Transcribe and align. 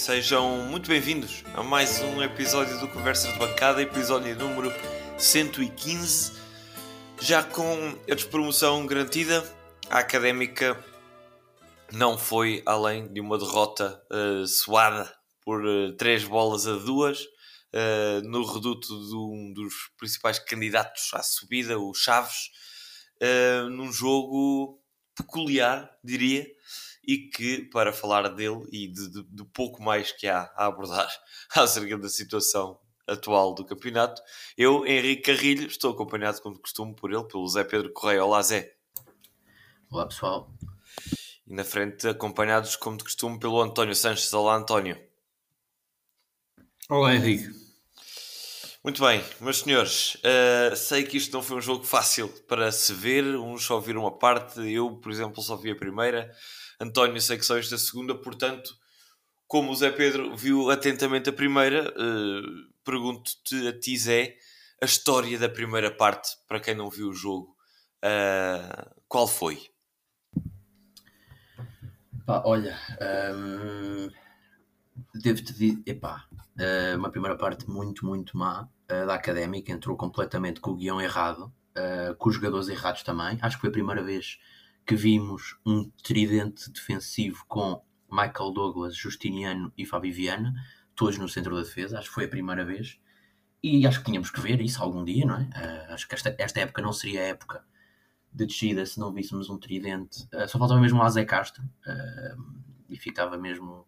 sejam 0.00 0.56
muito 0.62 0.88
bem-vindos 0.88 1.44
a 1.54 1.62
mais 1.62 2.00
um 2.00 2.22
episódio 2.22 2.80
do 2.80 2.88
Conversas 2.88 3.34
de 3.34 3.38
Bancada, 3.38 3.82
episódio 3.82 4.34
número 4.34 4.72
115. 5.18 6.32
Já 7.20 7.42
com 7.42 7.98
a 8.10 8.14
despromoção 8.14 8.86
garantida, 8.86 9.44
a 9.90 9.98
académica 9.98 10.82
não 11.92 12.16
foi 12.16 12.62
além 12.64 13.12
de 13.12 13.20
uma 13.20 13.36
derrota 13.36 14.02
uh, 14.10 14.46
suada 14.46 15.14
por 15.44 15.62
uh, 15.66 15.94
três 15.98 16.24
bolas 16.24 16.66
a 16.66 16.76
duas 16.76 17.20
uh, 17.20 18.22
no 18.24 18.42
reduto 18.46 18.88
de 18.88 19.14
um 19.14 19.52
dos 19.52 19.74
principais 19.98 20.38
candidatos 20.38 21.10
à 21.12 21.22
subida, 21.22 21.78
o 21.78 21.92
Chaves, 21.92 22.48
num 23.70 23.92
jogo 23.92 24.80
peculiar, 25.14 25.90
diria 26.02 26.46
e 27.02 27.18
que, 27.28 27.64
para 27.70 27.92
falar 27.92 28.28
dele 28.28 28.66
e 28.72 28.86
de, 28.88 29.10
de, 29.10 29.22
de 29.22 29.44
pouco 29.44 29.82
mais 29.82 30.12
que 30.12 30.26
há 30.26 30.50
a 30.54 30.66
abordar 30.66 31.10
acerca 31.54 31.98
da 31.98 32.08
situação 32.08 32.78
atual 33.06 33.54
do 33.54 33.64
campeonato, 33.64 34.22
eu, 34.56 34.86
Henrique 34.86 35.22
Carrilho, 35.22 35.66
estou 35.66 35.92
acompanhado, 35.92 36.40
como 36.40 36.56
de 36.56 36.62
costume, 36.62 36.94
por 36.94 37.12
ele, 37.12 37.24
pelo 37.24 37.48
Zé 37.48 37.64
Pedro 37.64 37.92
Correia. 37.92 38.24
Olá, 38.24 38.42
Zé. 38.42 38.74
Olá, 39.90 40.06
pessoal. 40.06 40.52
E 41.46 41.52
na 41.52 41.64
frente, 41.64 42.06
acompanhados, 42.06 42.76
como 42.76 42.96
de 42.96 43.04
costume, 43.04 43.38
pelo 43.38 43.60
António 43.60 43.94
Sanches. 43.94 44.32
Olá, 44.32 44.54
António. 44.54 45.00
Olá, 46.88 47.14
Henrique. 47.14 47.60
Muito 48.82 49.04
bem, 49.04 49.22
meus 49.40 49.58
senhores, 49.58 50.14
uh, 50.14 50.74
sei 50.74 51.04
que 51.04 51.18
isto 51.18 51.34
não 51.34 51.42
foi 51.42 51.58
um 51.58 51.60
jogo 51.60 51.84
fácil 51.84 52.28
para 52.48 52.72
se 52.72 52.94
ver, 52.94 53.36
uns 53.36 53.62
só 53.62 53.78
viram 53.78 54.00
uma 54.00 54.18
parte, 54.18 54.58
eu, 54.72 54.96
por 54.96 55.12
exemplo, 55.12 55.42
só 55.42 55.54
vi 55.54 55.70
a 55.70 55.76
primeira. 55.76 56.34
António, 56.80 57.20
só 57.20 57.58
esta 57.58 57.76
segunda, 57.76 58.14
portanto, 58.14 58.74
como 59.46 59.70
o 59.70 59.74
Zé 59.74 59.90
Pedro 59.90 60.34
viu 60.34 60.70
atentamente 60.70 61.28
a 61.28 61.32
primeira, 61.32 61.90
uh, 61.90 62.72
pergunto-te 62.82 63.68
a 63.68 63.78
ti, 63.78 63.98
Zé, 63.98 64.36
a 64.80 64.86
história 64.86 65.38
da 65.38 65.48
primeira 65.48 65.90
parte, 65.90 66.30
para 66.48 66.58
quem 66.58 66.74
não 66.74 66.88
viu 66.88 67.08
o 67.08 67.12
jogo, 67.12 67.54
uh, 68.02 68.90
qual 69.06 69.28
foi? 69.28 69.60
Pá, 72.24 72.42
olha, 72.46 72.78
um, 73.34 74.08
devo-te 75.14 75.52
dizer, 75.52 75.82
epá, 75.84 76.26
uh, 76.32 76.96
uma 76.96 77.10
primeira 77.10 77.36
parte 77.36 77.68
muito, 77.68 78.06
muito 78.06 78.38
má 78.38 78.68
da 78.88 79.14
académica, 79.14 79.70
entrou 79.70 79.96
completamente 79.96 80.60
com 80.60 80.72
o 80.72 80.76
guião 80.76 81.00
errado, 81.00 81.52
com 82.18 82.28
os 82.28 82.34
jogadores 82.34 82.68
errados 82.68 83.04
também. 83.04 83.38
Acho 83.40 83.56
que 83.56 83.60
foi 83.60 83.70
a 83.70 83.72
primeira 83.72 84.02
vez 84.02 84.36
que 84.90 84.96
vimos 84.96 85.56
um 85.64 85.88
tridente 86.02 86.68
defensivo 86.68 87.44
com 87.46 87.80
Michael 88.10 88.50
Douglas, 88.50 88.96
Justiniano 88.96 89.72
e 89.78 89.86
Fábio 89.86 90.12
Viana, 90.12 90.52
todos 90.96 91.16
no 91.16 91.28
centro 91.28 91.54
da 91.54 91.62
defesa, 91.62 91.96
acho 91.96 92.08
que 92.08 92.14
foi 92.14 92.24
a 92.24 92.28
primeira 92.28 92.64
vez. 92.64 92.98
E 93.62 93.86
acho 93.86 94.00
que 94.00 94.06
tínhamos 94.06 94.32
que 94.32 94.40
ver 94.40 94.60
isso 94.60 94.82
algum 94.82 95.04
dia, 95.04 95.24
não 95.24 95.36
é? 95.36 95.42
Uh, 95.42 95.94
acho 95.94 96.08
que 96.08 96.14
esta, 96.16 96.34
esta 96.36 96.58
época 96.58 96.82
não 96.82 96.92
seria 96.92 97.20
a 97.20 97.26
época 97.26 97.64
de 98.32 98.44
descida 98.46 98.84
se 98.84 98.98
não 98.98 99.12
víssemos 99.12 99.48
um 99.48 99.58
tridente. 99.58 100.24
Uh, 100.34 100.48
só 100.48 100.58
faltava 100.58 100.80
mesmo 100.80 101.00
o 101.00 101.08
Zé 101.08 101.24
Castro 101.24 101.62
uh, 101.62 102.64
e 102.88 102.96
ficava 102.96 103.38
mesmo. 103.38 103.86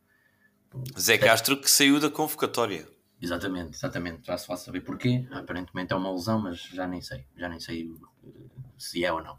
Zé 0.97 1.19
Castro 1.19 1.61
que 1.61 1.69
saiu 1.69 1.98
da 1.98 2.11
convocatória. 2.11 2.89
Exatamente, 3.20 3.75
exatamente. 3.75 4.25
Já 4.25 4.39
se 4.39 4.47
faz 4.47 4.61
saber 4.61 4.83
porquê. 4.83 5.27
Aparentemente 5.33 5.92
é 5.92 5.97
uma 5.97 6.12
lesão, 6.12 6.41
mas 6.41 6.61
já 6.61 6.87
nem 6.87 7.03
sei. 7.03 7.27
Já 7.37 7.48
nem 7.48 7.59
sei 7.59 7.91
se 8.78 9.05
é 9.05 9.12
ou 9.12 9.20
não. 9.20 9.37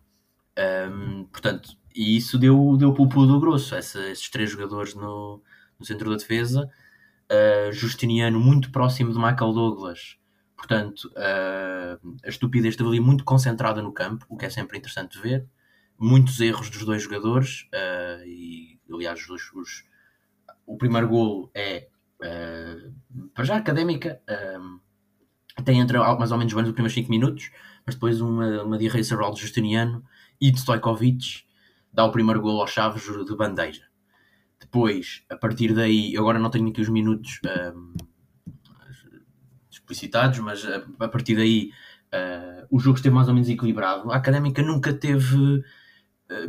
Um, 0.57 1.25
portanto, 1.25 1.77
e 1.95 2.17
isso 2.17 2.37
deu, 2.37 2.75
deu 2.77 2.93
pulpo 2.93 3.25
do 3.25 3.39
grosso, 3.39 3.75
essa, 3.75 3.99
esses 4.09 4.29
três 4.29 4.49
jogadores 4.49 4.95
no, 4.95 5.41
no 5.79 5.85
centro 5.85 6.09
da 6.09 6.17
defesa. 6.17 6.69
Uh, 7.31 7.71
Justiniano 7.71 8.39
muito 8.39 8.71
próximo 8.71 9.11
de 9.11 9.17
Michael 9.17 9.53
Douglas, 9.53 10.17
portanto, 10.55 11.11
uh, 11.15 12.15
a 12.23 12.29
estupidez 12.29 12.73
esteve 12.73 12.89
ali 12.89 12.99
muito 12.99 13.23
concentrada 13.23 13.81
no 13.81 13.91
campo, 13.91 14.25
o 14.29 14.37
que 14.37 14.45
é 14.45 14.49
sempre 14.49 14.77
interessante 14.77 15.19
ver. 15.19 15.47
Muitos 15.97 16.39
erros 16.41 16.69
dos 16.69 16.83
dois 16.83 17.01
jogadores, 17.01 17.67
uh, 17.73 18.25
e 18.25 18.79
aliás, 18.91 19.27
os, 19.29 19.53
os, 19.53 19.85
o 20.65 20.77
primeiro 20.77 21.07
golo 21.07 21.49
é 21.53 21.87
para 23.33 23.43
já 23.43 23.57
académica, 23.57 24.21
tem 25.65 25.81
entre 25.81 25.97
mais 25.97 26.31
ou 26.31 26.37
menos 26.37 26.53
bem 26.53 26.63
os 26.63 26.71
primeiros 26.71 26.93
5 26.93 27.09
minutos, 27.09 27.51
mas 27.85 27.95
depois 27.95 28.21
uma, 28.21 28.63
uma 28.63 28.77
diarreia 28.77 29.03
cerebral 29.03 29.33
de 29.33 29.41
Justiniano 29.41 30.05
e 30.39 30.51
de 30.51 30.59
Stojkovic 30.59 31.43
dá 31.91 32.03
o 32.03 32.11
primeiro 32.11 32.41
gol 32.41 32.59
aos 32.59 32.71
Chaves 32.71 33.03
de 33.03 33.35
bandeja. 33.35 33.83
Depois, 34.59 35.23
a 35.29 35.37
partir 35.37 35.73
daí, 35.73 36.17
agora 36.17 36.39
não 36.39 36.49
tenho 36.49 36.67
aqui 36.69 36.81
os 36.81 36.89
minutos 36.89 37.39
um, 37.75 37.93
explicitados, 39.69 40.39
mas 40.39 40.65
a, 40.65 40.83
a 40.99 41.07
partir 41.07 41.35
daí 41.35 41.71
uh, 42.13 42.65
o 42.71 42.79
jogo 42.79 42.95
esteve 42.95 43.13
mais 43.13 43.27
ou 43.27 43.33
menos 43.33 43.49
equilibrado. 43.49 44.11
A 44.11 44.15
Académica 44.15 44.63
nunca 44.63 44.93
teve 44.93 45.35
uh, 45.35 45.63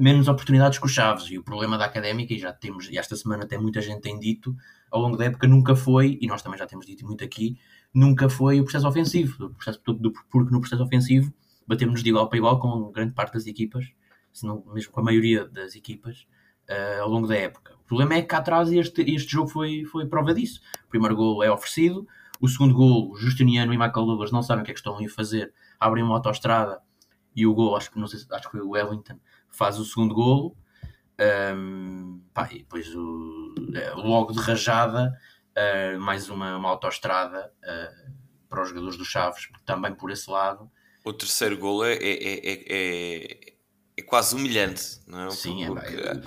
menos 0.00 0.28
oportunidades 0.28 0.78
que 0.78 0.86
os 0.86 0.92
Chaves 0.92 1.30
e 1.30 1.38
o 1.38 1.42
problema 1.42 1.76
da 1.76 1.84
Académica, 1.84 2.32
e 2.32 2.38
já 2.38 2.52
temos, 2.52 2.88
e 2.88 2.96
esta 2.96 3.16
semana 3.16 3.44
até 3.44 3.58
muita 3.58 3.80
gente 3.80 4.00
tem 4.00 4.18
dito, 4.18 4.56
ao 4.90 5.00
longo 5.00 5.16
da 5.16 5.24
época 5.24 5.46
nunca 5.46 5.74
foi, 5.74 6.18
e 6.20 6.26
nós 6.26 6.40
também 6.40 6.58
já 6.58 6.66
temos 6.66 6.86
dito 6.86 7.04
muito 7.04 7.24
aqui, 7.24 7.58
nunca 7.92 8.28
foi 8.28 8.60
o 8.60 8.64
processo 8.64 8.88
ofensivo, 8.88 9.46
o 9.46 9.50
processo, 9.50 9.80
do, 9.84 10.12
porque 10.30 10.52
no 10.52 10.60
processo 10.60 10.82
ofensivo 10.82 11.34
batemos 11.66 12.02
de 12.02 12.08
igual 12.08 12.28
para 12.28 12.38
igual 12.38 12.58
com 12.58 12.90
grande 12.92 13.12
parte 13.12 13.34
das 13.34 13.46
equipas, 13.46 13.86
se 14.32 14.46
não 14.46 14.64
mesmo 14.72 14.92
com 14.92 15.00
a 15.00 15.04
maioria 15.04 15.44
das 15.46 15.74
equipas, 15.74 16.26
uh, 16.68 17.02
ao 17.02 17.08
longo 17.08 17.26
da 17.26 17.36
época. 17.36 17.74
O 17.76 17.84
problema 17.84 18.14
é 18.14 18.22
que 18.22 18.28
cá 18.28 18.38
atrás 18.38 18.70
este, 18.72 19.02
este 19.02 19.32
jogo 19.32 19.48
foi, 19.48 19.84
foi 19.84 20.06
prova 20.06 20.34
disso. 20.34 20.60
O 20.86 20.88
primeiro 20.88 21.14
gol 21.16 21.42
é 21.42 21.50
oferecido, 21.50 22.06
o 22.40 22.48
segundo 22.48 22.74
gol, 22.74 23.16
Justiniano 23.16 23.72
e 23.72 23.78
Michael 23.78 24.06
Douglas 24.06 24.32
não 24.32 24.42
sabem 24.42 24.62
o 24.62 24.64
que 24.64 24.70
é 24.70 24.74
que 24.74 24.80
estão 24.80 24.98
a 24.98 25.08
fazer, 25.08 25.52
abrem 25.78 26.02
uma 26.02 26.14
autoestrada 26.14 26.80
e 27.34 27.46
o 27.46 27.54
gol, 27.54 27.76
acho 27.76 27.90
que, 27.90 27.98
não 27.98 28.06
sei, 28.06 28.20
acho 28.30 28.44
que 28.44 28.50
foi 28.50 28.60
o 28.60 28.70
Wellington, 28.70 29.18
faz 29.48 29.78
o 29.78 29.84
segundo 29.84 30.14
gol. 30.14 30.56
Um, 31.56 32.20
pá, 32.32 32.48
e 32.50 32.58
depois 32.58 32.92
o, 32.94 33.54
é, 33.74 33.90
logo 33.92 34.32
de 34.32 34.40
rajada, 34.40 35.16
uh, 35.56 36.00
mais 36.00 36.28
uma, 36.28 36.56
uma 36.56 36.68
autoestrada 36.68 37.52
uh, 37.62 38.12
para 38.48 38.62
os 38.62 38.68
jogadores 38.68 38.96
do 38.96 39.04
Chaves, 39.04 39.48
também 39.64 39.94
por 39.94 40.10
esse 40.10 40.28
lado 40.30 40.70
o 41.04 41.12
terceiro 41.12 41.58
gol 41.58 41.84
é, 41.84 41.94
é, 41.94 42.02
é, 42.02 42.64
é, 42.68 43.54
é 43.96 44.02
quase 44.02 44.34
humilhante, 44.34 45.00
não 45.06 45.26
é? 45.26 45.30
Sim, 45.30 45.66
Porque 45.66 45.94
é. 45.94 46.22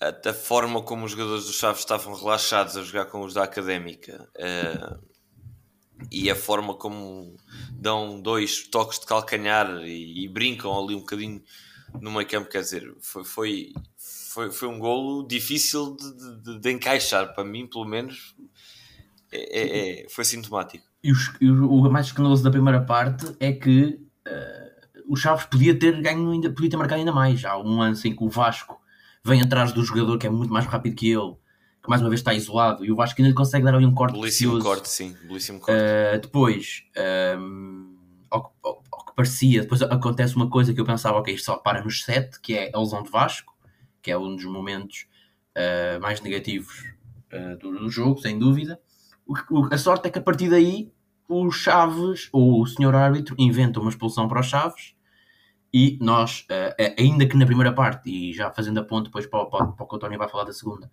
A, 0.00 0.30
a, 0.30 0.34
forma 0.34 0.82
como 0.82 1.06
os 1.06 1.12
jogadores 1.12 1.46
do 1.46 1.52
Chaves 1.52 1.80
estavam 1.80 2.14
relaxados 2.14 2.76
a 2.76 2.82
jogar 2.82 3.06
com 3.06 3.22
os 3.22 3.32
da 3.32 3.44
Académica 3.44 4.28
uh, 4.36 5.02
e 6.10 6.30
a 6.30 6.36
forma 6.36 6.74
como 6.74 7.36
dão 7.72 8.20
dois 8.20 8.68
toques 8.68 9.00
de 9.00 9.06
calcanhar 9.06 9.82
e, 9.82 10.24
e 10.24 10.28
brincam 10.28 10.78
ali 10.78 10.94
um 10.94 11.00
bocadinho 11.00 11.42
no 12.00 12.10
meio 12.10 12.28
campo, 12.28 12.50
quer 12.50 12.60
dizer, 12.60 12.94
foi, 13.00 13.24
foi, 13.24 13.72
foi, 13.96 14.50
foi 14.50 14.68
um 14.68 14.78
golo 14.78 15.26
difícil 15.26 15.96
de, 15.96 16.42
de, 16.42 16.60
de 16.60 16.72
encaixar, 16.72 17.32
para 17.32 17.44
mim, 17.44 17.66
pelo 17.66 17.84
menos, 17.84 18.34
é, 19.32 19.60
é, 19.60 20.02
é 20.04 20.08
foi 20.08 20.24
sintomático. 20.24 20.93
E, 21.04 21.12
os, 21.12 21.34
e 21.38 21.50
o, 21.50 21.90
mais 21.90 22.06
escandaloso 22.06 22.42
da 22.42 22.50
primeira 22.50 22.80
parte 22.80 23.36
é 23.38 23.52
que 23.52 24.00
uh, 24.26 25.04
o 25.06 25.14
Chaves 25.14 25.44
podia 25.44 25.78
ter 25.78 26.00
ganho 26.00 26.30
ainda, 26.30 26.50
podia 26.50 26.70
ter 26.70 26.78
marcado 26.78 26.98
ainda 26.98 27.12
mais. 27.12 27.44
Há 27.44 27.58
um 27.58 27.76
lance 27.76 28.08
em 28.08 28.16
que 28.16 28.24
o 28.24 28.28
Vasco 28.30 28.80
vem 29.22 29.42
atrás 29.42 29.70
do 29.70 29.84
jogador 29.84 30.16
que 30.16 30.26
é 30.26 30.30
muito 30.30 30.50
mais 30.50 30.64
rápido 30.64 30.96
que 30.96 31.10
ele, 31.10 31.34
que 31.82 31.90
mais 31.90 32.00
uma 32.00 32.08
vez 32.08 32.20
está 32.20 32.32
isolado, 32.32 32.86
e 32.86 32.90
o 32.90 32.96
Vasco 32.96 33.20
ainda 33.20 33.34
consegue 33.34 33.66
dar 33.66 33.74
ali 33.74 33.84
um 33.84 33.92
corte 33.92 34.18
Belíssimo 34.18 34.52
precioso. 34.52 34.64
corte, 34.64 34.88
sim. 34.88 35.14
Belíssimo 35.28 35.60
corte. 35.60 35.78
Uh, 35.78 36.20
depois, 36.22 36.84
um, 37.38 37.96
ao, 38.30 38.54
ao, 38.64 38.82
ao, 38.90 39.04
que 39.04 39.14
parecia, 39.14 39.60
depois 39.60 39.82
acontece 39.82 40.34
uma 40.36 40.48
coisa 40.48 40.72
que 40.72 40.80
eu 40.80 40.86
pensava, 40.86 41.18
ok, 41.18 41.34
isto 41.34 41.44
só 41.44 41.58
para 41.58 41.84
nos 41.84 42.02
7, 42.02 42.40
que 42.40 42.54
é 42.54 42.70
a 42.72 42.80
lesão 42.80 43.02
de 43.02 43.10
Vasco, 43.10 43.54
que 44.00 44.10
é 44.10 44.16
um 44.16 44.34
dos 44.34 44.46
momentos 44.46 45.06
uh, 45.54 46.00
mais 46.00 46.22
negativos 46.22 46.94
do, 47.60 47.78
do 47.78 47.90
jogo, 47.90 48.20
sem 48.20 48.38
dúvida. 48.38 48.80
O, 49.26 49.66
a 49.70 49.76
sorte 49.76 50.06
é 50.06 50.10
que 50.10 50.18
a 50.18 50.22
partir 50.22 50.48
daí 50.48 50.93
o 51.28 51.50
Chaves, 51.50 52.28
ou 52.32 52.62
o 52.62 52.66
senhor 52.66 52.94
árbitro, 52.94 53.34
inventa 53.38 53.80
uma 53.80 53.90
expulsão 53.90 54.28
para 54.28 54.40
os 54.40 54.46
Chaves 54.46 54.94
e 55.72 55.98
nós, 56.00 56.46
uh, 56.50 56.94
ainda 56.96 57.26
que 57.26 57.36
na 57.36 57.44
primeira 57.44 57.72
parte, 57.72 58.08
e 58.08 58.32
já 58.32 58.48
fazendo 58.50 58.78
a 58.78 58.84
ponte 58.84 59.06
depois 59.06 59.26
para, 59.26 59.44
para, 59.46 59.66
para 59.66 59.84
o 59.84 59.88
que 59.88 59.96
o 59.96 59.98
Tony 59.98 60.16
vai 60.16 60.28
falar 60.28 60.44
da 60.44 60.52
segunda, 60.52 60.88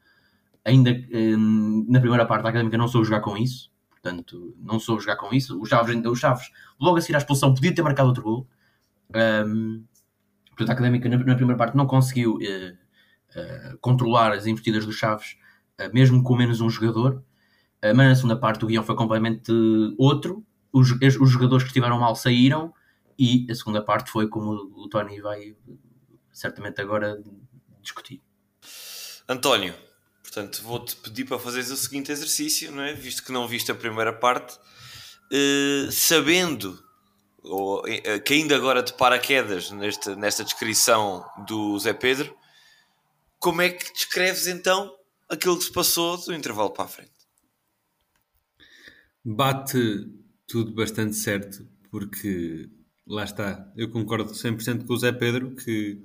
ainda 0.66 0.92
uh, 0.92 1.92
na 1.92 2.00
primeira 2.00 2.26
parte 2.26 2.48
a 2.48 2.50
Académica 2.50 2.78
não 2.78 2.88
soube 2.88 3.06
jogar 3.06 3.22
com 3.22 3.38
isso, 3.38 3.72
portanto, 3.92 4.56
não 4.60 4.80
soube 4.80 5.02
jogar 5.02 5.18
com 5.18 5.32
isso. 5.34 5.62
O 5.62 5.66
Chaves, 5.66 5.96
o 6.04 6.16
Chaves 6.16 6.50
logo 6.80 6.98
a 6.98 7.02
seguir 7.02 7.16
à 7.16 7.20
expulsão, 7.20 7.54
podia 7.54 7.76
ter 7.76 7.84
marcado 7.84 8.10
outro 8.10 8.24
gol. 8.24 8.48
Um, 9.46 9.84
portanto, 10.48 10.70
a 10.70 10.74
Académica 10.74 11.08
na, 11.08 11.18
na, 11.18 11.36
primeira 11.36 11.58
parte 11.58 11.78
não 11.78 11.86
conseguiu 11.86 12.38
uh, 12.38 13.78
controlar 13.82 14.32
as 14.32 14.48
investidas 14.48 14.86
do 14.86 14.92
Chaves, 14.92 15.38
mesmo 15.94 16.24
com 16.24 16.36
menos 16.36 16.60
um 16.60 16.70
jogador. 16.70 17.24
Mas 17.84 17.96
na 17.96 18.16
segunda 18.16 18.36
parte 18.38 18.64
o 18.64 18.68
guião 18.68 18.84
foi 18.84 18.96
completamente 18.96 19.52
outro. 19.98 20.46
Os, 20.72 20.92
os 20.92 21.30
jogadores 21.30 21.64
que 21.64 21.70
estiveram 21.70 22.00
mal 22.00 22.16
saíram 22.16 22.74
e 23.18 23.48
a 23.50 23.56
segunda 23.56 23.82
parte 23.82 24.12
foi 24.12 24.28
como 24.28 24.52
o 24.52 24.88
Tony 24.88 25.20
vai 25.20 25.56
certamente 26.32 26.80
agora 26.80 27.22
discutir. 27.82 28.22
António, 29.28 29.74
Portanto, 30.32 30.64
vou-te 30.64 30.96
pedir 30.96 31.26
para 31.26 31.38
fazeres 31.38 31.70
o 31.72 31.76
seguinte 31.76 32.10
exercício, 32.10 32.72
não 32.72 32.82
é? 32.84 32.94
visto 32.94 33.22
que 33.22 33.34
não 33.34 33.50
viste 33.50 33.70
a 33.70 33.76
primeira 33.76 34.14
parte, 34.14 34.56
uh, 34.56 35.92
sabendo 35.92 36.82
ou, 37.44 37.82
uh, 37.82 38.24
caindo 38.26 38.56
agora 38.56 38.82
de 38.82 38.94
paraquedas 38.94 39.72
nesta, 39.72 40.16
nesta 40.16 40.46
descrição 40.46 41.30
do 41.46 41.78
Zé 41.78 41.92
Pedro, 41.92 42.34
como 43.40 43.62
é 43.62 43.72
que 43.72 43.92
descreves 43.92 44.48
então 44.48 44.96
aquilo 45.30 45.58
que 45.58 45.66
se 45.66 45.72
passou 45.74 46.16
do 46.16 46.34
intervalo 46.34 46.70
para 46.70 46.86
a 46.86 46.88
frente? 46.88 47.12
Bate 49.24 50.08
tudo 50.48 50.74
bastante 50.74 51.16
certo, 51.16 51.68
porque 51.90 52.70
lá 53.08 53.24
está, 53.24 53.72
eu 53.76 53.90
concordo 53.90 54.32
100% 54.34 54.86
com 54.86 54.94
o 54.94 54.98
Zé 54.98 55.12
Pedro 55.12 55.56
que 55.56 56.02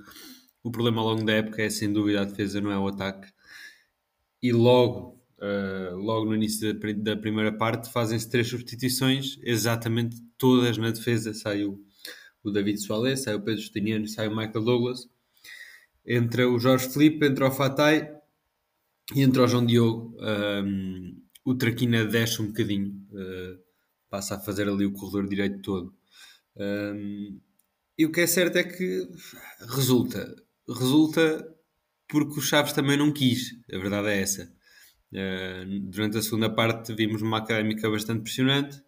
o 0.63 0.71
problema 0.71 1.01
ao 1.01 1.09
longo 1.09 1.25
da 1.25 1.33
época 1.33 1.63
é 1.63 1.71
sem 1.71 1.93
dúvida 1.93 2.23
a 2.23 2.25
defesa, 2.25 2.61
não 2.61 2.71
é 2.71 2.79
o 2.79 2.89
ataque. 2.89 3.29
E 4.43 4.53
logo, 4.53 5.21
uh, 5.39 5.97
logo 5.97 6.27
no 6.27 6.35
início 6.35 6.75
da, 6.75 6.93
da 6.93 7.17
primeira 7.17 7.53
parte, 7.53 7.91
fazem-se 7.91 8.29
três 8.29 8.49
substituições, 8.49 9.39
exatamente 9.43 10.17
todas 10.37 10.77
na 10.77 10.91
defesa. 10.91 11.33
Sai 11.35 11.65
o, 11.65 11.81
David 12.45 12.79
Soares, 12.81 13.23
sai 13.23 13.35
o 13.35 13.41
Pedro 13.41 13.61
Justiniano, 13.61 14.07
sai 14.07 14.29
o 14.29 14.37
Michael 14.37 14.65
Douglas. 14.65 15.09
Entra 16.07 16.49
o 16.49 16.59
Jorge 16.59 16.89
Felipe, 16.89 17.27
entra 17.27 17.49
o 17.49 17.51
Fatai 17.51 18.13
e 19.15 19.23
entra 19.23 19.45
o 19.45 19.49
João 19.49 19.67
Diogo. 19.67 20.17
Um, 20.21 21.26
o 21.47 21.55
Traquina 21.55 22.05
desce 22.05 22.43
um 22.43 22.49
bocadinho, 22.49 22.89
uh, 23.13 23.59
passa 24.11 24.35
a 24.35 24.41
fazer 24.41 24.69
ali 24.69 24.85
o 24.85 24.93
corredor 24.93 25.29
direito 25.29 25.63
todo. 25.63 25.95
Um, 26.57 27.41
e 27.97 28.05
o 28.05 28.11
que 28.11 28.21
é 28.21 28.27
certo 28.27 28.57
é 28.57 28.65
que 28.65 29.09
resulta. 29.61 30.35
Resulta 30.69 31.55
porque 32.09 32.41
o 32.41 32.43
Chaves 32.43 32.73
também 32.73 32.97
não 32.97 33.13
quis, 33.13 33.53
a 33.73 33.79
verdade 33.79 34.09
é 34.09 34.21
essa. 34.21 34.53
Uh, 35.13 35.81
durante 35.89 36.19
a 36.19 36.23
segunda 36.23 36.51
parte 36.51 36.93
vimos 36.93 37.23
uma 37.23 37.39
académica 37.39 37.89
bastante 37.89 38.21
impressionante, 38.21 38.83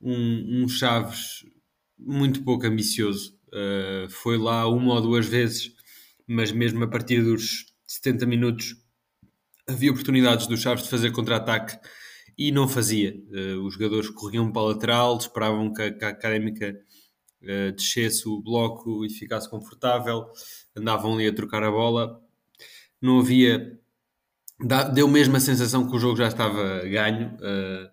um, 0.00 0.62
um 0.62 0.68
Chaves 0.68 1.44
muito 1.98 2.44
pouco 2.44 2.66
ambicioso. 2.66 3.36
Uh, 3.48 4.08
foi 4.10 4.38
lá 4.38 4.68
uma 4.68 4.94
ou 4.94 5.00
duas 5.00 5.26
vezes, 5.26 5.72
mas 6.24 6.52
mesmo 6.52 6.84
a 6.84 6.88
partir 6.88 7.20
dos 7.20 7.66
70 7.84 8.26
minutos 8.26 8.83
havia 9.66 9.90
oportunidades 9.90 10.46
do 10.46 10.56
Chaves 10.56 10.84
de 10.84 10.90
fazer 10.90 11.10
contra-ataque 11.12 11.78
e 12.36 12.50
não 12.52 12.68
fazia. 12.68 13.14
Uh, 13.30 13.64
os 13.64 13.74
jogadores 13.74 14.10
corriam 14.10 14.50
para 14.52 14.62
a 14.62 14.66
lateral, 14.66 15.16
esperavam 15.16 15.72
que 15.72 15.82
a, 15.82 15.92
que 15.92 16.04
a 16.04 16.08
Académica 16.08 16.76
uh, 17.42 17.72
descesse 17.72 18.28
o 18.28 18.40
bloco 18.40 19.04
e 19.04 19.10
ficasse 19.10 19.48
confortável, 19.48 20.26
andavam 20.76 21.14
ali 21.14 21.28
a 21.28 21.34
trocar 21.34 21.62
a 21.62 21.70
bola. 21.70 22.20
Não 23.00 23.20
havia. 23.20 23.78
Deu 24.94 25.08
mesmo 25.08 25.36
a 25.36 25.40
sensação 25.40 25.88
que 25.88 25.96
o 25.96 25.98
jogo 25.98 26.16
já 26.16 26.28
estava 26.28 26.80
ganho 26.84 27.34
uh, 27.34 27.90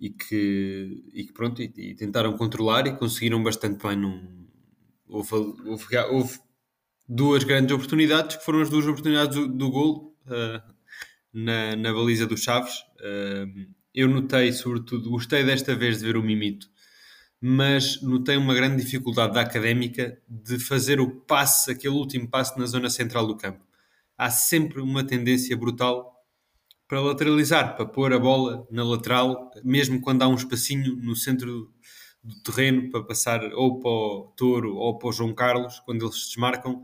e, 0.00 0.10
que, 0.10 1.04
e 1.12 1.24
que 1.24 1.32
pronto, 1.32 1.60
e, 1.62 1.72
e, 1.76 1.94
tentaram 1.94 2.36
controlar 2.36 2.86
e 2.86 2.96
conseguiram 2.96 3.42
bastante 3.42 3.82
bem. 3.86 3.96
Num, 3.96 4.46
houve, 5.06 5.34
houve, 5.34 5.96
houve, 6.10 6.38
duas 7.08 7.44
grandes 7.44 7.72
oportunidades 7.72 8.36
que 8.36 8.44
foram 8.44 8.62
as 8.62 8.70
duas 8.70 8.86
oportunidades 8.86 9.36
do, 9.36 9.46
do 9.46 9.70
gol. 9.70 10.16
Uh, 10.26 10.75
na, 11.36 11.76
na 11.76 11.92
baliza 11.92 12.26
do 12.26 12.36
Chaves. 12.36 12.82
Eu 13.94 14.08
notei, 14.08 14.52
sobretudo, 14.52 15.10
gostei 15.10 15.44
desta 15.44 15.74
vez 15.74 15.98
de 15.98 16.06
ver 16.06 16.16
o 16.16 16.22
Mimito, 16.22 16.68
mas 17.40 18.00
notei 18.00 18.36
uma 18.36 18.54
grande 18.54 18.82
dificuldade 18.82 19.34
da 19.34 19.42
académica 19.42 20.18
de 20.26 20.58
fazer 20.58 20.98
o 20.98 21.10
passe, 21.10 21.70
aquele 21.70 21.94
último 21.94 22.28
passe 22.28 22.58
na 22.58 22.64
zona 22.66 22.88
central 22.88 23.26
do 23.26 23.36
campo. 23.36 23.62
Há 24.16 24.30
sempre 24.30 24.80
uma 24.80 25.04
tendência 25.04 25.54
brutal 25.56 26.14
para 26.88 27.00
lateralizar, 27.00 27.76
para 27.76 27.84
pôr 27.84 28.12
a 28.14 28.18
bola 28.18 28.66
na 28.70 28.82
lateral, 28.82 29.50
mesmo 29.62 30.00
quando 30.00 30.22
há 30.22 30.28
um 30.28 30.36
espacinho 30.36 30.96
no 30.96 31.14
centro 31.14 31.70
do 32.22 32.42
terreno 32.42 32.90
para 32.90 33.04
passar 33.04 33.40
ou 33.52 33.78
para 33.78 33.90
o 33.90 34.32
Touro 34.36 34.74
ou 34.76 34.98
para 34.98 35.08
o 35.08 35.12
João 35.12 35.34
Carlos, 35.34 35.80
quando 35.80 36.06
eles 36.06 36.22
se 36.22 36.28
desmarcam 36.28 36.82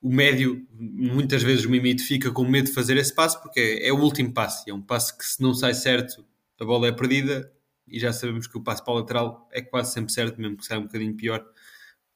o 0.00 0.12
médio, 0.12 0.66
muitas 0.72 1.42
vezes 1.42 1.64
o 1.64 1.70
Mimito 1.70 2.02
fica 2.02 2.30
com 2.30 2.44
medo 2.44 2.66
de 2.66 2.74
fazer 2.74 2.96
esse 2.96 3.14
passo 3.14 3.40
porque 3.42 3.60
é, 3.60 3.88
é, 3.88 3.92
o 3.92 4.00
último 4.00 4.32
passo. 4.32 4.68
É 4.68 4.72
um 4.72 4.82
passo 4.82 5.16
que, 5.16 5.24
se 5.24 5.42
não 5.42 5.54
sai 5.54 5.74
certo, 5.74 6.24
a 6.60 6.64
bola 6.64 6.88
é 6.88 6.92
perdida. 6.92 7.52
E 7.88 8.00
já 8.00 8.12
sabemos 8.12 8.46
que 8.48 8.58
o 8.58 8.62
passo 8.62 8.84
para 8.84 8.94
a 8.94 8.96
lateral 8.96 9.48
é 9.52 9.62
quase 9.62 9.92
sempre 9.92 10.12
certo, 10.12 10.40
mesmo 10.40 10.56
que 10.56 10.66
saia 10.66 10.80
um 10.80 10.84
bocadinho 10.84 11.14
pior. 11.14 11.44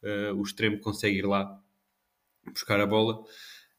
Uh, 0.03 0.35
o 0.35 0.43
extremo 0.43 0.81
consegue 0.81 1.19
ir 1.19 1.27
lá 1.27 1.61
buscar 2.53 2.81
a 2.81 2.87
bola. 2.87 3.23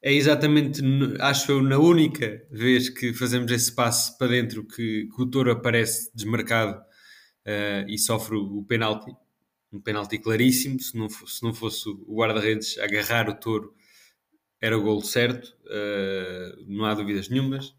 É 0.02 0.14
exatamente, 0.14 0.82
acho 1.20 1.52
eu, 1.52 1.62
na 1.62 1.78
única 1.78 2.44
vez 2.50 2.90
que 2.90 3.14
fazemos 3.14 3.52
esse 3.52 3.74
passo 3.74 4.18
para 4.18 4.28
dentro 4.28 4.66
que, 4.66 5.08
que 5.14 5.22
o 5.22 5.26
Touro 5.26 5.52
aparece 5.52 6.10
desmarcado 6.16 6.80
uh, 6.80 7.88
e 7.88 7.98
sofre 7.98 8.36
o, 8.36 8.60
o 8.60 8.64
penalti. 8.66 9.12
Um 9.72 9.80
penalti 9.80 10.18
claríssimo. 10.18 10.80
Se 10.80 10.98
não, 10.98 11.10
se 11.10 11.44
não 11.44 11.54
fosse 11.54 11.88
o 11.90 12.16
guarda-redes 12.16 12.78
agarrar 12.80 13.30
o 13.30 13.36
Touro 13.36 13.76
era 14.62 14.78
o 14.78 14.82
gol 14.82 15.02
certo, 15.02 15.48
uh, 15.66 16.66
não 16.68 16.86
há 16.86 16.94
dúvidas 16.94 17.28
nenhumas. 17.30 17.74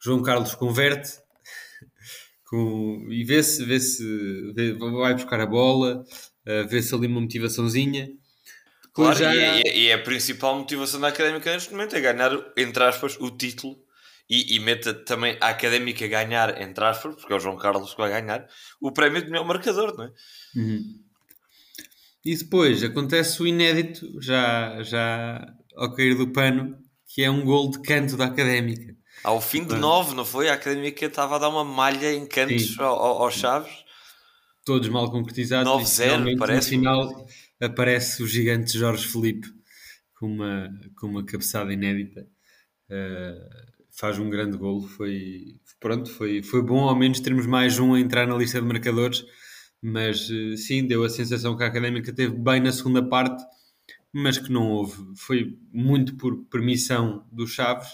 João 0.00 0.22
Carlos 0.22 0.54
converte 0.54 1.18
com, 2.48 3.08
e 3.10 3.24
vê-se, 3.24 3.64
vê-se, 3.64 4.52
vê, 4.54 4.72
vai 4.74 5.14
buscar 5.14 5.40
a 5.40 5.46
bola, 5.46 6.04
uh, 6.46 6.68
vê-se 6.68 6.94
ali 6.94 7.08
uma 7.08 7.20
motivaçãozinha. 7.20 8.08
Claro, 8.92 9.18
já... 9.18 9.34
e, 9.34 9.38
é, 9.38 9.76
e, 9.76 9.88
é, 9.88 9.94
a 9.94 10.02
principal 10.02 10.56
motivação 10.58 11.00
da 11.00 11.08
académica 11.08 11.52
neste 11.52 11.72
momento 11.72 11.96
é 11.96 12.00
ganhar, 12.00 12.30
entre 12.56 12.84
aspas, 12.84 13.16
o 13.18 13.30
título 13.30 13.76
e, 14.28 14.54
e 14.54 14.60
meta 14.60 14.94
também 14.94 15.36
a 15.40 15.48
académica 15.48 16.06
ganhar, 16.06 16.60
entre 16.60 16.84
aspas, 16.84 17.16
porque 17.16 17.32
é 17.32 17.36
o 17.36 17.40
João 17.40 17.56
Carlos 17.56 17.94
que 17.94 18.00
vai 18.00 18.10
ganhar, 18.10 18.46
o 18.80 18.92
prémio 18.92 19.22
de 19.22 19.30
melhor 19.30 19.46
marcador, 19.46 19.96
não 19.96 20.04
é? 20.04 20.12
Uhum. 20.54 21.00
E 22.24 22.36
depois 22.36 22.84
acontece 22.84 23.42
o 23.42 23.46
inédito, 23.46 24.20
já, 24.20 24.80
já 24.82 25.44
ao 25.76 25.94
cair 25.94 26.16
do 26.16 26.28
pano, 26.28 26.76
que 27.06 27.22
é 27.22 27.30
um 27.30 27.44
gol 27.44 27.70
de 27.70 27.80
canto 27.82 28.16
da 28.16 28.26
Académica. 28.26 28.96
Ao 29.22 29.40
fim 29.40 29.64
de 29.64 29.76
nove, 29.76 30.14
não 30.14 30.24
foi? 30.24 30.48
A 30.48 30.54
Académica 30.54 31.06
estava 31.06 31.36
a 31.36 31.38
dar 31.38 31.48
uma 31.48 31.64
malha 31.64 32.12
em 32.12 32.26
cantos 32.26 32.78
ao, 32.78 33.22
aos 33.22 33.34
Chaves. 33.34 33.72
Todos 34.64 34.88
mal 34.88 35.10
concretizados. 35.10 35.70
9-0, 35.70 36.38
parece. 36.38 36.76
No 36.76 36.78
final 36.78 37.26
aparece 37.60 38.22
o 38.22 38.26
gigante 38.26 38.76
Jorge 38.76 39.06
Felipe 39.06 39.48
com 40.14 40.26
uma, 40.26 40.70
com 40.96 41.06
uma 41.08 41.24
cabeçada 41.24 41.72
inédita. 41.72 42.26
Uh, 42.88 43.72
faz 43.90 44.18
um 44.18 44.30
grande 44.30 44.56
gol. 44.56 44.82
Foi, 44.82 45.56
pronto, 45.78 46.10
foi, 46.10 46.42
foi 46.42 46.62
bom 46.62 46.88
ao 46.88 46.96
menos 46.96 47.20
termos 47.20 47.46
mais 47.46 47.78
um 47.78 47.94
a 47.94 48.00
entrar 48.00 48.26
na 48.26 48.36
lista 48.36 48.60
de 48.60 48.66
marcadores. 48.66 49.24
Mas 49.80 50.28
uh, 50.30 50.56
sim, 50.56 50.86
deu 50.86 51.04
a 51.04 51.08
sensação 51.08 51.56
que 51.56 51.62
a 51.64 51.66
Académica 51.66 52.12
teve 52.12 52.36
bem 52.36 52.60
na 52.60 52.72
segunda 52.72 53.02
parte 53.02 53.42
mas 54.12 54.38
que 54.38 54.52
não 54.52 54.70
houve. 54.70 55.16
Foi 55.16 55.58
muito 55.72 56.16
por 56.16 56.44
permissão 56.46 57.26
dos 57.32 57.52
Chaves 57.52 57.88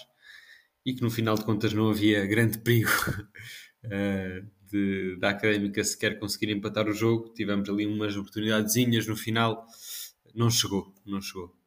e 0.85 0.95
que 0.95 1.03
no 1.03 1.11
final 1.11 1.37
de 1.37 1.45
contas 1.45 1.73
não 1.73 1.91
havia 1.91 2.27
grande 2.27 2.59
perigo 2.59 2.91
uh, 3.85 4.49
de, 4.69 5.17
da 5.19 5.31
Académica 5.31 5.85
sequer 5.85 6.19
conseguir 6.19 6.51
empatar 6.51 6.89
o 6.89 6.93
jogo. 6.93 7.33
Tivemos 7.35 7.69
ali 7.69 7.87
umas 7.87 8.17
oportunidadezinhas 8.17 9.07
no 9.07 9.17
final, 9.17 9.67
não 10.35 10.51
chegou, 10.51 10.93
não 11.07 11.21
chegou. 11.21 11.59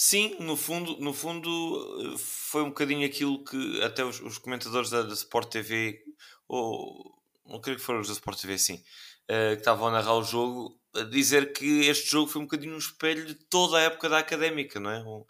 Sim, 0.00 0.36
no 0.38 0.56
fundo, 0.56 0.96
no 1.00 1.12
fundo 1.12 2.16
foi 2.16 2.62
um 2.62 2.68
bocadinho 2.68 3.04
aquilo 3.04 3.42
que 3.42 3.82
até 3.82 4.04
os, 4.04 4.20
os 4.20 4.38
comentadores 4.38 4.90
da, 4.90 5.02
da, 5.02 5.12
Sport 5.12 5.50
TV, 5.50 6.00
ou 6.46 7.20
não 7.44 7.60
creio 7.60 7.78
que 7.78 7.84
foram 7.84 7.98
os 7.98 8.06
da 8.06 8.12
Sport 8.12 8.40
TV, 8.40 8.56
sim, 8.58 8.74
uh, 8.74 9.54
que 9.54 9.58
estavam 9.58 9.88
a 9.88 9.90
narrar 9.90 10.14
o 10.14 10.22
jogo, 10.22 10.77
dizer 11.10 11.52
que 11.52 11.86
este 11.86 12.10
jogo 12.10 12.30
foi 12.30 12.42
um 12.42 12.44
bocadinho 12.44 12.74
um 12.74 12.78
espelho 12.78 13.24
de 13.26 13.34
toda 13.34 13.78
a 13.78 13.82
época 13.82 14.08
da 14.08 14.18
académica, 14.18 14.80
não 14.80 14.90
é? 14.90 15.02
Um, 15.02 15.24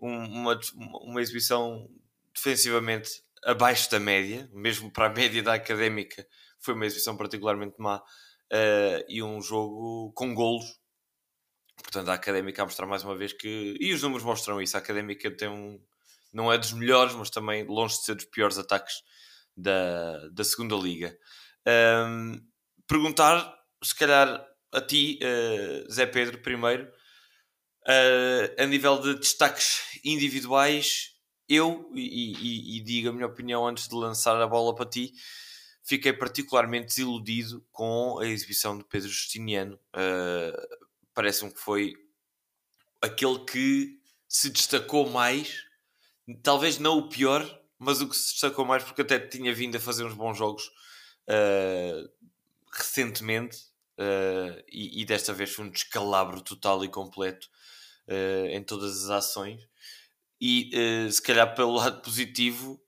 uma, 0.00 0.60
uma 1.02 1.22
exibição 1.22 1.88
defensivamente 2.34 3.22
abaixo 3.44 3.90
da 3.90 4.00
média, 4.00 4.48
mesmo 4.52 4.90
para 4.90 5.06
a 5.06 5.10
média 5.14 5.42
da 5.42 5.54
académica, 5.54 6.26
foi 6.58 6.74
uma 6.74 6.86
exibição 6.86 7.16
particularmente 7.16 7.76
má 7.78 7.98
uh, 7.98 9.04
e 9.08 9.22
um 9.22 9.40
jogo 9.40 10.12
com 10.14 10.34
golos. 10.34 10.64
Portanto, 11.82 12.08
a 12.08 12.14
académica 12.14 12.62
a 12.62 12.64
mostrar 12.64 12.86
mais 12.86 13.04
uma 13.04 13.16
vez 13.16 13.32
que. 13.32 13.76
E 13.80 13.92
os 13.92 14.02
números 14.02 14.24
mostram 14.24 14.62
isso. 14.62 14.76
A 14.76 14.80
académica 14.80 15.30
tem 15.30 15.48
um. 15.48 15.80
Não 16.32 16.52
é 16.52 16.58
dos 16.58 16.72
melhores, 16.72 17.14
mas 17.14 17.30
também 17.30 17.64
longe 17.64 17.96
de 17.98 18.04
ser 18.04 18.14
dos 18.14 18.24
piores 18.24 18.58
ataques 18.58 19.02
da, 19.56 20.28
da 20.30 20.44
segunda 20.44 20.74
liga. 20.76 21.16
Um, 21.66 22.40
perguntar, 22.86 23.54
se 23.82 23.94
calhar, 23.94 24.44
a 24.74 24.80
ti, 24.80 25.18
uh, 25.22 25.92
Zé 25.92 26.06
Pedro, 26.06 26.38
primeiro, 26.38 26.84
uh, 27.86 28.62
a 28.62 28.66
nível 28.66 29.00
de 29.00 29.14
destaques 29.16 29.80
individuais, 30.04 31.12
eu, 31.48 31.90
e, 31.94 32.32
e, 32.32 32.76
e, 32.76 32.80
digo 32.80 33.10
a 33.10 33.12
minha 33.12 33.26
opinião 33.26 33.66
antes 33.66 33.88
de 33.88 33.94
lançar 33.94 34.40
a 34.40 34.46
bola 34.46 34.74
para 34.74 34.88
ti, 34.88 35.12
fiquei 35.82 36.12
particularmente 36.12 36.86
desiludido 36.86 37.64
com 37.70 38.18
a 38.18 38.26
exibição 38.26 38.78
de 38.78 38.84
Pedro 38.84 39.08
Justiniano. 39.08 39.78
Uh, 39.94 40.84
Parece-me 41.14 41.52
que 41.52 41.60
foi 41.60 41.94
aquele 43.00 43.38
que 43.44 44.00
se 44.26 44.50
destacou 44.50 45.08
mais, 45.08 45.62
talvez 46.42 46.78
não 46.78 46.98
o 46.98 47.08
pior, 47.08 47.62
mas 47.78 48.00
o 48.00 48.08
que 48.08 48.16
se 48.16 48.32
destacou 48.32 48.64
mais, 48.64 48.82
porque 48.82 49.02
até 49.02 49.20
tinha 49.20 49.54
vindo 49.54 49.76
a 49.76 49.80
fazer 49.80 50.04
uns 50.04 50.14
bons 50.14 50.36
jogos 50.36 50.66
uh, 51.28 52.10
recentemente, 52.72 53.58
uh, 53.98 54.62
e, 54.70 55.02
e, 55.02 55.04
desta 55.04 55.32
vez 55.32 55.52
foi 55.52 55.66
um 55.66 55.70
descalabro 55.70 56.40
total 56.40 56.84
e 56.84 56.88
completo 56.88 57.48
uh, 58.08 58.46
em 58.46 58.62
todas 58.62 59.04
as 59.04 59.10
ações. 59.10 59.60
E 60.40 60.70
se 61.10 61.22
calhar 61.22 61.54
pelo 61.54 61.72
lado 61.76 62.02
positivo, 62.02 62.78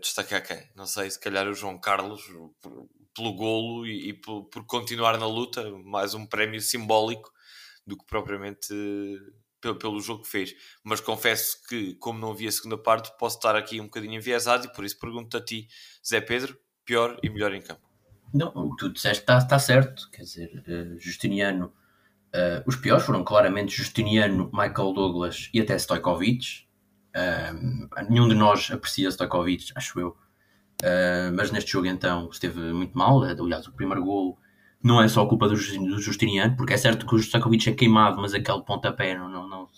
destacar 0.00 0.44
quem? 0.44 0.68
Não 0.74 0.86
sei, 0.86 1.08
se 1.08 1.20
calhar 1.20 1.46
o 1.46 1.54
João 1.54 1.78
Carlos, 1.78 2.22
por, 2.60 2.88
pelo 3.14 3.34
golo 3.34 3.86
e, 3.86 4.08
e 4.08 4.12
por, 4.14 4.44
por, 4.46 4.64
continuar 4.66 5.18
na 5.18 5.26
luta, 5.26 5.70
mais 5.84 6.14
um 6.14 6.26
prémio 6.26 6.60
simbólico 6.60 7.30
do 7.86 7.96
que 7.96 8.04
propriamente 8.06 8.74
pelo, 9.60 9.76
pelo 9.76 10.00
jogo 10.00 10.22
que 10.22 10.30
fez. 10.30 10.54
Mas 10.82 11.00
confesso 11.00 11.62
que, 11.68 11.94
como 11.96 12.18
não 12.18 12.34
vi 12.34 12.48
a 12.48 12.52
segunda 12.52 12.78
parte, 12.78 13.16
posso 13.18 13.36
estar 13.36 13.54
aqui 13.54 13.80
um 13.80 13.84
bocadinho 13.84 14.14
enviesado 14.14 14.66
e 14.66 14.72
por 14.72 14.84
isso 14.84 14.98
pergunto 14.98 15.36
a 15.36 15.44
ti, 15.44 15.68
Zé 16.06 16.20
Pedro, 16.20 16.58
pior 16.84 17.18
e 17.22 17.28
melhor 17.28 17.52
em 17.52 17.62
campo. 17.62 17.89
Não, 18.32 18.52
o 18.54 18.70
que 18.76 18.84
tu 18.84 18.92
disseste 18.92 19.22
está, 19.22 19.38
está 19.38 19.58
certo. 19.58 20.08
Quer 20.10 20.22
dizer, 20.22 20.64
uh, 20.68 20.98
Justiniano, 21.00 21.66
uh, 21.66 22.62
os 22.66 22.76
piores 22.76 23.04
foram 23.04 23.24
claramente 23.24 23.76
Justiniano, 23.76 24.50
Michael 24.52 24.92
Douglas 24.92 25.50
e 25.52 25.60
até 25.60 25.76
Stojkovic. 25.76 26.68
Uh, 27.10 27.88
nenhum 28.08 28.28
de 28.28 28.34
nós 28.34 28.70
aprecia 28.70 29.10
Stojkovic, 29.10 29.72
acho 29.74 29.98
eu. 30.00 30.16
Mas 31.36 31.50
neste 31.50 31.72
jogo 31.72 31.86
então 31.86 32.30
esteve 32.30 32.72
muito 32.72 32.96
mal. 32.96 33.22
Aliás, 33.22 33.66
o 33.66 33.72
primeiro 33.72 34.02
gol 34.02 34.38
não 34.82 35.02
é 35.02 35.06
só 35.08 35.26
culpa 35.26 35.46
do, 35.46 35.54
do 35.54 36.00
Justiniano, 36.00 36.56
porque 36.56 36.72
é 36.72 36.76
certo 36.78 37.06
que 37.06 37.14
o 37.14 37.18
Stojkovic 37.18 37.68
é 37.68 37.74
queimado, 37.74 38.18
mas 38.18 38.32
aquele 38.32 38.62
pontapé 38.62 39.14
não, 39.14 39.28
não, 39.28 39.46
não, 39.46 39.68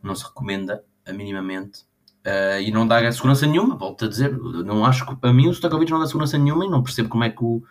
não 0.00 0.14
se 0.14 0.24
recomenda 0.24 0.84
minimamente. 1.08 1.84
Uh, 2.26 2.58
e 2.62 2.70
não 2.70 2.88
dá 2.88 3.12
segurança 3.12 3.46
nenhuma, 3.46 3.76
volto 3.76 4.06
a 4.06 4.08
dizer, 4.08 4.34
não 4.38 4.86
acho 4.86 5.04
que 5.04 5.14
a 5.26 5.32
mim 5.32 5.46
o 5.46 5.52
Stojkovic 5.52 5.90
não 5.90 5.98
dá 5.98 6.06
segurança 6.06 6.38
nenhuma 6.38 6.64
e 6.64 6.70
não 6.70 6.82
percebo 6.82 7.10
como 7.10 7.22
é 7.22 7.28
que 7.28 7.44
o, 7.44 7.62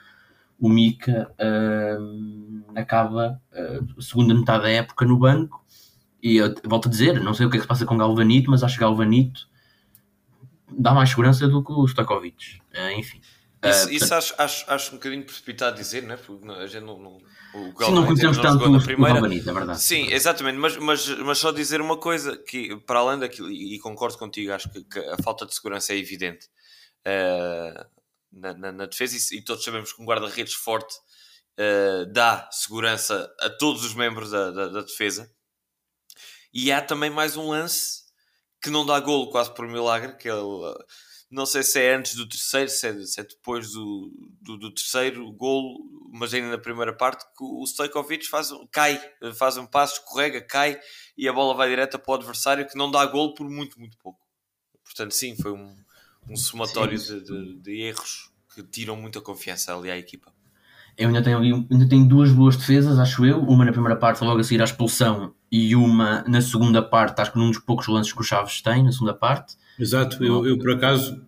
o 0.59 0.69
Mika 0.69 1.31
uh, 1.39 2.63
acaba 2.75 3.41
uh, 3.51 4.01
segunda 4.01 4.31
metade 4.35 4.63
da 4.63 4.69
época 4.69 5.05
no 5.05 5.17
banco. 5.17 5.65
E 6.21 6.37
eu, 6.37 6.53
volto 6.65 6.87
a 6.87 6.91
dizer, 6.91 7.19
não 7.19 7.33
sei 7.33 7.47
o 7.47 7.49
que 7.49 7.57
é 7.57 7.59
que 7.59 7.63
se 7.63 7.67
passa 7.67 7.83
com 7.83 7.97
Galvanito, 7.97 8.51
mas 8.51 8.63
acho 8.63 8.75
que 8.75 8.81
Galvanito 8.81 9.49
dá 10.71 10.93
mais 10.93 11.09
segurança 11.09 11.47
do 11.47 11.63
que 11.63 11.71
o 11.71 11.85
Stojkovic, 11.85 12.61
enfim. 12.95 13.21
Isso, 13.69 13.89
isso 13.91 14.13
acho, 14.13 14.33
acho, 14.37 14.65
acho 14.67 14.91
um 14.91 14.97
bocadinho 14.97 15.23
precipitado 15.23 15.77
dizer, 15.77 16.03
não 16.03 16.15
é? 16.15 16.17
Porque 16.17 16.51
a 16.51 16.67
gente 16.67 16.83
não, 16.83 16.99
não, 16.99 17.17
o 17.53 17.83
Sim, 17.85 17.93
não 17.93 18.05
conhecemos 18.05 18.37
tanto 18.37 18.65
o 18.65 18.83
primeira. 18.83 19.13
Galvanito, 19.13 19.49
é 19.49 19.53
verdade. 19.53 19.81
Sim, 19.81 20.11
exatamente, 20.11 20.57
mas, 20.57 20.75
mas, 20.77 21.07
mas 21.19 21.37
só 21.37 21.51
dizer 21.51 21.79
uma 21.79 21.97
coisa, 21.97 22.35
que 22.35 22.75
para 22.81 22.99
além 22.99 23.19
daquilo, 23.19 23.49
e 23.49 23.79
concordo 23.79 24.17
contigo, 24.17 24.51
acho 24.51 24.69
que, 24.69 24.83
que 24.83 24.99
a 24.99 25.17
falta 25.23 25.45
de 25.45 25.55
segurança 25.55 25.93
é 25.93 25.97
evidente 25.97 26.47
uh, 27.07 27.85
na, 28.31 28.53
na, 28.53 28.71
na, 28.71 28.85
defesa 28.85 29.15
e, 29.15 29.37
e, 29.37 29.41
todos 29.41 29.63
sabemos 29.63 29.93
que 29.93 30.01
um 30.01 30.05
guarda-redes 30.05 30.55
forte 30.55 30.95
uh, 31.59 32.11
dá 32.11 32.49
segurança 32.51 33.33
a 33.39 33.49
todos 33.49 33.85
os 33.85 33.93
membros 33.93 34.31
da, 34.31 34.51
da, 34.51 34.67
da 34.67 34.81
defesa. 34.81 35.31
E 36.53 36.71
há 36.71 36.81
também 36.81 37.09
mais 37.09 37.37
um 37.37 37.49
lance 37.49 38.03
que 38.61 38.69
não 38.69 38.85
dá 38.85 38.99
golo 38.99 39.29
quase 39.29 39.53
por 39.53 39.67
milagre, 39.67 40.17
que 40.17 40.29
ele 40.29 40.73
não 41.33 41.47
sei 41.47 41.63
se 41.63 41.81
é 41.81 41.95
antes 41.95 42.15
do 42.15 42.27
terceiro, 42.27 42.69
se 42.69 42.87
é, 42.87 43.05
se 43.05 43.19
é 43.19 43.23
depois 43.23 43.71
do, 43.71 44.11
do, 44.39 44.55
do, 44.55 44.71
terceiro 44.71 45.31
golo, 45.31 45.79
mas 46.11 46.31
ainda 46.31 46.49
na 46.49 46.59
primeira 46.59 46.93
parte, 46.93 47.25
que 47.35 47.43
o 47.43 47.65
Stojkovic 47.65 48.27
faz, 48.27 48.49
cai, 48.71 49.01
faz 49.33 49.57
um 49.57 49.65
passo, 49.65 49.95
escorrega, 49.95 50.39
cai 50.41 50.79
e 51.17 51.27
a 51.27 51.33
bola 51.33 51.55
vai 51.55 51.69
direta 51.69 51.97
para 51.97 52.11
o 52.11 52.15
adversário 52.15 52.67
que 52.67 52.77
não 52.77 52.89
dá 52.89 53.03
golo 53.07 53.33
por 53.33 53.49
muito, 53.49 53.79
muito 53.79 53.97
pouco. 53.97 54.19
Portanto, 54.83 55.11
sim, 55.11 55.35
foi 55.35 55.51
um, 55.51 55.75
um 56.29 56.35
somatório 56.35 56.97
de, 56.97 57.21
de, 57.21 57.55
de, 57.55 57.81
erros 57.81 58.31
que 58.53 58.61
tiram 58.61 58.95
muita 58.95 59.19
confiança 59.19 59.75
ali 59.75 59.89
à 59.89 59.97
equipa. 59.97 60.31
Eu 60.95 61.07
ainda 61.07 61.23
tenho, 61.23 61.39
ainda 61.39 61.89
tenho 61.89 62.07
duas 62.07 62.31
boas 62.31 62.55
defesas, 62.55 62.99
acho 62.99 63.25
eu. 63.25 63.39
Uma 63.39 63.65
na 63.65 63.71
primeira 63.71 63.95
parte, 63.95 64.23
logo 64.23 64.39
a 64.39 64.43
seguir 64.43 64.61
à 64.61 64.65
expulsão, 64.65 65.33
e 65.53 65.75
uma 65.75 66.23
na 66.23 66.41
segunda 66.41 66.81
parte, 66.81 67.21
acho 67.21 67.31
que 67.31 67.37
num 67.37 67.51
dos 67.51 67.59
poucos 67.59 67.87
lances 67.87 68.11
que 68.11 68.19
o 68.19 68.23
Chaves 68.23 68.59
tem, 68.59 68.83
na 68.83 68.91
segunda 68.91 69.13
parte. 69.13 69.53
Exato, 69.79 70.23
eu, 70.23 70.47
eu 70.47 70.57
por 70.57 70.71
acaso, 70.71 71.23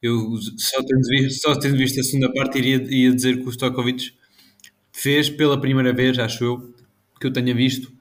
eu 0.00 0.38
só 0.56 0.82
tendo, 0.82 1.06
visto, 1.06 1.42
só 1.42 1.54
tendo 1.54 1.76
visto 1.76 2.00
a 2.00 2.02
segunda 2.02 2.32
parte, 2.32 2.56
iria, 2.56 2.82
ia 2.90 3.14
dizer 3.14 3.36
que 3.38 3.46
o 3.46 3.52
Stokovic 3.52 4.14
fez 4.90 5.28
pela 5.28 5.60
primeira 5.60 5.92
vez, 5.92 6.18
acho 6.18 6.42
eu, 6.42 6.74
que 7.20 7.26
eu 7.26 7.32
tenha 7.32 7.54
visto, 7.54 7.92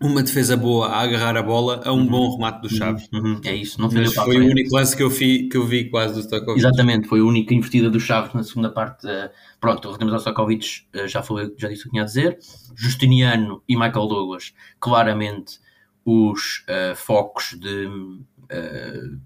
uma 0.00 0.22
defesa 0.22 0.56
boa 0.56 0.88
a 0.88 1.00
agarrar 1.00 1.36
a 1.36 1.42
bola 1.42 1.82
a 1.84 1.92
um 1.92 1.98
uhum. 1.98 2.06
bom 2.06 2.32
remate 2.32 2.62
do 2.62 2.74
Chaves. 2.74 3.06
Uhum. 3.12 3.20
uhum. 3.20 3.40
É 3.44 3.54
isso, 3.54 3.78
não 3.78 3.90
Mas 3.92 4.14
foi 4.14 4.38
o 4.38 4.46
único 4.46 4.74
lance 4.74 4.96
que 4.96 5.02
eu, 5.02 5.10
vi, 5.10 5.48
que 5.48 5.56
eu 5.58 5.66
vi 5.66 5.90
quase 5.90 6.14
do 6.14 6.22
Stokovic. 6.22 6.58
Exatamente, 6.58 7.06
foi 7.06 7.20
a 7.20 7.24
única 7.24 7.52
invertida 7.52 7.90
do 7.90 8.00
Chaves 8.00 8.32
na 8.32 8.42
segunda 8.42 8.70
parte. 8.70 9.06
Uh, 9.06 9.28
pronto, 9.60 9.82
relativamente 9.82 10.14
ao 10.14 10.20
Stokovic, 10.20 10.84
uh, 10.94 11.06
já, 11.06 11.22
falei, 11.22 11.52
já 11.58 11.68
disse 11.68 11.82
o 11.82 11.84
que 11.84 11.90
tinha 11.90 12.02
a 12.02 12.06
dizer. 12.06 12.38
Justiniano 12.74 13.62
e 13.68 13.76
Michael 13.76 14.06
Douglas, 14.06 14.54
claramente 14.80 15.60
os 16.02 16.64
uh, 16.66 16.96
focos 16.96 17.58
de 17.60 17.86
uh, 17.86 19.20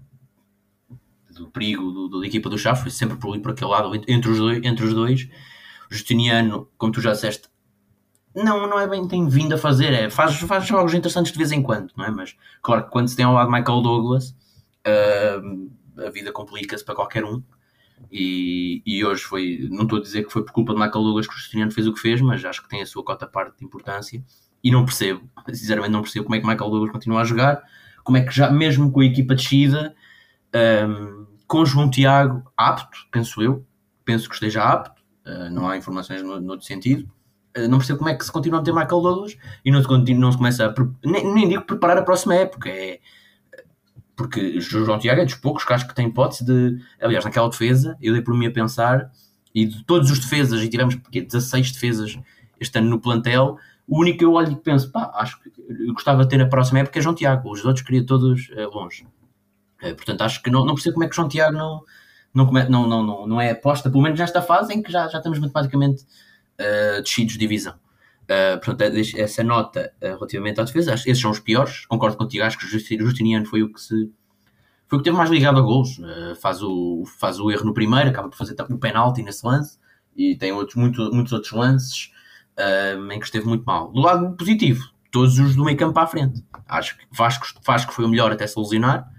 do 1.33 1.49
perigo 1.49 1.91
do, 1.91 2.07
do, 2.09 2.19
da 2.19 2.27
equipa 2.27 2.49
do 2.49 2.57
Chaves, 2.57 2.81
foi 2.81 2.91
sempre 2.91 3.17
por 3.17 3.31
ali 3.31 3.41
por 3.41 3.51
aquele 3.51 3.71
lado, 3.71 3.93
entre 4.07 4.29
os 4.29 4.37
dois. 4.37 4.59
Entre 4.63 4.85
os 4.85 4.93
dois. 4.93 5.29
Justiniano, 5.89 6.67
como 6.77 6.91
tu 6.91 6.99
já 6.99 7.11
disseste, 7.11 7.47
não, 8.35 8.67
não 8.67 8.79
é 8.79 8.87
bem 8.87 9.07
tem 9.07 9.27
vindo 9.27 9.55
a 9.55 9.57
fazer, 9.57 9.93
é, 9.93 10.09
faz, 10.09 10.35
faz 10.41 10.65
jogos 10.65 10.93
interessantes 10.93 11.31
de 11.31 11.37
vez 11.37 11.51
em 11.51 11.61
quando, 11.61 11.91
não 11.95 12.05
é? 12.05 12.11
Mas 12.11 12.35
claro 12.61 12.83
que 12.83 12.91
quando 12.91 13.07
se 13.07 13.15
tem 13.15 13.25
ao 13.25 13.33
lado 13.33 13.51
Michael 13.51 13.81
Douglas, 13.81 14.35
uh, 14.85 16.01
a 16.05 16.09
vida 16.09 16.31
complica-se 16.31 16.83
para 16.83 16.95
qualquer 16.95 17.23
um. 17.23 17.41
E, 18.11 18.83
e 18.85 19.05
hoje 19.05 19.23
foi, 19.23 19.67
não 19.71 19.83
estou 19.83 19.99
a 19.99 20.01
dizer 20.01 20.25
que 20.25 20.31
foi 20.31 20.43
por 20.43 20.51
culpa 20.51 20.73
de 20.73 20.79
Michael 20.79 21.03
Douglas 21.03 21.27
que 21.27 21.33
o 21.33 21.37
Justiniano 21.37 21.71
fez 21.71 21.87
o 21.87 21.93
que 21.93 21.99
fez, 21.99 22.21
mas 22.21 22.43
acho 22.43 22.61
que 22.61 22.69
tem 22.69 22.81
a 22.81 22.85
sua 22.85 23.03
cota 23.03 23.25
parte 23.25 23.57
de 23.57 23.65
importância. 23.65 24.23
E 24.63 24.69
não 24.69 24.83
percebo, 24.83 25.21
sinceramente, 25.49 25.91
não 25.91 26.01
percebo 26.01 26.25
como 26.25 26.35
é 26.35 26.39
que 26.39 26.45
Michael 26.45 26.69
Douglas 26.69 26.91
continua 26.91 27.21
a 27.21 27.23
jogar 27.23 27.63
como 28.05 28.17
é 28.17 28.21
que 28.21 28.31
já, 28.31 28.51
mesmo 28.51 28.91
com 28.91 29.01
a 29.01 29.05
equipa 29.05 29.33
descida, 29.33 29.95
um, 30.87 31.25
com 31.47 31.65
João 31.65 31.89
Tiago 31.89 32.43
apto, 32.55 32.99
penso 33.11 33.41
eu, 33.41 33.65
penso 34.05 34.29
que 34.29 34.35
esteja 34.35 34.63
apto, 34.63 35.01
uh, 35.25 35.49
não 35.49 35.67
há 35.67 35.75
informações 35.75 36.21
no, 36.21 36.39
no 36.39 36.51
outro 36.51 36.65
sentido. 36.65 37.11
Uh, 37.57 37.67
não 37.67 37.77
percebo 37.77 37.99
como 37.99 38.09
é 38.09 38.15
que 38.15 38.25
se 38.25 38.31
continua 38.31 38.59
a 38.59 38.63
ter 38.63 38.71
Michael 38.71 39.01
Douglas 39.01 39.37
e 39.63 39.71
não 39.71 39.81
se, 39.81 40.13
não 40.13 40.31
se 40.31 40.37
começa 40.37 40.65
a. 40.65 40.73
Nem, 41.07 41.33
nem 41.33 41.47
digo 41.47 41.63
preparar 41.63 41.97
a 41.97 42.03
próxima 42.03 42.35
época, 42.35 42.69
é, 42.69 42.99
porque 44.15 44.59
João 44.59 44.99
Tiago 44.99 45.21
é 45.21 45.25
dos 45.25 45.35
poucos 45.35 45.63
que 45.63 45.73
acho 45.73 45.87
que 45.87 45.95
tem 45.95 46.07
hipótese 46.07 46.45
de. 46.45 46.79
Aliás, 47.01 47.23
naquela 47.25 47.49
defesa, 47.49 47.97
eu 48.01 48.13
dei 48.13 48.21
por 48.21 48.35
mim 48.35 48.47
a 48.47 48.51
pensar, 48.51 49.11
e 49.53 49.65
de 49.65 49.83
todos 49.85 50.11
os 50.11 50.19
defesas, 50.19 50.61
e 50.61 50.69
tivemos 50.69 50.95
porque, 50.95 51.21
16 51.21 51.71
defesas 51.71 52.19
este 52.59 52.77
ano 52.77 52.89
no 52.89 52.99
plantel, 52.99 53.57
o 53.87 53.99
único 53.99 54.19
que 54.19 54.25
eu 54.25 54.33
olho 54.33 54.51
e 54.51 54.55
penso, 54.55 54.91
pá, 54.91 55.11
acho 55.15 55.39
que 55.41 55.51
gostava 55.93 56.23
de 56.23 56.29
ter 56.29 56.37
na 56.37 56.47
próxima 56.47 56.79
época 56.79 56.99
é 56.99 57.01
João 57.01 57.15
Tiago, 57.15 57.51
os 57.51 57.63
outros 57.63 57.85
queria 57.85 58.05
todos 58.05 58.49
uh, 58.49 58.69
longe. 58.73 59.05
Uh, 59.81 59.95
portanto, 59.95 60.21
acho 60.21 60.41
que 60.41 60.49
não, 60.49 60.65
não 60.65 60.73
percebo 60.73 60.95
como 60.95 61.05
é 61.05 61.09
que 61.09 61.15
João 61.15 61.27
Tiago 61.27 61.57
não, 61.57 61.83
não, 62.33 62.51
não, 62.51 62.87
não, 62.87 63.03
não, 63.03 63.27
não 63.27 63.41
é 63.41 63.51
aposta, 63.51 63.89
pelo 63.89 64.03
menos 64.03 64.19
nesta 64.19 64.41
fase 64.41 64.73
em 64.73 64.81
que 64.81 64.91
já, 64.91 65.07
já 65.07 65.17
estamos 65.17 65.39
matematicamente 65.39 66.03
descidos 67.03 67.33
de 67.33 67.39
divisão. 67.39 67.75
Uh, 68.25 68.59
portanto, 68.59 68.95
é 68.95 69.21
essa 69.21 69.43
nota 69.43 69.93
uh, 70.01 70.05
relativamente 70.05 70.59
à 70.59 70.63
defesa, 70.63 70.93
esses 70.95 71.19
são 71.19 71.29
os 71.29 71.39
piores. 71.39 71.85
Concordo 71.85 72.17
contigo, 72.17 72.43
acho 72.43 72.57
que 72.57 72.65
o 72.65 72.67
Justiniano 72.67 73.45
foi 73.45 73.61
o 73.61 73.71
que 73.71 73.79
se 73.79 74.11
foi 74.87 74.97
o 74.97 75.01
que 75.01 75.05
teve 75.05 75.17
mais 75.17 75.29
ligado 75.29 75.59
a 75.59 75.61
gols. 75.61 75.97
Uh, 75.99 76.35
faz, 76.41 76.61
o, 76.61 77.03
faz 77.19 77.39
o 77.39 77.51
erro 77.51 77.65
no 77.65 77.73
primeiro, 77.73 78.09
acaba 78.09 78.29
por 78.29 78.37
fazer 78.37 78.55
o 78.69 78.77
penalti 78.77 79.21
nesse 79.21 79.45
lance 79.45 79.79
e 80.15 80.35
tem 80.35 80.51
outros, 80.51 80.75
muito, 80.75 81.11
muitos 81.13 81.33
outros 81.33 81.51
lances 81.53 82.11
em 83.11 83.19
que 83.19 83.25
esteve 83.25 83.45
muito 83.45 83.65
mal. 83.65 83.91
Do 83.91 83.99
lado 83.99 84.33
positivo, 84.37 84.81
todos 85.11 85.37
os 85.39 85.55
do 85.55 85.65
meio 85.65 85.77
campo 85.77 85.99
à 85.99 86.07
frente. 86.07 86.41
Acho 86.67 86.97
que 86.97 87.05
Vasco, 87.11 87.45
Vasco 87.65 87.91
foi 87.91 88.05
o 88.05 88.07
melhor 88.07 88.31
até 88.31 88.47
se 88.47 88.57
lesionar. 88.57 89.11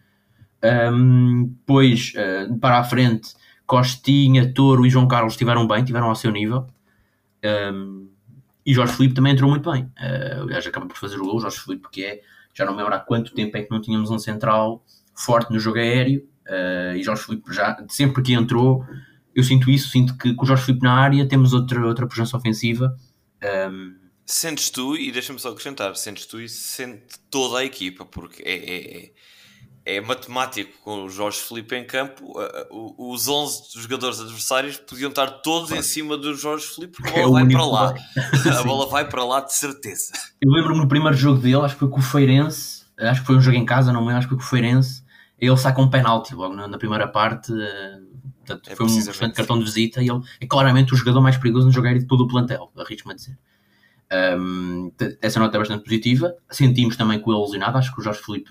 Um, 0.93 1.55
uh, 1.69 2.59
para 2.59 2.79
a 2.79 2.85
frente, 2.85 3.35
Costinha, 3.67 4.53
Toro 4.55 4.87
e 4.87 4.91
João 4.91 5.07
Carlos 5.07 5.35
estiveram 5.35 5.67
bem, 5.67 5.81
estiveram 5.81 6.09
ao 6.09 6.15
seu 6.15 6.31
nível. 6.31 6.67
Um, 7.47 8.09
e 8.65 8.75
Jorge 8.75 8.95
Felipe 8.95 9.15
também 9.15 9.33
entrou 9.33 9.49
muito 9.49 9.71
bem. 9.71 9.85
Uh, 9.85 10.43
aliás, 10.43 10.67
acaba 10.67 10.87
por 10.87 10.97
fazer 10.97 11.17
o 11.21 11.25
gol, 11.25 11.41
Jorge 11.41 11.59
Felipe, 11.59 11.83
porque 11.83 12.03
é, 12.03 12.21
já 12.53 12.65
não 12.65 12.73
me 12.73 12.79
lembro 12.79 12.95
há 12.95 12.99
quanto 12.99 13.33
tempo 13.33 13.57
é 13.57 13.63
que 13.63 13.71
não 13.71 13.81
tínhamos 13.81 14.11
um 14.11 14.19
central 14.19 14.85
forte 15.15 15.53
no 15.53 15.59
jogo 15.59 15.79
aéreo. 15.79 16.27
Uh, 16.49 16.97
e 16.97 17.03
Jorge 17.03 17.23
Felipe, 17.23 17.53
já, 17.53 17.77
sempre 17.89 18.23
que 18.23 18.33
entrou, 18.33 18.85
eu 19.35 19.43
sinto 19.43 19.71
isso, 19.71 19.89
sinto 19.89 20.17
que 20.17 20.35
com 20.35 20.45
o 20.45 20.47
Jorge 20.47 20.65
Felipe 20.65 20.85
na 20.85 20.95
área 20.95 21.27
temos 21.29 21.53
outra, 21.53 21.85
outra 21.87 22.07
presença 22.07 22.37
ofensiva 22.37 22.97
um... 23.43 23.95
Sentes 24.25 24.71
tu, 24.71 24.97
e 24.97 25.13
deixa-me 25.13 25.39
só 25.39 25.51
acrescentar, 25.51 25.95
sentes 25.95 26.27
tu 26.27 26.41
e 26.41 26.49
sente 26.49 27.17
toda 27.31 27.61
a 27.61 27.65
equipa, 27.65 28.05
porque 28.05 28.43
é, 28.43 28.57
é, 28.57 29.05
é, 29.05 29.13
é 29.87 30.01
matemático 30.01 30.73
com 30.83 31.05
o 31.05 31.09
Jorge 31.09 31.39
Felipe 31.39 31.77
em 31.77 31.87
campo. 31.87 32.35
Os 32.99 33.29
11 33.29 33.81
jogadores 33.81 34.21
adversários 34.21 34.79
podiam 34.79 35.11
estar 35.11 35.29
todos 35.29 35.71
em 35.71 35.81
cima 35.81 36.17
do 36.17 36.35
Jorge 36.35 36.67
Felipe, 36.67 36.97
porque 36.97 37.21
a 37.21 37.23
bola 37.23 37.41
é 37.41 37.45
vai 37.45 37.53
para 37.53 37.65
lá. 37.65 37.95
a 38.59 38.63
bola 38.65 38.87
vai 38.89 39.09
para 39.09 39.25
lá 39.25 39.41
de 39.41 39.55
certeza. 39.55 40.13
Eu 40.43 40.51
lembro-me 40.51 40.81
no 40.81 40.89
primeiro 40.89 41.17
jogo 41.17 41.39
dele, 41.39 41.59
acho 41.59 41.75
que 41.75 41.81
foi 41.81 41.89
com 41.89 42.01
o 42.01 42.03
Feirense, 42.03 42.85
acho 42.99 43.21
que 43.21 43.27
foi 43.29 43.37
um 43.37 43.41
jogo 43.41 43.57
em 43.57 43.65
casa, 43.65 43.93
não 43.93 44.01
me 44.01 44.09
lembro, 44.09 44.19
acho 44.19 44.27
que 44.27 44.35
foi 44.35 44.39
com 44.39 44.45
o 44.45 44.49
Feirense. 44.49 45.05
ele 45.39 45.57
saca 45.57 45.81
um 45.81 45.89
penalti 45.89 46.35
logo 46.35 46.55
na, 46.57 46.77
primeira 46.79 47.07
parte. 47.07 47.53
eh, 47.53 47.99
portanto, 48.45 48.71
É 48.73 48.75
foi 48.75 48.87
um 48.87 48.99
excelente 48.99 49.35
cartão 49.35 49.57
de 49.57 49.65
visita 49.65 50.03
e 50.03 50.11
ele 50.11 50.21
é 50.41 50.47
claramente 50.49 50.95
o 50.95 50.97
jogador 50.97 51.21
mais 51.21 51.37
perigoso 51.37 51.67
no 51.67 51.73
jogo 51.73 51.87
aéreo 51.87 52.03
de 52.03 52.09
todo 52.09 52.23
o 52.23 52.27
plantel, 52.27 52.73
arrisco-me 52.77 53.15
a 53.15 53.17
dizer. 53.17 53.39
Um, 54.39 54.91
essa 55.21 55.39
nota 55.39 55.57
é 55.57 55.61
bastante 55.61 55.85
positiva. 55.85 56.35
Sentimos 56.51 56.97
também 56.97 57.21
que 57.21 57.29
o 57.31 57.45
lesionado, 57.45 57.79
acho 57.79 57.95
que 57.95 58.01
o 58.01 58.03
Jorge 58.03 58.21
Filipe 58.21 58.51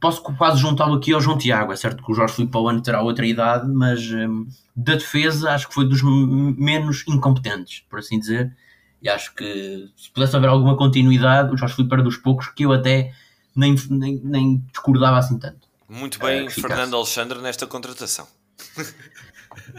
posso 0.00 0.22
quase 0.22 0.58
juntá-lo 0.60 0.94
aqui 0.94 1.12
ao 1.12 1.20
João 1.20 1.38
Tiago. 1.38 1.72
É 1.72 1.76
certo 1.76 2.02
que 2.02 2.10
o 2.10 2.14
Jorge 2.14 2.34
Filipe 2.34 2.52
para 2.52 2.60
o 2.60 2.68
ano 2.68 2.82
terá 2.82 3.02
outra 3.02 3.26
idade, 3.26 3.70
mas 3.70 4.00
hum, 4.10 4.46
da 4.74 4.94
defesa 4.94 5.50
acho 5.52 5.68
que 5.68 5.74
foi 5.74 5.86
dos 5.88 6.00
menos 6.02 7.04
incompetentes, 7.08 7.84
por 7.88 7.98
assim 7.98 8.18
dizer. 8.18 8.56
E 9.02 9.08
acho 9.08 9.34
que 9.34 9.88
se 9.96 10.10
pudesse 10.10 10.34
haver 10.34 10.48
alguma 10.48 10.76
continuidade, 10.76 11.52
o 11.52 11.56
Jorge 11.56 11.74
Filipe 11.74 11.94
era 11.94 12.02
dos 12.02 12.16
poucos 12.16 12.48
que 12.48 12.64
eu 12.64 12.72
até 12.72 13.12
nem, 13.54 13.74
nem, 13.90 14.20
nem 14.24 14.64
discordava 14.72 15.18
assim 15.18 15.38
tanto. 15.38 15.68
Muito 15.88 16.18
É, 16.24 16.26
bem, 16.26 16.46
eficaz. 16.46 16.72
Fernando 16.72 16.96
Alexandre, 16.96 17.38
nesta 17.40 17.66
contratação. 17.66 18.26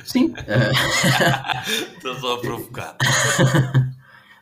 Sim, 0.06 0.34
Estou 1.98 2.16
só 2.20 2.36
a 2.36 2.40
provocar. 2.40 2.96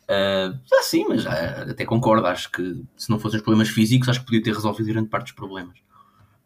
Uh, 0.03 0.60
ah, 0.74 0.83
sim, 0.83 1.05
mas 1.07 1.25
ah, 1.25 1.65
até 1.69 1.86
concordo. 1.86 2.25
Acho 2.27 2.51
que 2.51 2.83
se 2.98 3.10
não 3.10 3.19
fossem 3.19 3.38
os 3.38 3.43
problemas 3.43 3.69
físicos, 3.69 4.10
acho 4.10 4.19
que 4.19 4.25
podia 4.25 4.43
ter 4.43 4.53
resolvido 4.53 4.88
grande 4.88 5.10
parte 5.10 5.25
dos 5.25 5.33
problemas. 5.33 5.77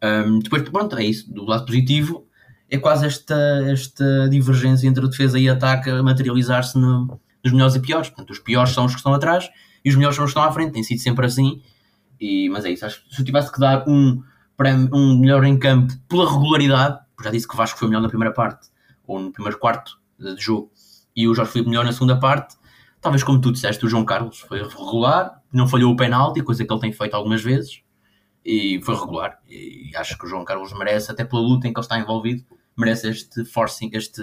Um, 0.02 0.38
depois, 0.38 0.62
pronto, 0.62 0.96
é 0.96 1.04
isso. 1.04 1.32
Do 1.32 1.44
lado 1.44 1.66
positivo, 1.66 2.26
é 2.70 2.78
quase 2.78 3.06
esta, 3.06 3.36
esta 3.66 4.28
divergência 4.28 4.86
entre 4.86 5.04
a 5.04 5.08
defesa 5.08 5.38
e 5.38 5.48
ataque 5.48 5.90
a 5.90 6.02
materializar-se 6.02 6.78
no- 6.78 7.20
nos 7.42 7.52
melhores 7.52 7.74
e 7.74 7.80
piores. 7.80 8.08
Portanto, 8.08 8.30
os 8.30 8.38
piores 8.38 8.72
são 8.72 8.84
os 8.84 8.92
que 8.92 8.98
estão 8.98 9.12
atrás 9.12 9.48
e 9.84 9.90
os 9.90 9.96
melhores 9.96 10.16
são 10.16 10.24
os 10.24 10.32
que 10.32 10.38
estão 10.38 10.48
à 10.48 10.52
frente. 10.52 10.72
Tem 10.72 10.82
sido 10.82 11.00
sempre 11.00 11.26
assim. 11.26 11.60
E, 12.20 12.48
mas 12.48 12.64
é 12.64 12.70
isso. 12.70 12.86
Acho 12.86 13.04
que 13.04 13.14
se 13.14 13.20
eu 13.20 13.24
tivesse 13.24 13.50
que 13.52 13.58
dar 13.58 13.88
um, 13.88 14.22
um 14.92 15.18
melhor 15.18 15.44
em 15.44 15.58
campo 15.58 15.92
pela 16.08 16.30
regularidade, 16.30 16.98
já 17.22 17.30
disse 17.30 17.48
que 17.48 17.54
o 17.54 17.56
Vasco 17.56 17.78
foi 17.78 17.88
melhor 17.88 18.00
na 18.00 18.08
primeira 18.08 18.32
parte, 18.32 18.68
ou 19.06 19.18
no 19.18 19.32
primeiro 19.32 19.58
quarto 19.58 19.98
de 20.18 20.36
jogo, 20.40 20.70
e 21.14 21.26
o 21.26 21.34
Jorge 21.34 21.52
Filipe 21.52 21.70
melhor 21.70 21.84
na 21.84 21.92
segunda 21.92 22.16
parte, 22.18 22.56
talvez 23.00 23.22
como 23.22 23.40
tu 23.40 23.52
disseste, 23.52 23.84
o 23.84 23.88
João 23.88 24.04
Carlos 24.04 24.40
foi 24.40 24.62
regular, 24.62 25.42
não 25.52 25.68
falhou 25.68 25.92
o 25.92 25.96
penalti, 25.96 26.42
coisa 26.42 26.64
que 26.64 26.72
ele 26.72 26.80
tem 26.80 26.92
feito 26.92 27.14
algumas 27.14 27.42
vezes, 27.42 27.82
e 28.44 28.80
foi 28.82 28.94
regular. 28.94 29.40
E 29.48 29.90
acho 29.96 30.16
que 30.16 30.24
o 30.24 30.28
João 30.28 30.44
Carlos 30.44 30.72
merece, 30.72 31.10
até 31.10 31.24
pela 31.24 31.42
luta 31.42 31.68
em 31.68 31.72
que 31.72 31.78
ele 31.78 31.84
está 31.84 31.98
envolvido, 31.98 32.44
merece 32.76 33.08
este 33.08 33.44
forcing, 33.44 33.90
este 33.92 34.22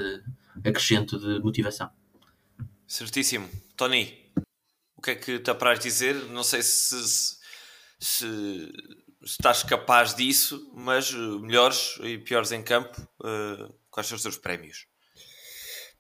acrescento 0.64 1.20
de 1.20 1.40
motivação. 1.44 1.90
Certíssimo. 2.88 3.50
Tony, 3.76 4.14
o 4.96 5.02
que 5.02 5.12
é 5.12 5.16
que 5.16 5.40
te 5.40 5.50
apraz 5.50 5.80
dizer? 5.80 6.16
Não 6.30 6.44
sei 6.44 6.62
se, 6.62 7.04
se, 7.04 7.38
se 8.00 8.72
estás 9.24 9.64
capaz 9.64 10.16
disso, 10.16 10.72
mas 10.74 11.12
uh, 11.14 11.40
melhores 11.40 12.00
e 12.02 12.18
piores 12.18 12.52
em 12.52 12.64
campo, 12.64 13.02
uh, 13.20 13.74
quais 13.90 14.08
são 14.08 14.16
os 14.16 14.22
teus 14.22 14.38
prémios? 14.38 14.88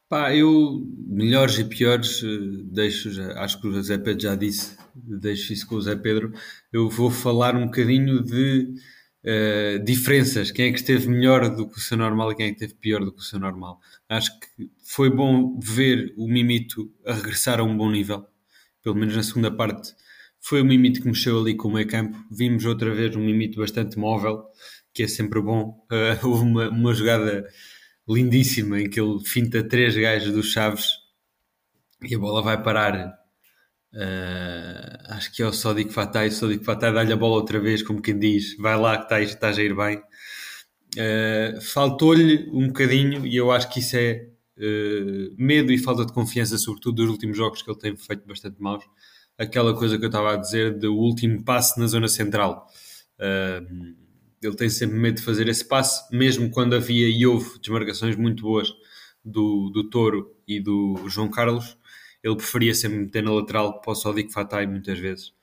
Pá, 0.07 0.35
eu, 0.35 0.85
melhores 1.07 1.57
e 1.57 1.63
piores, 1.65 2.21
eh, 2.23 2.27
deixo, 2.65 3.11
já, 3.11 3.33
acho 3.41 3.59
que 3.59 3.67
o 3.67 3.71
José 3.73 3.97
Pedro 3.97 4.21
já 4.21 4.35
disse, 4.35 4.77
deixo 4.93 5.51
isso 5.51 5.67
com 5.67 5.75
o 5.75 5.81
José 5.81 5.95
Pedro. 5.95 6.31
Eu 6.71 6.89
vou 6.89 7.09
falar 7.09 7.55
um 7.55 7.65
bocadinho 7.65 8.23
de 8.23 8.75
eh, 9.23 9.79
diferenças. 9.79 10.51
Quem 10.51 10.67
é 10.67 10.71
que 10.71 10.79
esteve 10.79 11.09
melhor 11.09 11.49
do 11.55 11.67
que 11.67 11.77
o 11.77 11.81
seu 11.81 11.97
normal 11.97 12.31
e 12.31 12.35
quem 12.35 12.45
é 12.45 12.49
que 12.49 12.55
esteve 12.55 12.75
pior 12.75 13.03
do 13.03 13.11
que 13.11 13.19
o 13.19 13.23
seu 13.23 13.39
normal. 13.39 13.79
Acho 14.07 14.39
que 14.39 14.69
foi 14.83 15.09
bom 15.09 15.59
ver 15.59 16.13
o 16.17 16.27
Mimito 16.27 16.91
a 17.05 17.13
regressar 17.13 17.59
a 17.59 17.63
um 17.63 17.75
bom 17.75 17.89
nível, 17.91 18.27
pelo 18.83 18.95
menos 18.95 19.15
na 19.15 19.23
segunda 19.23 19.49
parte. 19.51 19.93
Foi 20.39 20.61
o 20.61 20.65
Mimito 20.65 21.01
que 21.01 21.07
mexeu 21.07 21.39
ali 21.39 21.55
com 21.55 21.69
o 21.69 21.73
meio 21.73 21.87
campo. 21.87 22.15
Vimos 22.31 22.65
outra 22.65 22.93
vez 22.93 23.15
um 23.15 23.25
Mimito 23.25 23.59
bastante 23.59 23.97
móvel, 23.97 24.43
que 24.93 25.03
é 25.03 25.07
sempre 25.07 25.41
bom. 25.41 25.83
Eh, 25.91 26.19
houve 26.23 26.43
uma, 26.43 26.69
uma 26.69 26.93
jogada 26.93 27.47
lindíssima 28.07 28.81
em 28.81 28.89
que 28.89 28.99
ele 28.99 29.19
finta 29.25 29.63
três 29.67 29.95
gajos 29.95 30.33
dos 30.33 30.51
Chaves 30.51 30.85
e 32.09 32.15
a 32.15 32.19
bola 32.19 32.41
vai 32.41 32.61
parar. 32.61 33.13
eh, 33.93 34.97
acho 35.09 35.33
que 35.33 35.41
é 35.43 35.47
o 35.47 35.53
Sodic 35.53 35.93
Fatai. 35.93 36.27
O 36.29 36.31
Sodic 36.31 36.63
Fatai 36.65 36.93
dá-lhe 36.93 37.13
a 37.13 37.17
bola 37.17 37.35
outra 37.35 37.59
vez, 37.59 37.81
como 37.83 38.01
quem 38.01 38.17
diz: 38.19 38.55
vai 38.57 38.77
lá 38.77 38.97
que 38.97 39.03
estás, 39.03 39.29
estás 39.29 39.57
a 39.59 39.63
ir 39.63 39.75
bem. 39.75 40.01
Eh, 40.97 41.59
Faltou-lhe 41.61 42.49
um 42.51 42.67
bocadinho, 42.67 43.25
e 43.25 43.35
eu 43.35 43.51
acho 43.51 43.69
que 43.71 43.79
isso 43.79 43.95
é 43.97 44.27
eh, 44.57 45.29
medo 45.37 45.71
e 45.71 45.77
falta 45.77 46.05
de 46.05 46.13
confiança, 46.13 46.57
sobretudo 46.57 46.95
dos 47.03 47.09
últimos 47.09 47.37
jogos 47.37 47.61
que 47.61 47.69
ele 47.71 47.79
tem 47.79 47.95
feito 47.97 48.25
bastante 48.27 48.61
maus. 48.61 48.83
Aquela 49.37 49.75
coisa 49.75 49.97
que 49.97 50.05
eu 50.05 50.09
estava 50.09 50.33
a 50.33 50.37
dizer 50.37 50.77
do 50.79 50.95
último 50.95 51.43
passe 51.43 51.79
na 51.79 51.87
zona 51.87 52.07
central. 52.07 52.67
Eh, 53.19 53.61
ele 54.41 54.55
tem 54.55 54.69
sempre 54.69 54.97
medo 54.97 55.17
de 55.17 55.23
fazer 55.23 55.47
esse 55.47 55.65
passe, 55.65 56.15
mesmo 56.15 56.49
quando 56.49 56.75
havia 56.75 57.07
e 57.07 57.25
houve 57.25 57.59
desmarcações 57.59 58.15
muito 58.15 58.43
boas 58.43 58.73
do, 59.23 59.69
do 59.69 59.89
Toro 59.89 60.35
e 60.47 60.59
do 60.59 61.09
João 61.09 61.29
Carlos, 61.29 61.77
ele 62.23 62.35
preferia 62.35 62.73
sempre 62.73 62.99
meter 62.99 63.23
na 63.23 63.31
lateral 63.31 63.81
para 63.81 63.91
o 63.91 63.95
Sodic 63.95 64.31
Fatai 64.31 64.65
muitas 64.67 64.99
vezes. 64.99 65.33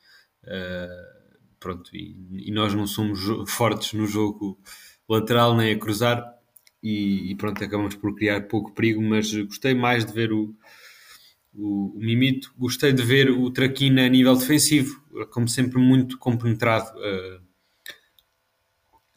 Uh, 0.45 1.49
pronto, 1.59 1.95
e, 1.95 2.17
e, 2.49 2.51
nós 2.51 2.75
não 2.75 2.87
somos 2.87 3.21
fortes 3.49 3.93
no 3.93 4.07
jogo 4.07 4.59
lateral 5.09 5.57
nem 5.57 5.73
a 5.73 5.79
cruzar 5.79 6.25
e, 6.83 7.31
e, 7.31 7.37
pronto, 7.37 7.63
acabamos 7.63 7.95
por 7.95 8.15
criar 8.17 8.49
pouco 8.49 8.73
perigo, 8.73 9.01
mas 9.01 9.33
gostei 9.33 9.75
mais 9.75 10.05
de 10.05 10.13
ver 10.13 10.33
o, 10.33 10.53
o, 11.55 11.97
o 11.97 12.01
Mimito, 12.01 12.53
gostei 12.59 12.93
de 12.93 13.03
ver 13.03 13.31
o 13.31 13.49
Traquina 13.51 14.05
a 14.05 14.09
nível 14.09 14.35
defensivo, 14.35 15.01
como 15.31 15.49
sempre 15.49 15.79
muito 15.79 16.19
compenetrado. 16.19 16.91
Uh, 16.99 17.52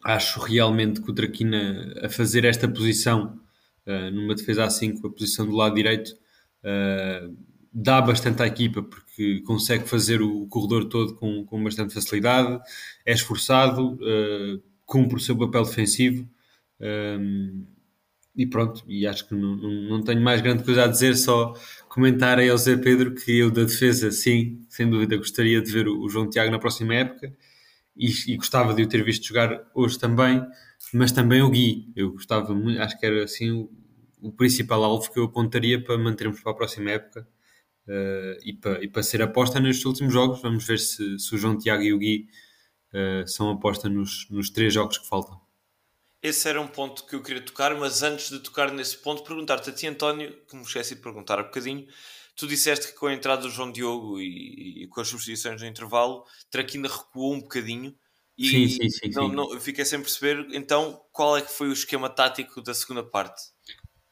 acho 0.06 0.40
realmente 0.40 1.02
que 1.02 1.10
o 1.10 1.14
Traquina 1.14 1.92
a 2.04 2.08
fazer 2.08 2.46
esta 2.46 2.68
posição 2.68 3.40
uh, 3.88 4.12
numa 4.12 4.36
defesa 4.36 4.68
A5, 4.68 5.04
a 5.04 5.10
posição 5.10 5.48
do 5.48 5.56
lado 5.56 5.74
direito, 5.74 6.12
uh, 6.64 7.36
dá 7.74 8.00
bastante 8.00 8.44
à 8.44 8.46
equipa 8.46 8.84
porque 8.84 9.42
consegue 9.42 9.90
fazer 9.90 10.22
o 10.22 10.46
corredor 10.46 10.86
todo 10.86 11.16
com, 11.16 11.44
com 11.44 11.64
bastante 11.64 11.92
facilidade, 11.92 12.62
é 13.04 13.14
esforçado, 13.14 13.96
uh, 13.96 14.62
cumpre 14.86 15.18
o 15.18 15.20
seu 15.20 15.36
papel 15.36 15.64
defensivo 15.64 16.30
um, 16.80 17.66
e 18.36 18.46
pronto, 18.46 18.84
e 18.88 19.08
acho 19.08 19.28
que 19.28 19.34
não, 19.34 19.56
não, 19.56 19.72
não, 19.90 20.04
tenho 20.04 20.22
mais 20.22 20.42
grande 20.42 20.64
coisa 20.64 20.84
a 20.84 20.88
dizer, 20.88 21.16
só 21.16 21.54
comentar 21.90 22.38
aí 22.38 22.50
ao 22.50 22.58
Zé 22.58 22.78
Pedro 22.78 23.16
que 23.16 23.36
eu 23.36 23.50
da 23.50 23.64
defesa, 23.64 24.12
sim, 24.12 24.62
sem 24.70 24.88
dúvida 24.88 25.18
gostaria 25.18 25.62
de 25.62 25.72
ver 25.72 25.88
o 25.88 26.08
João 26.10 26.30
Tiago 26.30 26.52
na 26.52 26.60
próxima 26.60 26.94
época 26.94 27.34
e, 27.96 28.10
e, 28.28 28.36
gostava 28.38 28.74
de 28.74 28.84
o 28.84 28.88
ter 28.88 29.04
visto 29.04 29.26
jogar 29.26 29.66
hoje 29.74 29.98
também, 29.98 30.46
mas 30.94 31.12
também 31.12 31.42
o 31.42 31.50
Gui. 31.50 31.92
Eu 31.96 32.12
gostava 32.12 32.54
muito, 32.54 32.82
acho 32.82 33.00
que 33.00 33.06
era 33.06 33.24
assim 33.24 33.52
o, 33.52 33.72
o 34.22 34.32
principal 34.32 34.84
alvo 34.84 35.12
que 35.12 35.20
eu 35.20 35.26
apontaria 35.26 35.82
para 35.82 35.98
mantermos 35.98 36.42
para 36.42 36.52
a 36.52 36.56
próxima 36.56 36.92
época 36.92 37.28
uh, 37.88 38.40
e, 38.44 38.54
para, 38.54 38.84
e 38.84 38.88
para 38.88 39.04
ser 39.04 39.22
aposta 39.22 39.60
nestes 39.60 39.86
últimos 39.86 40.14
jogos. 40.14 40.42
Vamos 40.42 40.66
ver 40.66 40.80
se, 40.80 41.18
se 41.20 41.36
o 41.36 41.38
João 41.38 41.58
Tiago 41.58 41.84
e 41.84 41.94
o 41.94 41.98
Gui 41.98 42.28
uh, 42.94 43.28
são 43.28 43.50
aposta 43.50 43.88
nos, 43.88 44.28
nos 44.30 44.50
três 44.50 44.74
jogos 44.74 44.98
que 44.98 45.08
faltam. 45.08 45.40
Esse 46.22 46.50
era 46.50 46.60
um 46.60 46.68
ponto 46.68 47.06
que 47.06 47.16
eu 47.16 47.22
queria 47.22 47.42
tocar, 47.42 47.76
mas 47.76 48.02
antes 48.02 48.32
de 48.32 48.40
tocar 48.40 48.72
nesse 48.72 48.98
ponto, 48.98 49.24
perguntar-te 49.24 49.70
a 49.70 49.74
ti, 49.74 49.86
António, 49.86 50.36
que 50.50 50.56
me 50.56 50.64
esqueci 50.64 50.96
de 50.96 51.02
perguntar 51.02 51.40
há 51.40 51.44
bocadinho. 51.44 51.86
Tu 52.36 52.48
disseste 52.48 52.88
que 52.88 52.94
com 52.94 53.08
a 53.08 53.14
entrada 53.14 53.44
do 53.44 53.50
João 53.50 53.72
Diogo 53.72 54.20
e, 54.20 54.84
e 54.84 54.88
com 54.88 55.02
as 55.02 55.08
substituições 55.08 55.62
no 55.62 55.68
intervalo, 55.68 56.26
Traquina 56.50 56.88
recuou 56.88 57.34
um 57.34 57.40
bocadinho. 57.40 57.96
E 58.38 58.48
sim, 58.50 58.68
sim, 58.68 58.90
sim, 58.90 59.10
não, 59.12 59.30
sim. 59.30 59.36
Não, 59.36 59.54
eu 59.54 59.62
fiquei 59.62 59.86
sem 59.86 60.00
perceber, 60.02 60.46
então, 60.52 61.00
qual 61.12 61.38
é 61.38 61.42
que 61.42 61.52
foi 61.52 61.70
o 61.70 61.74
esquema 61.74 62.10
tático 62.10 62.62
da 62.62 62.74
segunda 62.74 63.02
parte? 63.02 63.42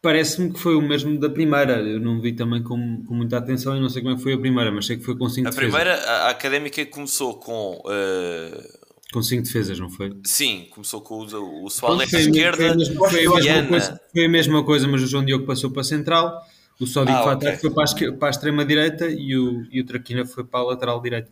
Parece-me 0.03 0.51
que 0.51 0.59
foi 0.59 0.75
o 0.75 0.81
mesmo 0.81 1.17
da 1.17 1.29
primeira. 1.29 1.79
Eu 1.79 1.97
não 1.97 2.19
vi 2.19 2.33
também 2.33 2.61
com, 2.61 3.03
com 3.05 3.13
muita 3.13 3.37
atenção 3.37 3.77
e 3.77 3.79
não 3.79 3.87
sei 3.87 4.01
como 4.01 4.13
é 4.13 4.17
que 4.17 4.23
foi 4.23 4.33
a 4.33 4.37
primeira, 4.37 4.69
mas 4.69 4.85
sei 4.85 4.97
que 4.97 5.03
foi 5.03 5.17
com 5.17 5.29
5 5.29 5.47
A 5.47 5.51
defesas. 5.51 5.71
primeira, 5.71 5.95
a, 5.95 6.27
a 6.27 6.29
académica 6.29 6.85
começou 6.87 7.39
com. 7.39 7.81
Uh... 7.85 8.83
Com 9.13 9.23
5 9.23 9.43
defesas, 9.43 9.79
não 9.79 9.89
foi? 9.89 10.13
Sim, 10.25 10.67
começou 10.71 10.99
com 10.99 11.19
o, 11.19 11.65
o 11.65 11.69
Soalek 11.69 12.13
à 12.13 12.19
esquerda, 12.19 12.57
foi, 12.57 12.69
a 12.69 12.75
mesma, 12.75 13.09
foi, 13.09 13.25
a 13.25 13.31
mesma 13.31 13.67
coisa, 13.67 14.01
foi 14.11 14.25
a 14.25 14.29
mesma 14.29 14.63
coisa, 14.65 14.87
mas 14.89 15.03
o 15.03 15.07
João 15.07 15.23
Diogo 15.23 15.45
passou 15.45 15.71
para 15.71 15.81
a 15.81 15.85
central, 15.85 16.41
o 16.79 16.85
Sódio 16.87 17.15
Ah, 17.15 17.23
Fatai 17.23 17.55
ok. 17.55 17.59
foi 17.61 17.69
para 17.71 17.83
a, 17.83 18.17
para 18.17 18.27
a 18.27 18.31
extrema 18.31 18.65
direita 18.65 19.07
e 19.07 19.37
o, 19.37 19.65
e 19.71 19.81
o 19.81 19.85
Traquina 19.85 20.25
foi 20.25 20.43
para 20.43 20.59
a 20.59 20.63
lateral 20.63 21.01
direita. 21.01 21.31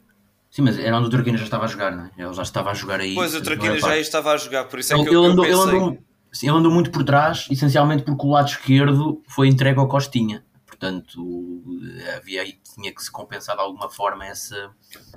Sim, 0.50 0.64
mas 0.64 0.78
era 0.78 0.98
onde 0.98 1.08
o 1.08 1.10
Traquina 1.10 1.38
já 1.38 1.46
estava 1.46 1.64
a 1.66 1.68
jogar, 1.68 1.96
não 1.96 2.06
é? 2.06 2.12
Ele 2.18 2.34
já 2.34 2.42
estava 2.44 2.72
a 2.72 2.74
jogar 2.74 3.00
aí. 3.00 3.16
Pois 3.16 3.34
o 3.34 3.40
na 3.40 3.44
Traquina 3.46 3.78
já 3.80 3.98
estava 3.98 4.32
a 4.34 4.38
jogar, 4.38 4.66
por 4.66 4.80
isso 4.80 4.94
é 4.94 4.98
Ele, 4.98 5.04
que 5.04 5.10
ele 5.10 5.16
eu, 5.18 5.24
eu 5.24 5.32
andou, 5.32 5.46
ele, 5.46 5.56
pensei. 5.56 5.76
andou, 5.78 5.98
sim, 6.32 6.48
ele 6.50 6.58
andou 6.58 6.72
muito 6.72 6.92
por 6.92 7.04
trás, 7.04 7.48
essencialmente 7.50 8.04
porque 8.04 8.26
o 8.26 8.30
lado 8.32 8.50
esquerdo 8.50 9.22
foi 9.28 9.48
entregue 9.48 9.80
ao 9.80 9.88
Costinha. 9.88 10.44
Portanto, 10.66 11.64
havia 12.18 12.42
aí, 12.42 12.56
tinha 12.76 12.92
que 12.94 13.04
se 13.04 13.12
compensar 13.12 13.56
de 13.56 13.62
alguma 13.62 13.88
forma 13.90 14.26
essa. 14.26 14.72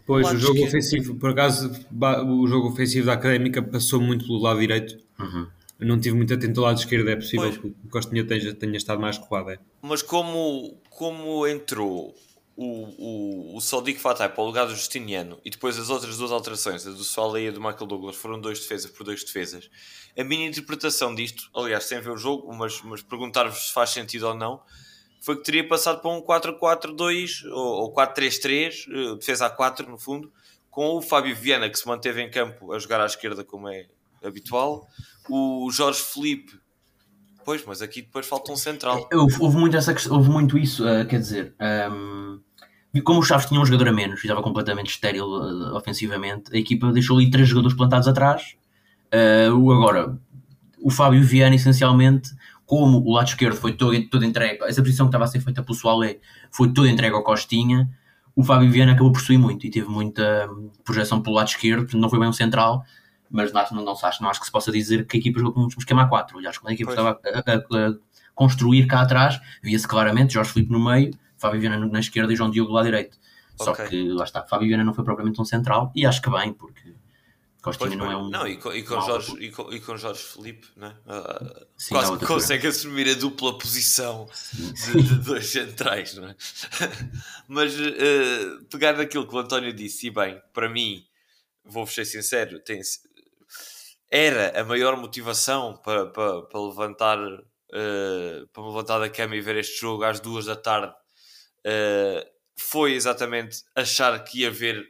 Pois, 0.06 0.26
Lado 0.26 0.36
o 0.36 0.38
jogo 0.38 0.54
esquerdo. 0.54 0.68
ofensivo, 0.68 1.14
por 1.16 1.30
acaso, 1.30 1.70
o 2.26 2.46
jogo 2.46 2.68
ofensivo 2.68 3.06
da 3.06 3.14
Académica 3.14 3.62
passou 3.62 3.98
muito 4.00 4.26
pelo 4.26 4.40
lado 4.40 4.60
direito. 4.60 4.94
Uhum. 5.18 5.46
Não 5.84 6.00
tive 6.00 6.16
muito 6.16 6.32
atento 6.32 6.60
ao 6.60 6.66
lado 6.66 6.78
esquerdo, 6.78 7.08
é 7.08 7.16
possível 7.16 7.48
Pois. 7.48 7.58
que 7.58 7.66
o 7.66 7.90
Costinha 7.90 8.26
tenha, 8.26 8.54
tenha 8.54 8.76
estado 8.76 9.00
mais 9.00 9.18
recuado. 9.18 9.50
É. 9.50 9.58
Mas 9.82 10.02
como, 10.02 10.80
como 10.90 11.46
entrou 11.46 12.14
o, 12.56 13.54
o, 13.54 13.56
o 13.56 13.60
Fatah 13.98 14.28
para 14.28 14.42
o 14.42 14.46
lugar 14.46 14.66
do 14.66 14.74
Justiniano 14.74 15.40
e 15.44 15.50
depois 15.50 15.78
as 15.78 15.90
outras 15.90 16.16
duas 16.16 16.30
alterações, 16.30 16.86
a 16.86 16.90
do 16.90 17.04
Soleil 17.04 17.46
e 17.46 17.48
a 17.48 17.52
do 17.52 17.60
Michael 17.60 17.86
Douglas, 17.86 18.16
foram 18.16 18.40
dois 18.40 18.60
defesas 18.60 18.90
por 18.90 19.04
dois 19.04 19.24
defesas. 19.24 19.68
A 20.16 20.22
minha 20.22 20.46
interpretação 20.46 21.14
disto, 21.14 21.50
aliás, 21.54 21.84
sem 21.84 22.00
ver 22.00 22.10
o 22.10 22.16
jogo, 22.16 22.52
mas, 22.54 22.80
mas 22.82 23.02
perguntar-vos 23.02 23.68
se 23.68 23.72
faz 23.72 23.90
sentido 23.90 24.28
ou 24.28 24.34
não, 24.34 24.62
foi 25.20 25.36
que 25.36 25.42
teria 25.42 25.66
passado 25.66 26.00
para 26.00 26.10
um 26.10 26.20
4-4-2 26.20 27.50
ou, 27.50 27.82
ou 27.82 27.94
4-3-3, 27.94 28.86
eh, 28.88 29.16
defesa 29.16 29.46
a 29.46 29.50
4 29.50 29.90
no 29.90 29.98
fundo, 29.98 30.30
com 30.70 30.96
o 30.96 31.02
Fábio 31.02 31.34
Viana 31.34 31.70
que 31.70 31.78
se 31.78 31.86
manteve 31.86 32.20
em 32.20 32.30
campo 32.30 32.72
a 32.72 32.78
jogar 32.78 33.00
à 33.00 33.06
esquerda 33.06 33.42
como 33.42 33.68
é 33.68 33.86
habitual, 34.22 34.86
o 35.28 35.70
Jorge 35.70 36.00
Felipe 36.00 36.64
Pois, 37.44 37.62
mas 37.66 37.82
aqui 37.82 38.00
depois 38.00 38.26
falta 38.26 38.50
um 38.50 38.56
central. 38.56 39.06
Houve, 39.12 39.36
houve 39.38 39.56
muito, 39.58 39.76
essa, 39.76 39.94
houve 40.10 40.30
muito 40.30 40.56
isso, 40.56 40.82
uh, 40.84 41.04
quer 41.06 41.20
dizer, 41.20 41.54
um, 41.92 42.40
como 43.04 43.20
o 43.20 43.22
Chaves 43.22 43.46
tinha 43.46 43.60
um 43.60 43.66
jogador 43.66 43.88
a 43.88 43.92
menos 43.92 44.20
e 44.20 44.22
estava 44.22 44.42
completamente 44.42 44.90
estéril 44.90 45.26
uh, 45.26 45.76
ofensivamente, 45.76 46.54
a 46.54 46.58
equipa 46.58 46.90
deixou 46.90 47.18
ali 47.18 47.30
três 47.30 47.48
jogadores 47.48 47.76
plantados 47.76 48.08
atrás. 48.08 48.56
Uh, 49.12 49.70
agora, 49.72 50.18
o 50.80 50.90
Fábio 50.90 51.22
Viana, 51.22 51.54
essencialmente, 51.54 52.30
como 52.64 52.98
o 52.98 53.12
lado 53.12 53.28
esquerdo 53.28 53.56
foi 53.56 53.74
todo, 53.74 54.00
todo 54.08 54.24
entregue, 54.24 54.64
essa 54.64 54.82
posição 54.82 55.06
que 55.06 55.10
estava 55.10 55.24
a 55.24 55.28
ser 55.28 55.40
feita 55.40 55.62
pelo 55.62 55.76
Soalé 55.76 56.18
foi 56.50 56.72
toda 56.72 56.88
entregue 56.88 57.14
ao 57.14 57.22
Costinha, 57.22 57.90
o 58.34 58.42
Fábio 58.42 58.70
Viana 58.70 58.92
acabou 58.92 59.12
por 59.12 59.20
subir 59.20 59.38
muito 59.38 59.66
e 59.66 59.70
teve 59.70 59.86
muita 59.86 60.48
projeção 60.82 61.20
pelo 61.20 61.36
lado 61.36 61.48
esquerdo, 61.48 61.94
não 61.98 62.08
foi 62.08 62.18
bem 62.18 62.28
um 62.28 62.32
central, 62.32 62.84
mas 63.34 63.52
não, 63.52 63.64
não, 63.72 63.84
não, 63.84 63.92
acho, 64.00 64.22
não 64.22 64.30
acho 64.30 64.38
que 64.38 64.46
se 64.46 64.52
possa 64.52 64.70
dizer 64.70 65.06
que 65.06 65.16
a 65.16 65.20
equipa 65.20 65.40
jogou 65.40 65.54
com 65.54 65.60
um 65.62 65.66
esquema 65.66 66.02
a 66.02 66.06
4. 66.06 66.38
Aliás, 66.38 66.56
quando 66.56 66.70
a 66.70 66.74
equipa 66.74 66.94
pois. 66.94 67.18
estava 67.18 67.60
a, 67.74 67.84
a, 67.84 67.88
a, 67.88 67.94
construir 68.32 68.86
cá 68.86 69.02
atrás, 69.02 69.40
via-se 69.60 69.88
claramente 69.88 70.34
Jorge 70.34 70.52
Filipe 70.52 70.70
no 70.70 70.82
meio, 70.82 71.10
Fábio 71.36 71.60
Viana 71.60 71.84
na 71.84 71.98
esquerda 71.98 72.32
e 72.32 72.36
João 72.36 72.48
Diogo 72.48 72.72
lá 72.72 72.84
direito. 72.84 73.18
Só 73.56 73.72
okay. 73.72 73.88
que 73.88 74.08
lá 74.08 74.22
está, 74.22 74.44
Fábio 74.44 74.68
Viana 74.68 74.84
não 74.84 74.94
foi 74.94 75.02
propriamente 75.02 75.40
um 75.40 75.44
central 75.44 75.90
e 75.96 76.06
acho 76.06 76.22
que 76.22 76.30
bem, 76.30 76.52
porque 76.52 76.94
Costinha 77.60 77.96
não 77.96 78.12
é 78.12 78.16
um. 78.16 78.30
Não, 78.30 78.46
e 78.46 78.56
com, 78.56 78.72
e 78.72 78.84
com 78.84 79.00
Jorge, 79.00 79.36
e 79.40 79.50
com, 79.50 79.72
e 79.72 79.80
com 79.80 79.96
Jorge 79.96 80.22
Felipe, 80.22 80.68
né? 80.76 80.94
Uh, 81.06 81.66
sim, 81.76 81.94
quase 81.94 82.18
que 82.18 82.26
consegue 82.26 82.66
assumir 82.68 83.08
a 83.08 83.14
dupla 83.14 83.58
posição 83.58 84.28
de, 84.52 85.02
de, 85.02 85.14
dois 85.24 85.46
centrais, 85.46 86.14
não 86.14 86.28
é? 86.28 86.36
Mas 87.48 87.74
uh, 87.74 88.64
pegar 88.70 88.92
naquilo 88.92 89.26
que 89.26 89.34
o 89.34 89.38
António 89.38 89.72
disse, 89.72 90.06
e 90.06 90.10
bem, 90.10 90.40
para 90.52 90.68
mim, 90.68 91.04
vou-vos 91.64 91.94
ser 91.94 92.04
sincero, 92.04 92.60
tem, 92.60 92.82
era 94.16 94.60
a 94.60 94.62
maior 94.62 94.96
motivação 94.96 95.76
para, 95.82 96.06
para, 96.06 96.42
para 96.42 96.60
levantar 96.60 97.18
uh, 97.18 98.46
para 98.52 98.66
levantar 98.66 99.00
da 99.00 99.10
cama 99.10 99.34
e 99.34 99.40
ver 99.40 99.56
este 99.56 99.80
jogo 99.80 100.04
às 100.04 100.20
duas 100.20 100.44
da 100.44 100.54
tarde 100.54 100.94
uh, 101.66 102.34
foi 102.56 102.92
exatamente 102.92 103.64
achar 103.74 104.22
que 104.22 104.42
ia 104.42 104.48
haver 104.48 104.86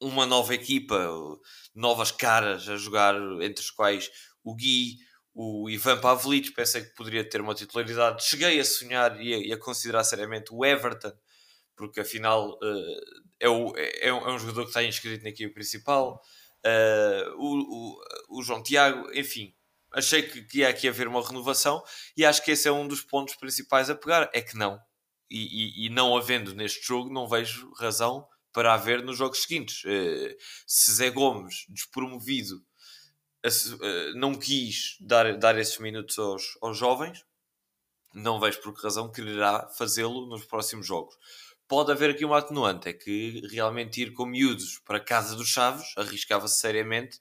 uma 0.00 0.26
nova 0.26 0.54
equipa, 0.54 1.08
novas 1.72 2.10
caras 2.10 2.68
a 2.68 2.76
jogar, 2.76 3.14
entre 3.40 3.62
os 3.62 3.70
quais 3.70 4.10
o 4.42 4.54
Gui, 4.54 4.98
o 5.32 5.70
Ivan 5.70 6.00
Pavlic, 6.00 6.50
pensei 6.50 6.82
que 6.82 6.94
poderia 6.94 7.26
ter 7.26 7.40
uma 7.40 7.54
titularidade. 7.54 8.24
Cheguei 8.24 8.58
a 8.58 8.64
sonhar 8.64 9.20
e 9.20 9.32
a, 9.32 9.38
e 9.38 9.52
a 9.52 9.58
considerar 9.58 10.02
seriamente 10.02 10.52
o 10.52 10.64
Everton, 10.64 11.12
porque 11.76 12.00
afinal 12.00 12.50
uh, 12.50 13.00
é, 13.38 13.48
o, 13.48 13.72
é, 13.76 14.08
é, 14.08 14.12
um, 14.12 14.18
é, 14.18 14.32
um, 14.32 14.38
jogador 14.38 14.62
que 14.62 14.68
está 14.68 14.82
inscrito 14.82 15.22
na 15.22 15.30
equipe 15.30 15.54
principal. 15.54 16.20
Uh, 16.66 17.36
o, 17.36 17.58
o, 17.60 18.38
o, 18.38 18.42
João 18.42 18.60
Tiago, 18.60 19.08
enfim, 19.14 19.54
achei 19.92 20.22
que, 20.22 20.42
que 20.42 20.58
ia 20.58 20.68
aqui 20.68 20.88
haver 20.88 21.06
uma 21.06 21.24
renovação 21.24 21.80
e 22.16 22.24
acho 22.24 22.44
que 22.44 22.50
esse 22.50 22.66
é 22.66 22.72
um 22.72 22.88
dos 22.88 23.02
pontos 23.02 23.36
principais 23.36 23.88
a 23.88 23.94
pegar. 23.94 24.28
É 24.32 24.40
que 24.42 24.56
não, 24.56 24.80
e, 25.30 25.84
e, 25.84 25.86
e 25.86 25.90
não 25.90 26.16
havendo 26.16 26.54
neste 26.56 26.84
jogo, 26.84 27.12
não 27.12 27.28
vejo 27.28 27.72
razão 27.74 28.26
para 28.52 28.74
haver 28.74 29.00
nos 29.04 29.16
jogos 29.16 29.42
seguintes. 29.42 29.84
Uh, 29.84 30.36
se 30.66 30.90
Zé 30.92 31.08
Gomes, 31.10 31.66
despromovido, 31.68 32.56
uh, 32.56 34.18
não 34.18 34.34
quis 34.34 34.96
dar, 35.00 35.38
dar 35.38 35.56
esses 35.58 35.78
minutos 35.78 36.18
aos, 36.18 36.58
aos 36.60 36.76
jovens, 36.76 37.24
não 38.12 38.40
vejo 38.40 38.60
por 38.60 38.74
que 38.74 38.82
razão 38.82 39.12
quererá 39.12 39.68
fazê-lo 39.68 40.26
nos 40.26 40.44
próximos 40.44 40.86
jogos 40.86 41.14
pode 41.68 41.90
haver 41.90 42.10
aqui 42.10 42.24
uma 42.24 42.38
atenuante, 42.38 42.88
é 42.88 42.92
que 42.92 43.42
realmente 43.50 44.02
ir 44.02 44.12
com 44.12 44.26
miúdos 44.26 44.80
para 44.84 44.98
a 44.98 45.00
casa 45.00 45.34
dos 45.34 45.48
Chaves 45.48 45.92
arriscava-se 45.96 46.60
seriamente 46.60 47.18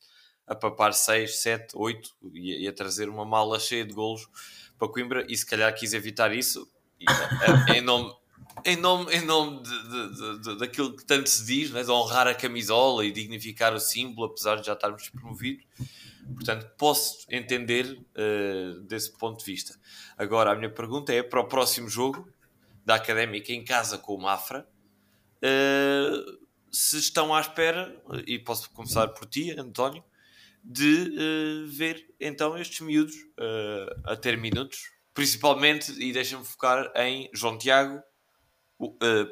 a 0.47 0.53
papar 0.53 0.93
6, 0.93 1.41
7, 1.41 1.73
8 1.75 2.09
e 2.33 2.67
a 2.67 2.73
trazer 2.73 3.09
uma 3.09 3.25
mala 3.25 3.59
cheia 3.59 3.85
de 3.85 3.93
golos 3.93 4.27
para 4.77 4.87
Coimbra 4.87 5.25
e 5.27 5.35
se 5.35 5.45
calhar 5.45 5.73
quis 5.73 5.93
evitar 5.93 6.33
isso 6.33 6.69
em 7.75 7.81
nome, 7.81 8.13
em 8.63 8.75
nome, 8.77 9.11
em 9.13 9.21
nome 9.25 9.61
de, 9.63 9.89
de, 9.89 10.39
de, 10.39 10.57
daquilo 10.59 10.95
que 10.95 11.05
tanto 11.05 11.29
se 11.29 11.45
diz, 11.45 11.71
né, 11.71 11.83
de 11.83 11.91
honrar 11.91 12.27
a 12.27 12.33
camisola 12.33 13.05
e 13.05 13.11
dignificar 13.11 13.73
o 13.73 13.79
símbolo, 13.79 14.27
apesar 14.27 14.57
de 14.57 14.67
já 14.67 14.73
estarmos 14.73 15.09
promovidos. 15.09 15.65
Portanto, 16.33 16.67
posso 16.77 17.25
entender 17.29 17.85
uh, 17.85 18.81
desse 18.81 19.15
ponto 19.17 19.39
de 19.39 19.45
vista. 19.45 19.79
Agora, 20.17 20.51
a 20.51 20.55
minha 20.55 20.71
pergunta 20.71 21.13
é 21.13 21.21
para 21.21 21.39
o 21.39 21.47
próximo 21.47 21.87
jogo, 21.87 22.27
da 22.85 22.95
Académica 22.95 23.51
em 23.51 23.63
casa 23.63 23.97
com 23.97 24.13
o 24.15 24.21
Mafra, 24.21 24.67
uh, 25.43 26.45
se 26.71 26.97
estão 26.97 27.33
à 27.33 27.41
espera, 27.41 27.95
e 28.27 28.37
posso 28.37 28.69
começar 28.71 29.07
por 29.09 29.25
ti, 29.25 29.51
António, 29.51 30.03
de 30.65 31.13
uh, 31.13 31.67
ver 31.67 32.13
então 32.19 32.57
estes 32.57 32.81
miúdos 32.81 33.15
uh, 33.15 34.01
a 34.03 34.15
ter 34.15 34.37
minutos, 34.37 34.91
principalmente, 35.13 35.91
e 35.91 36.11
deixa-me 36.11 36.43
focar 36.43 36.91
em 36.95 37.29
João 37.33 37.57
Tiago, 37.57 38.01
uh, 38.79 39.29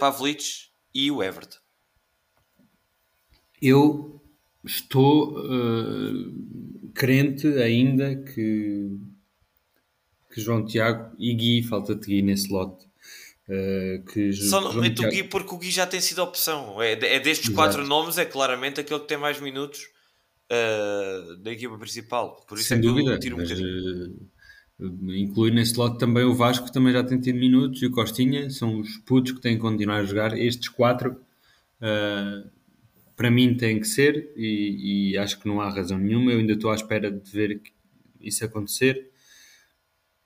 e 0.93 1.11
o 1.11 1.23
Everton. 1.23 1.57
Eu 3.61 4.21
estou 4.63 5.35
crente 6.93 7.47
ainda 7.47 8.15
que, 8.15 8.99
que 10.31 10.41
João 10.41 10.65
Tiago 10.65 11.15
e 11.17 11.33
Gui, 11.33 11.63
falta-te 11.63 12.07
Gui 12.07 12.21
nesse 12.21 12.51
lote, 12.51 12.87
Uh, 13.47 14.01
que 14.05 14.31
Só 14.31 14.61
não 14.61 14.73
meto 14.75 15.03
o 15.03 15.09
Gui 15.09 15.23
porque 15.23 15.53
o 15.53 15.57
Gui 15.57 15.69
já 15.69 15.85
tem 15.85 15.99
sido 15.99 16.21
opção. 16.23 16.81
É, 16.81 16.93
é 16.93 17.19
destes 17.19 17.49
Exato. 17.49 17.55
quatro 17.55 17.85
nomes, 17.85 18.17
é 18.17 18.23
claramente 18.23 18.79
aquele 18.79 19.01
que 19.01 19.07
tem 19.07 19.17
mais 19.17 19.39
minutos 19.41 19.89
uh, 20.49 21.35
da 21.37 21.51
equipa 21.51 21.77
principal. 21.77 22.45
Por 22.47 22.57
isso 22.57 22.69
Sem 22.69 22.77
é 22.77 22.81
dúvida, 22.81 23.19
tiro 23.19 23.35
um 23.35 23.39
mas, 23.39 23.51
uh, 23.51 25.13
inclui 25.13 25.51
nesse 25.51 25.77
lote 25.77 25.99
também 25.99 26.23
o 26.23 26.33
Vasco, 26.33 26.65
que 26.65 26.73
também 26.73 26.93
já 26.93 27.03
tem 27.03 27.19
tido 27.19 27.37
minutos, 27.37 27.81
e 27.81 27.85
o 27.85 27.91
Costinha, 27.91 28.49
são 28.49 28.79
os 28.79 28.97
putos 28.99 29.33
que 29.33 29.41
têm 29.41 29.55
que 29.55 29.61
continuar 29.61 29.97
a 29.97 30.05
jogar. 30.05 30.37
Estes 30.37 30.69
quatro, 30.69 31.17
para 33.15 33.29
mim, 33.29 33.55
têm 33.55 33.79
que 33.79 33.87
ser, 33.87 34.33
e, 34.35 35.11
e, 35.11 35.17
acho 35.17 35.39
que 35.39 35.47
não 35.47 35.61
há 35.61 35.69
razão 35.69 35.97
nenhuma. 35.97 36.31
Eu 36.31 36.39
ainda 36.39 36.53
estou 36.53 36.71
à 36.71 36.75
espera 36.75 37.11
de 37.11 37.29
ver 37.29 37.61
isso 38.19 38.43
acontecer. 38.43 39.09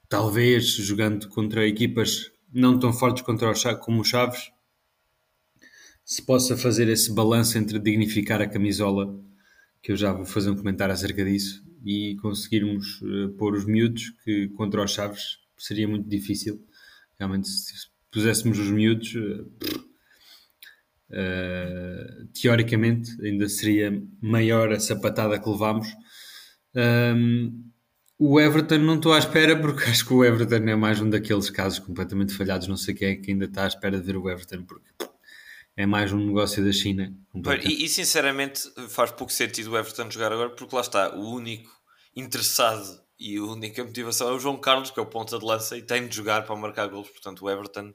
Talvez 0.07 0.65
jogando 0.65 1.27
contra 1.27 1.67
equipas 1.67 2.31
não 2.51 2.79
tão 2.79 2.93
fortes 2.93 3.23
contra 3.23 3.51
o 3.51 3.77
como 3.79 4.01
o 4.01 4.03
Chaves, 4.03 4.51
se 6.03 6.21
possa 6.21 6.55
fazer 6.55 6.87
esse 6.87 7.13
balanço 7.13 7.57
entre 7.57 7.79
dignificar 7.79 8.41
a 8.41 8.47
camisola, 8.47 9.13
que 9.81 9.91
eu 9.91 9.97
já 9.97 10.13
vou 10.13 10.25
fazer 10.25 10.49
um 10.49 10.55
comentário 10.55 10.93
acerca 10.93 11.25
disso, 11.25 11.61
e 11.83 12.15
conseguirmos 12.21 13.01
uh, 13.01 13.29
pôr 13.37 13.53
os 13.53 13.65
miúdos, 13.65 14.11
que 14.23 14.47
contra 14.49 14.83
os 14.83 14.91
Chaves 14.91 15.39
seria 15.57 15.87
muito 15.87 16.07
difícil. 16.07 16.65
Realmente, 17.19 17.49
se 17.49 17.73
puséssemos 18.09 18.57
os 18.57 18.71
miúdos, 18.71 19.15
uh, 21.09 22.27
teoricamente, 22.33 23.11
ainda 23.21 23.49
seria 23.49 24.01
maior 24.21 24.71
a 24.71 24.79
sapatada 24.79 25.39
que 25.39 25.49
levámos. 25.49 25.87
Um, 26.73 27.69
o 28.19 28.39
Everton 28.39 28.79
não 28.79 28.95
estou 28.95 29.13
à 29.13 29.19
espera 29.19 29.59
porque 29.59 29.83
acho 29.89 30.05
que 30.05 30.13
o 30.13 30.23
Everton 30.23 30.55
é 30.55 30.75
mais 30.75 30.99
um 30.99 31.09
daqueles 31.09 31.49
casos 31.49 31.79
completamente 31.79 32.33
falhados. 32.33 32.67
Não 32.67 32.77
sei 32.77 32.93
quem 32.93 33.09
é 33.09 33.15
que 33.15 33.31
ainda 33.31 33.45
está 33.45 33.63
à 33.63 33.67
espera 33.67 33.99
de 33.99 34.05
ver 34.05 34.17
o 34.17 34.29
Everton 34.29 34.63
porque 34.63 34.89
é 35.75 35.85
mais 35.85 36.11
um 36.11 36.25
negócio 36.25 36.63
da 36.65 36.71
China. 36.71 37.13
E, 37.63 37.85
e, 37.85 37.89
sinceramente 37.89 38.61
faz 38.89 39.11
pouco 39.11 39.31
sentido 39.31 39.71
o 39.71 39.77
Everton 39.77 40.09
jogar 40.09 40.31
agora 40.31 40.49
porque 40.49 40.75
lá 40.75 40.81
está 40.81 41.15
o 41.15 41.35
único 41.35 41.69
interessado 42.15 42.99
e 43.19 43.37
a 43.37 43.43
única 43.43 43.83
motivação 43.83 44.29
é 44.29 44.33
o 44.33 44.39
João 44.39 44.57
Carlos, 44.57 44.89
que 44.89 44.99
é 44.99 45.03
o 45.03 45.05
ponta 45.05 45.37
de 45.37 45.45
lança 45.45 45.77
e 45.77 45.81
tem 45.83 46.07
de 46.07 46.15
jogar 46.15 46.45
para 46.45 46.55
marcar 46.55 46.87
gols. 46.87 47.09
Portanto, 47.09 47.45
o 47.45 47.49
Everton 47.49 47.93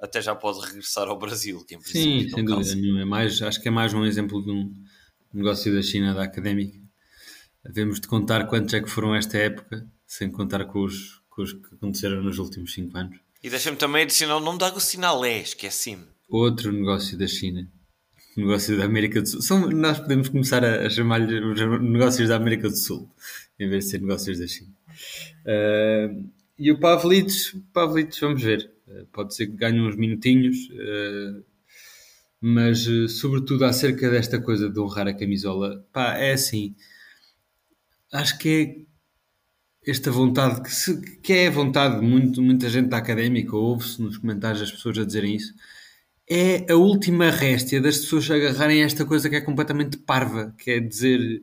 até 0.00 0.20
já 0.20 0.34
pode 0.34 0.60
regressar 0.66 1.06
ao 1.08 1.16
Brasil. 1.16 1.64
Sim, 1.82 2.28
sem 2.28 2.44
dúvida 2.44 2.74
nenhuma. 2.74 3.02
É 3.02 3.04
mais, 3.04 3.40
acho 3.40 3.60
que 3.60 3.68
é 3.68 3.70
mais 3.70 3.94
um 3.94 4.04
exemplo 4.04 4.42
de 4.44 4.50
um 4.50 4.74
negócio 5.32 5.72
da 5.72 5.80
China 5.80 6.12
da 6.12 6.24
académica 6.24 6.81
Havemos 7.64 8.00
de 8.00 8.08
contar 8.08 8.46
quantos 8.46 8.74
é 8.74 8.80
que 8.80 8.90
foram 8.90 9.14
esta 9.14 9.38
época, 9.38 9.86
sem 10.06 10.30
contar 10.30 10.64
com 10.64 10.84
os, 10.84 11.22
com 11.30 11.42
os 11.42 11.52
que 11.52 11.74
aconteceram 11.74 12.22
nos 12.22 12.38
últimos 12.38 12.72
5 12.74 12.98
anos. 12.98 13.18
E 13.42 13.48
deixa-me 13.48 13.76
também 13.76 14.02
adicionar 14.02 14.36
o 14.36 14.40
nome 14.40 14.58
de 14.58 14.64
Agostinho 14.64 15.06
Alés, 15.06 15.54
que 15.54 15.66
é 15.66 15.68
assim. 15.68 15.98
Outro 16.28 16.72
negócio 16.72 17.16
da 17.16 17.26
China. 17.26 17.68
Negócio 18.36 18.78
da 18.78 18.84
América 18.84 19.20
do 19.20 19.28
Sul. 19.28 19.42
São, 19.42 19.68
nós 19.70 19.98
podemos 19.98 20.28
começar 20.28 20.64
a, 20.64 20.86
a 20.86 20.90
chamar-lhe 20.90 21.38
os 21.38 21.60
negócios 21.82 22.28
da 22.28 22.36
América 22.36 22.68
do 22.68 22.76
Sul, 22.76 23.10
em 23.60 23.68
vez 23.68 23.84
de 23.84 23.90
ser 23.90 24.00
negócios 24.00 24.38
da 24.38 24.46
China. 24.46 24.70
Uh, 25.44 26.30
e 26.58 26.72
o 26.72 26.80
Pavlic, 26.80 27.30
Pavlic, 27.74 28.18
vamos 28.20 28.42
ver. 28.42 28.72
Uh, 28.88 29.06
pode 29.12 29.34
ser 29.34 29.48
que 29.48 29.56
ganhe 29.56 29.80
uns 29.80 29.96
minutinhos, 29.96 30.56
uh, 30.70 31.44
mas 32.40 32.88
sobretudo 33.10 33.64
acerca 33.66 34.10
desta 34.10 34.40
coisa 34.40 34.70
de 34.70 34.80
honrar 34.80 35.06
a 35.08 35.14
camisola, 35.14 35.86
pá, 35.92 36.16
é 36.16 36.32
assim. 36.32 36.74
Acho 38.12 38.38
que 38.38 38.86
é 39.86 39.90
esta 39.90 40.10
vontade, 40.10 40.62
que, 40.62 40.72
se, 40.72 41.00
que 41.20 41.32
é 41.32 41.46
a 41.48 41.50
vontade 41.50 42.00
de 42.00 42.06
muito, 42.06 42.42
muita 42.42 42.68
gente 42.68 42.88
da 42.88 42.98
académica, 42.98 43.56
ouve-se 43.56 44.00
nos 44.00 44.18
comentários 44.18 44.62
as 44.62 44.70
pessoas 44.70 44.98
a 44.98 45.04
dizerem 45.04 45.34
isso, 45.34 45.54
é 46.28 46.70
a 46.72 46.76
última 46.76 47.30
réstia 47.30 47.80
das 47.80 47.98
pessoas 47.98 48.30
agarrarem 48.30 48.82
esta 48.82 49.04
coisa 49.04 49.28
que 49.28 49.36
é 49.36 49.40
completamente 49.40 49.96
parva, 49.98 50.54
que 50.58 50.70
é 50.70 50.80
dizer 50.80 51.42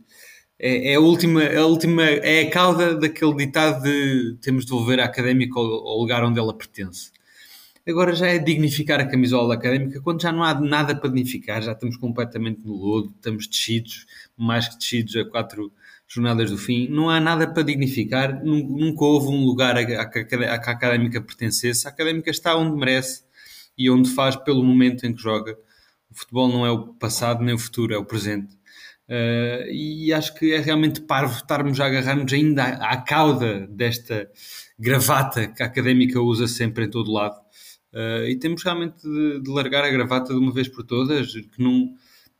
é, 0.59 0.91
é, 0.93 0.95
a 0.95 0.99
última, 0.99 1.43
a 1.43 1.65
última, 1.65 2.03
é 2.03 2.41
a 2.41 2.49
cauda 2.51 2.95
daquele 2.95 3.35
ditado 3.35 3.81
de 3.83 4.37
temos 4.41 4.65
de 4.65 4.71
devolver 4.71 4.99
a 4.99 5.05
académica 5.05 5.57
ao, 5.59 5.65
ao, 5.65 5.97
lugar 5.99 6.23
onde 6.23 6.39
ela 6.39 6.53
pertence. 6.53 7.11
Agora 7.87 8.13
já 8.13 8.27
é 8.27 8.37
dignificar 8.37 8.99
a 8.99 9.05
camisola 9.05 9.55
académica 9.55 10.01
quando 10.01 10.21
já 10.21 10.31
não 10.31 10.43
há 10.43 10.53
nada 10.59 10.95
para 10.95 11.09
dignificar, 11.09 11.61
já 11.61 11.71
estamos 11.71 11.97
completamente 11.97 12.61
no 12.63 12.73
lodo, 12.73 13.13
estamos 13.15 13.47
descidos, 13.47 14.05
mais 14.37 14.67
que 14.67 14.77
descidos 14.77 15.15
a 15.15 15.25
quatro 15.25 15.71
jornadas 16.09 16.49
do 16.49 16.57
fim, 16.57 16.87
não 16.89 17.09
há 17.09 17.19
nada 17.19 17.47
para 17.47 17.61
dignificar, 17.61 18.43
nunca 18.43 19.05
houve 19.05 19.27
um 19.27 19.45
lugar 19.45 19.77
a, 19.77 19.81
a, 19.81 20.01
a 20.01 20.07
que 20.07 20.35
a 20.35 20.53
académica 20.55 21.21
pertencesse, 21.21 21.87
a 21.87 21.91
académica 21.91 22.31
está 22.31 22.55
onde 22.55 22.75
merece 22.75 23.23
e 23.77 23.89
onde 23.89 24.09
faz 24.09 24.35
pelo 24.35 24.63
momento 24.63 25.05
em 25.05 25.13
que 25.13 25.21
joga. 25.21 25.55
O 26.09 26.15
futebol 26.15 26.49
não 26.49 26.65
é 26.65 26.71
o 26.71 26.93
passado 26.95 27.43
nem 27.43 27.53
o 27.53 27.59
futuro, 27.59 27.93
é 27.93 27.97
o 27.97 28.03
presente. 28.03 28.57
Uh, 29.07 29.65
e 29.71 30.13
acho 30.13 30.35
que 30.35 30.53
é 30.53 30.59
realmente 30.59 31.01
parvo 31.01 31.35
estarmos 31.35 31.79
a 31.79 31.85
agarrar-nos 31.85 32.31
ainda 32.31 32.63
à, 32.63 32.93
à, 32.93 32.97
cauda 33.01 33.65
desta 33.67 34.29
gravata 34.77 35.47
que 35.47 35.63
a 35.63 35.65
académica 35.65 36.21
usa 36.21 36.47
sempre 36.47 36.85
em 36.85 36.89
todo 36.89 37.11
lado. 37.11 37.35
Uh, 37.91 38.25
e 38.27 38.37
temos 38.37 38.63
realmente 38.63 39.01
de, 39.01 39.41
de, 39.41 39.49
largar 39.49 39.83
a 39.83 39.89
gravata 39.89 40.31
de 40.31 40.39
uma 40.39 40.53
vez 40.53 40.67
por 40.67 40.83
todas, 40.83 41.31
que, 41.31 41.63
não, 41.63 41.89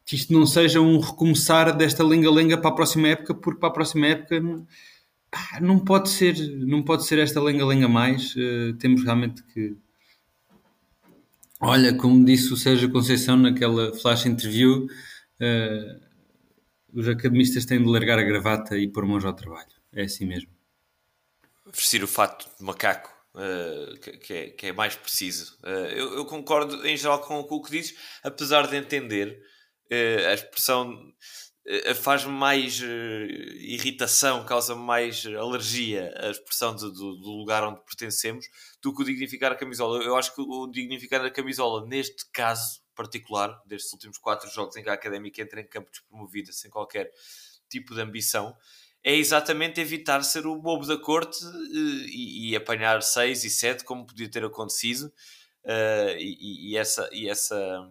que 0.10 0.16
isto 0.16 0.34
não 0.34 0.44
seja 0.44 0.82
um 0.82 1.00
recomeçar 1.00 1.78
desta 1.78 2.04
lenga-lenga 2.04 2.58
para 2.58 2.72
a 2.72 2.74
próxima 2.74 3.10
época, 3.10 3.36
porque 3.36 3.60
para 3.60 3.70
a 3.70 3.74
próxima 3.74 4.08
época 4.08 4.40
não, 4.40 4.68
pá, 5.30 5.60
não 5.62 5.78
pode 5.78 6.10
ser, 6.10 6.36
não 6.66 6.82
pode 6.82 7.06
ser 7.06 7.20
esta 7.20 7.40
lenga-lenga 7.40 7.88
mais. 7.88 8.36
Uh, 8.36 8.74
temos 8.80 9.04
realmente 9.04 9.44
que. 9.44 9.78
Olha, 11.62 11.94
como 11.94 12.26
disse 12.26 12.52
o 12.52 12.58
Sérgio 12.58 12.92
Conceição 12.92 13.38
naquela 13.38 13.94
flash 13.94 14.26
interview, 14.26 14.88
uh, 14.88 16.02
os 16.92 17.08
academistas 17.08 17.68
têm 17.68 17.78
de 17.78 17.88
largar 17.88 18.18
a 18.18 18.24
gravata 18.24 18.76
e 18.80 18.88
pôr 18.88 19.06
mãos 19.06 19.24
ao 19.24 19.34
trabalho. 19.34 19.70
É 19.94 20.06
assim 20.06 20.26
mesmo. 20.26 20.50
Vestir 21.72 22.04
o 22.04 22.08
fato 22.08 22.50
de 22.58 22.66
macaco, 22.66 23.12
uh, 23.36 23.96
que, 24.00 24.34
é, 24.34 24.50
que, 24.50 24.66
é, 24.66 24.74
mais 24.74 24.96
preciso. 24.96 25.56
Eu, 25.64 26.16
eu, 26.16 26.26
concordo 26.26 26.84
em 26.88 26.98
geral 26.98 27.22
com, 27.22 27.42
o 27.42 27.62
que 27.62 27.70
dizes, 27.70 27.96
apesar 28.24 28.66
de 28.66 28.76
entender 28.76 29.40
a 29.92 30.34
expressão 30.34 31.14
faz-me 31.96 32.32
mais 32.32 32.80
irritação, 32.80 34.46
causa 34.46 34.76
mais 34.76 35.26
alergia 35.26 36.14
a 36.18 36.32
expressão 36.32 36.76
do, 36.76 36.92
do, 36.92 37.16
do, 37.16 37.30
lugar 37.32 37.64
onde 37.64 37.80
pertencemos 37.82 38.46
do 38.82 38.94
que 38.94 39.02
o 39.02 39.06
dignificar 39.06 39.52
a 39.52 39.56
camisola. 39.56 40.04
Eu 40.04 40.16
acho 40.16 40.34
que 40.34 40.42
o 40.42 40.68
dignificar 40.68 41.24
a 41.24 41.30
camisola, 41.30 41.86
neste 41.86 42.26
caso, 42.32 42.82
particular, 42.96 43.62
destes 43.66 43.94
últimos 43.94 44.18
quatro 44.18 44.50
jogos 44.50 44.76
em 44.76 44.84
que 44.84 44.90
a 44.90 44.94
Académica 44.94 45.42
entra 45.42 45.62
em 45.62 45.68
campo 45.68 45.90
despromovida, 45.90 46.52
sem 46.52 46.70
qualquer 46.70 47.10
tipo 47.70 47.96
de 47.96 48.02
ambição, 48.02 48.56
é 49.02 49.16
exatamente 49.16 49.80
evitar 49.80 50.22
ser 50.24 50.46
o 50.46 50.56
bobo 50.58 50.86
da 50.86 50.98
corte 50.98 51.40
e, 51.72 52.50
e, 52.52 52.56
apanhar 52.56 53.02
6 53.02 53.46
e 53.46 53.50
7, 53.50 53.84
como 53.86 54.06
podia 54.06 54.30
ter 54.30 54.44
acontecido, 54.44 55.06
uh, 55.64 56.18
e, 56.18 56.72
e, 56.72 56.78
essa, 56.78 57.10
e 57.14 57.30
essa, 57.30 57.90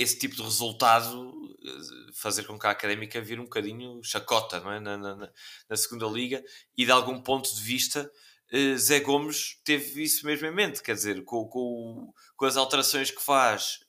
esse 0.00 0.18
tipo 0.18 0.36
de 0.36 0.42
resultado 0.42 1.32
eh, 1.64 2.12
fazer 2.14 2.44
com 2.44 2.58
que 2.58 2.66
a 2.66 2.70
Académica 2.70 3.20
vire 3.20 3.40
um 3.40 3.44
bocadinho 3.44 4.02
chacota 4.02 4.60
não 4.60 4.72
é? 4.72 4.80
na, 4.80 4.96
na, 4.96 5.30
na 5.68 5.76
segunda 5.76 6.06
liga 6.06 6.42
e 6.76 6.84
de 6.84 6.90
algum 6.90 7.20
ponto 7.20 7.54
de 7.54 7.60
vista 7.60 8.10
uh, 8.52 8.78
Zé 8.78 9.00
Gomes 9.00 9.60
teve 9.64 10.02
isso 10.02 10.26
mesmo 10.26 10.46
em 10.46 10.54
mente, 10.54 10.82
quer 10.82 10.94
dizer, 10.94 11.24
com, 11.24 11.46
com, 11.46 12.12
com 12.36 12.44
as 12.44 12.56
alterações 12.56 13.10
que 13.10 13.22
faz, 13.22 13.80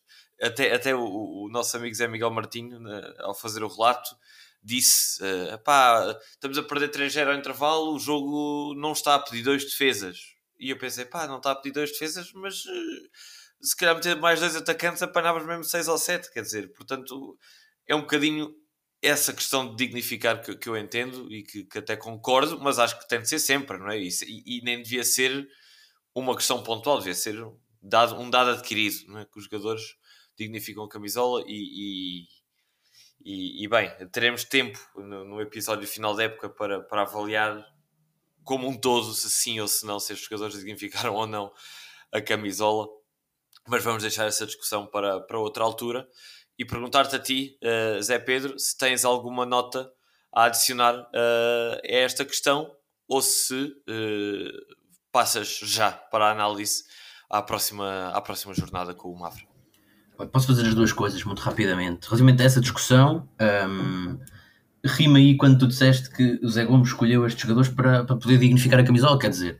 até, 0.41 0.74
até 0.74 0.95
o, 0.95 1.45
o 1.45 1.50
nosso 1.50 1.76
amigo 1.78 1.95
Zé 1.95 2.08
Miguel 2.08 2.32
Martinho, 2.32 2.80
né, 2.80 3.13
ao 3.19 3.36
fazer 3.36 3.63
o 3.63 3.67
relato, 3.67 4.15
disse: 4.63 5.21
uh, 5.24 5.58
pá, 5.60 6.17
estamos 6.32 6.58
a 6.58 6.63
perder 6.63 6.89
3-0 6.91 7.28
ao 7.28 7.36
intervalo, 7.36 7.93
o 7.93 8.00
jogo 8.00 8.74
não 8.76 8.91
está 8.91 9.15
a 9.15 9.19
pedir 9.19 9.43
dois 9.43 9.63
defesas. 9.63 10.19
E 10.60 10.69
eu 10.69 10.78
pensei: 10.78 11.06
pá, 11.06 11.28
não 11.28 11.38
está 11.38 11.52
a 11.52 11.56
pedir 11.56 11.74
dois 11.74 11.91
defesas, 11.91 12.32
mas 12.34 12.65
uh, 12.65 13.10
se 13.62 13.76
calhar 13.76 13.95
meter 13.95 14.15
mais 14.17 14.39
dois 14.39 14.56
atacantes 14.56 15.02
apanhavas 15.02 15.45
mesmo 15.45 15.63
6 15.63 15.88
ou 15.88 15.97
7. 15.97 16.32
Quer 16.32 16.41
dizer, 16.41 16.74
portanto, 16.74 17.38
é 17.88 17.95
um 17.95 18.02
bocadinho 18.02 18.54
essa 19.02 19.34
questão 19.34 19.69
de 19.69 19.76
dignificar 19.76 20.41
que, 20.41 20.56
que 20.56 20.69
eu 20.69 20.78
entendo 20.78 21.32
e 21.32 21.43
que, 21.43 21.63
que, 21.65 21.80
até 21.80 21.95
concordo, 21.95 22.60
mas 22.62 22.78
acho 22.78 23.00
que 23.00 23.08
tem 23.08 23.19
de 23.19 23.28
ser 23.28 23.39
sempre, 23.39 23.78
não 23.78 23.89
é? 23.89 24.00
E, 24.00 24.10
e, 24.45 24.62
nem 24.63 24.82
devia 24.82 25.04
ser 25.04 25.47
uma 26.13 26.36
questão 26.36 26.62
pontual, 26.62 27.00
devia 27.00 27.15
ser 27.15 27.36
dado, 27.82 28.19
um 28.19 28.30
dado 28.30 28.52
adquirido, 28.52 29.17
é? 29.17 29.26
Que 29.26 29.39
os 29.39 29.45
jogadores 29.45 29.95
dignificam 30.38 30.84
a 30.84 30.89
camisola 30.89 31.43
e, 31.47 32.28
e, 33.24 33.63
e 33.63 33.67
bem, 33.67 33.91
teremos 34.12 34.43
tempo 34.43 34.80
no, 34.95 35.26
no, 35.26 35.41
episódio 35.41 35.88
final 35.88 36.15
da 36.15 36.24
época 36.24 36.50
para, 36.50 36.82
para 36.82 37.02
avaliar 37.02 37.65
como 38.43 38.67
um 38.67 38.78
todo, 38.78 39.13
se 39.13 39.30
sim 39.30 39.60
ou 39.60 39.67
se 39.67 39.86
não, 39.86 40.00
se 40.00 40.13
os 40.13 40.21
jogadores 40.21 40.58
dignificaram 40.60 41.15
ou 41.15 41.26
não 41.26 41.52
a 42.12 42.21
camisola, 42.21 42.88
mas 43.67 43.84
vamos 43.84 44.02
deixar 44.02 44.26
essa 44.26 44.45
discussão 44.45 44.86
para, 44.86 45.19
para 45.21 45.39
outra 45.39 45.63
altura 45.63 46.08
e 46.58 46.65
perguntar-te 46.65 47.15
a 47.15 47.19
ti, 47.19 47.58
uh, 47.63 48.02
Zé 48.02 48.19
Pedro, 48.19 48.58
se 48.60 48.78
tens 48.78 49.04
alguma 49.06 49.45
nota 49.45 49.91
a 50.34 50.45
adicionar 50.45 50.95
uh, 50.95 51.82
a 51.84 51.91
esta 51.91 52.24
questão 52.24 52.71
ou 53.08 53.21
se 53.21 53.63
uh, 53.63 54.76
passas 55.12 55.60
já 55.63 55.91
para 55.91 56.28
a 56.28 56.32
análise 56.32 56.84
à 57.30 57.41
próxima, 57.41 58.10
à 58.10 58.21
próxima 58.21 58.54
jornada 58.54 58.93
com 58.93 59.10
o 59.10 59.19
Mafra. 59.19 59.43
Posso 60.32 60.47
fazer 60.47 60.67
as 60.67 60.76
duas 60.76 60.93
coisas 60.93 61.24
muito 61.24 61.39
rapidamente. 61.39 62.06
Relativamente 62.06 62.43
a 62.43 62.45
essa 62.45 62.62
discussão, 62.62 63.28
um, 63.67 64.19
rima 64.86 65.17
aí 65.17 65.36
quando 65.36 65.58
tu 65.58 65.67
disseste 65.67 66.12
que 66.12 66.39
o 66.43 66.50
Zé 66.50 66.63
Gomes 66.65 66.89
escolheu 66.89 67.26
estes 67.26 67.41
jogadores 67.41 67.69
para, 67.69 68.04
para 68.04 68.15
poder 68.15 68.38
dignificar 68.38 68.80
a 68.80 68.84
camisola, 68.84 69.17
quer 69.17 69.30
dizer, 69.30 69.60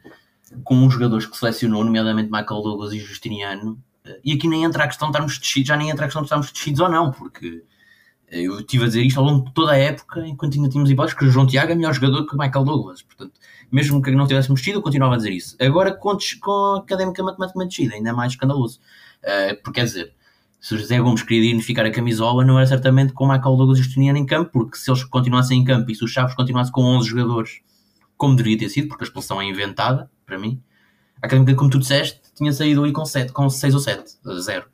com 0.64 0.86
os 0.86 0.94
jogadores 0.94 1.26
que 1.26 1.36
selecionou, 1.36 1.84
nomeadamente 1.84 2.30
Michael 2.30 2.62
Douglas 2.62 2.94
e 2.94 3.00
Justiniano, 3.00 3.82
e 4.24 4.34
aqui 4.34 4.48
nem 4.48 4.64
entra 4.64 4.84
a 4.84 4.88
questão 4.88 5.08
de 5.08 5.12
estarmos 5.12 5.38
descidos, 5.38 5.68
já 5.68 5.78
nem 5.78 5.90
entra 5.90 6.06
a 6.06 6.08
questão 6.08 6.22
de 6.22 6.28
estarmos 6.28 6.52
descidos 6.52 6.80
ou 6.80 6.90
não, 6.90 7.12
porque 7.12 7.64
eu 8.32 8.60
estive 8.60 8.86
a 8.86 8.88
dizer 8.88 9.04
isto 9.04 9.20
ao 9.20 9.26
longo 9.26 9.46
de 9.46 9.54
toda 9.54 9.74
a 9.74 9.78
época, 9.78 10.26
enquanto 10.26 10.56
ainda 10.56 10.70
tínhamos 10.70 10.90
hipóteses 10.90 11.18
que 11.18 11.26
o 11.26 11.30
João 11.30 11.46
Tiago 11.46 11.72
é 11.72 11.76
melhor 11.76 11.94
jogador 11.94 12.26
que 12.26 12.34
o 12.34 12.38
Michael 12.38 12.64
Douglas. 12.64 13.02
Portanto, 13.02 13.34
mesmo 13.70 14.02
que 14.02 14.10
não 14.12 14.26
tivéssemos 14.26 14.62
descido, 14.62 14.80
eu 14.80 14.82
continuava 14.82 15.16
a 15.16 15.18
dizer 15.18 15.32
isso. 15.32 15.56
Agora, 15.60 15.94
com, 15.94 16.18
com 16.40 16.52
a 16.52 16.78
académica 16.80 17.22
matemática 17.22 17.66
descida, 17.66 17.96
ainda 17.96 18.14
mais 18.14 18.32
escandaloso. 18.32 18.80
Uh, 19.22 19.62
porque 19.62 19.82
quer 19.82 19.86
dizer, 19.86 20.14
se 20.62 20.76
o 20.76 20.78
José 20.78 21.00
Gomes 21.00 21.24
queria 21.24 21.50
identificar 21.50 21.86
a 21.86 21.92
camisola, 21.92 22.46
não 22.46 22.58
era 22.58 22.68
certamente 22.68 23.12
com 23.12 23.26
o 23.26 23.28
Michael 23.28 23.56
Douglas 23.58 23.80
e 23.80 24.00
o 24.00 24.02
em 24.16 24.26
campo, 24.26 24.52
porque 24.52 24.78
se 24.78 24.90
eles 24.90 25.04
continuassem 25.04 25.60
em 25.60 25.66
campo 25.66 25.92
e 25.92 25.96
se 25.96 26.04
o 26.04 26.08
Chaves 26.08 26.34
continuasse 26.34 26.72
com 26.72 26.84
11 26.84 27.10
jogadores, 27.10 27.60
como 28.16 28.36
deveria 28.36 28.60
ter 28.60 28.70
sido, 28.70 28.88
porque 28.88 29.04
a 29.04 29.08
expulsão 29.08 29.42
é 29.42 29.46
inventada, 29.46 30.10
para 30.26 30.40
mim, 30.40 30.62
académica, 31.22 31.56
como 31.56 31.70
tu 31.70 31.80
disseste, 31.80 32.22
tinha 32.36 32.52
saído 32.52 32.84
aí 32.84 32.92
com, 32.92 33.06
7, 33.06 33.32
com 33.32 33.50
6 33.50 33.74
ou 33.74 33.80
7, 33.80 34.18
0. 34.40 34.66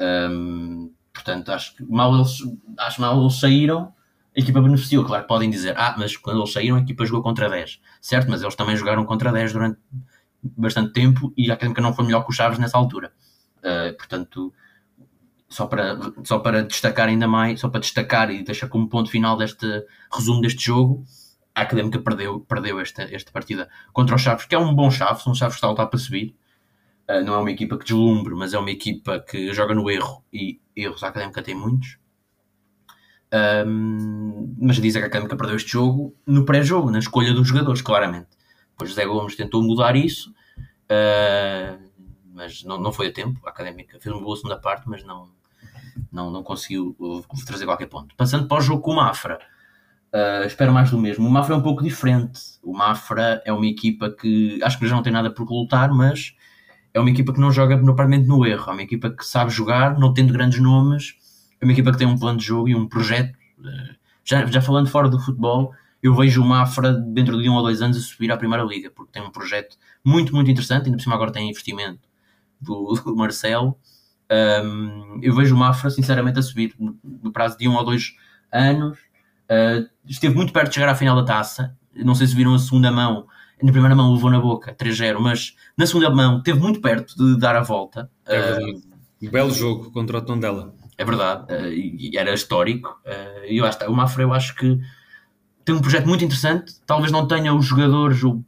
Um, 0.00 0.92
portanto, 1.12 1.50
acho 1.50 1.76
que 1.76 1.84
mal 1.84 2.14
eles, 2.14 2.38
acho 2.78 3.00
mal 3.00 3.20
eles 3.20 3.38
saíram, 3.38 3.92
a 4.36 4.40
equipa 4.40 4.60
beneficiou. 4.60 5.04
Claro, 5.04 5.26
podem 5.26 5.50
dizer, 5.50 5.74
ah, 5.76 5.94
mas 5.98 6.16
quando 6.16 6.40
eles 6.40 6.52
saíram, 6.52 6.76
a 6.76 6.80
equipa 6.80 7.04
jogou 7.04 7.22
contra 7.22 7.48
10. 7.48 7.80
Certo, 8.00 8.30
mas 8.30 8.42
eles 8.42 8.54
também 8.54 8.76
jogaram 8.76 9.04
contra 9.04 9.30
10 9.30 9.52
durante 9.52 9.78
bastante 10.42 10.92
tempo 10.92 11.32
e 11.36 11.50
a 11.50 11.54
Académica 11.54 11.80
não 11.80 11.92
foi 11.92 12.04
melhor 12.04 12.24
que 12.24 12.30
o 12.30 12.32
Chaves 12.32 12.58
nessa 12.58 12.76
altura. 12.76 13.12
Uh, 13.58 13.96
portanto, 13.96 14.52
só 15.48 15.66
para, 15.66 15.98
só 16.24 16.38
para 16.38 16.64
destacar 16.64 17.08
ainda 17.08 17.28
mais, 17.28 17.60
só 17.60 17.68
para 17.68 17.80
destacar 17.80 18.30
e 18.30 18.42
deixar 18.42 18.68
como 18.68 18.88
ponto 18.88 19.10
final 19.10 19.36
deste 19.36 19.66
resumo 20.12 20.40
deste 20.40 20.64
jogo, 20.64 21.04
a 21.54 21.62
Académica 21.62 21.98
perdeu, 21.98 22.40
perdeu 22.40 22.80
esta, 22.80 23.02
esta 23.02 23.30
partida 23.30 23.68
contra 23.92 24.14
o 24.14 24.18
Chaves, 24.18 24.46
que 24.46 24.54
é 24.54 24.58
um 24.58 24.74
bom 24.74 24.90
Chaves, 24.90 25.26
um 25.26 25.34
Chaves 25.34 25.54
que 25.54 25.58
está 25.58 25.66
a 25.66 25.70
lutar 25.70 25.86
para 25.86 25.98
subir. 25.98 26.34
Uh, 27.08 27.22
não 27.24 27.34
é 27.34 27.38
uma 27.38 27.50
equipa 27.50 27.76
que 27.76 27.84
deslumbre, 27.84 28.34
mas 28.34 28.54
é 28.54 28.58
uma 28.58 28.70
equipa 28.70 29.20
que 29.20 29.52
joga 29.52 29.74
no 29.74 29.90
erro 29.90 30.24
e 30.32 30.60
erros 30.74 31.02
a 31.02 31.08
Académica 31.08 31.42
tem 31.42 31.54
muitos. 31.54 31.98
Um, 33.66 34.54
mas 34.58 34.76
diz 34.76 34.94
que 34.94 35.02
a 35.02 35.06
Académica 35.06 35.36
perdeu 35.36 35.56
este 35.56 35.72
jogo 35.72 36.14
no 36.26 36.44
pré-jogo, 36.44 36.90
na 36.90 36.98
escolha 36.98 37.32
dos 37.32 37.48
jogadores, 37.48 37.82
claramente. 37.82 38.28
Depois 38.70 38.90
José 38.90 39.04
Gomes 39.04 39.36
tentou 39.36 39.62
mudar 39.62 39.96
isso, 39.96 40.30
uh, 40.30 41.82
mas 42.34 42.62
não, 42.64 42.78
não 42.78 42.92
foi 42.92 43.08
a 43.08 43.12
tempo. 43.12 43.40
A 43.46 43.50
Académica 43.50 43.98
fez 44.00 44.14
uma 44.14 44.22
boa 44.22 44.36
segunda 44.36 44.58
parte, 44.58 44.88
mas 44.88 45.02
não, 45.04 45.28
não, 46.10 46.30
não 46.30 46.42
conseguiu 46.42 46.96
trazer 47.46 47.64
qualquer 47.64 47.86
ponto. 47.86 48.14
Passando 48.16 48.46
para 48.46 48.58
o 48.58 48.60
jogo 48.60 48.82
com 48.82 48.92
o 48.92 48.96
Mafra, 48.96 49.38
Uh, 50.12 50.44
espero 50.46 50.72
mais 50.72 50.90
do 50.90 50.98
mesmo. 50.98 51.26
O 51.26 51.30
Mafra 51.30 51.54
é 51.54 51.58
um 51.58 51.62
pouco 51.62 51.82
diferente. 51.82 52.40
O 52.62 52.76
Mafra 52.76 53.42
é 53.46 53.52
uma 53.52 53.66
equipa 53.66 54.10
que 54.10 54.62
acho 54.62 54.78
que 54.78 54.86
já 54.86 54.94
não 54.94 55.02
tem 55.02 55.12
nada 55.12 55.30
por 55.30 55.48
lutar, 55.50 55.90
mas 55.90 56.34
é 56.94 57.00
uma 57.00 57.10
equipa 57.10 57.32
que 57.32 57.40
não 57.40 57.50
joga 57.50 57.76
normalmente 57.76 58.26
no 58.26 58.44
erro, 58.46 58.70
é 58.70 58.72
uma 58.72 58.82
equipa 58.82 59.10
que 59.10 59.24
sabe 59.24 59.50
jogar, 59.50 59.98
não 59.98 60.12
tendo 60.12 60.32
grandes 60.32 60.60
nomes, 60.60 61.14
é 61.60 61.64
uma 61.64 61.72
equipa 61.72 61.92
que 61.92 61.98
tem 61.98 62.06
um 62.06 62.18
plano 62.18 62.38
de 62.38 62.44
jogo 62.44 62.68
e 62.68 62.74
um 62.74 62.86
projeto. 62.86 63.36
Eh, 63.64 63.94
já, 64.24 64.44
já 64.46 64.60
falando 64.60 64.88
fora 64.88 65.08
do 65.08 65.18
futebol, 65.18 65.72
eu 66.02 66.14
vejo 66.14 66.42
o 66.42 66.44
Mafra 66.44 66.92
dentro 66.92 67.40
de 67.40 67.48
um 67.48 67.54
ou 67.54 67.62
dois 67.62 67.80
anos 67.80 67.96
a 67.96 68.00
subir 68.00 68.30
à 68.30 68.36
Primeira 68.36 68.64
Liga, 68.64 68.90
porque 68.90 69.12
tem 69.12 69.22
um 69.22 69.30
projeto 69.30 69.76
muito, 70.04 70.34
muito 70.34 70.50
interessante, 70.50 70.86
ainda 70.86 70.96
por 70.96 71.02
cima 71.02 71.14
agora 71.14 71.32
tem 71.32 71.48
investimento 71.48 72.08
do, 72.60 72.92
do 73.04 73.16
Marcelo. 73.16 73.78
Um, 74.30 75.20
eu 75.22 75.34
vejo 75.34 75.54
o 75.54 75.58
Mafra, 75.58 75.90
sinceramente, 75.90 76.38
a 76.38 76.42
subir 76.42 76.74
no 76.78 77.32
prazo 77.32 77.56
de 77.56 77.68
um 77.68 77.76
ou 77.76 77.84
dois 77.84 78.14
anos. 78.50 78.98
Uh, 79.52 79.88
esteve 80.06 80.34
muito 80.34 80.52
perto 80.52 80.68
de 80.68 80.74
chegar 80.74 80.88
à 80.88 80.94
final 80.94 81.16
da 81.16 81.24
taça. 81.24 81.76
Não 81.94 82.14
sei 82.14 82.26
se 82.26 82.34
viram 82.34 82.54
a 82.54 82.58
segunda 82.58 82.90
mão. 82.90 83.26
Na 83.62 83.70
primeira 83.70 83.94
mão 83.94 84.12
levou 84.12 84.30
na 84.30 84.40
boca 84.40 84.74
3-0, 84.74 85.20
mas 85.20 85.54
na 85.76 85.86
segunda 85.86 86.10
mão 86.10 86.38
esteve 86.38 86.58
muito 86.58 86.80
perto 86.80 87.14
de 87.16 87.38
dar 87.38 87.54
a 87.54 87.60
volta. 87.60 88.10
É 88.26 88.40
verdade. 88.40 88.82
Uh, 89.22 89.30
Belo 89.30 89.52
jogo 89.52 89.90
contra 89.92 90.18
o 90.18 90.22
Tondela. 90.22 90.74
É 90.98 91.04
verdade, 91.04 91.52
uh, 91.52 91.68
e 91.72 92.16
era 92.16 92.34
histórico. 92.34 93.00
Uh, 93.06 93.90
o 93.90 93.94
Mafra 93.94 94.22
eu 94.22 94.32
acho 94.32 94.54
que 94.56 94.80
tem 95.64 95.74
um 95.74 95.80
projeto 95.80 96.08
muito 96.08 96.24
interessante. 96.24 96.74
Talvez 96.86 97.12
não 97.12 97.26
tenha 97.26 97.54
os 97.54 97.64
jogadores, 97.64 98.22
ou, 98.24 98.42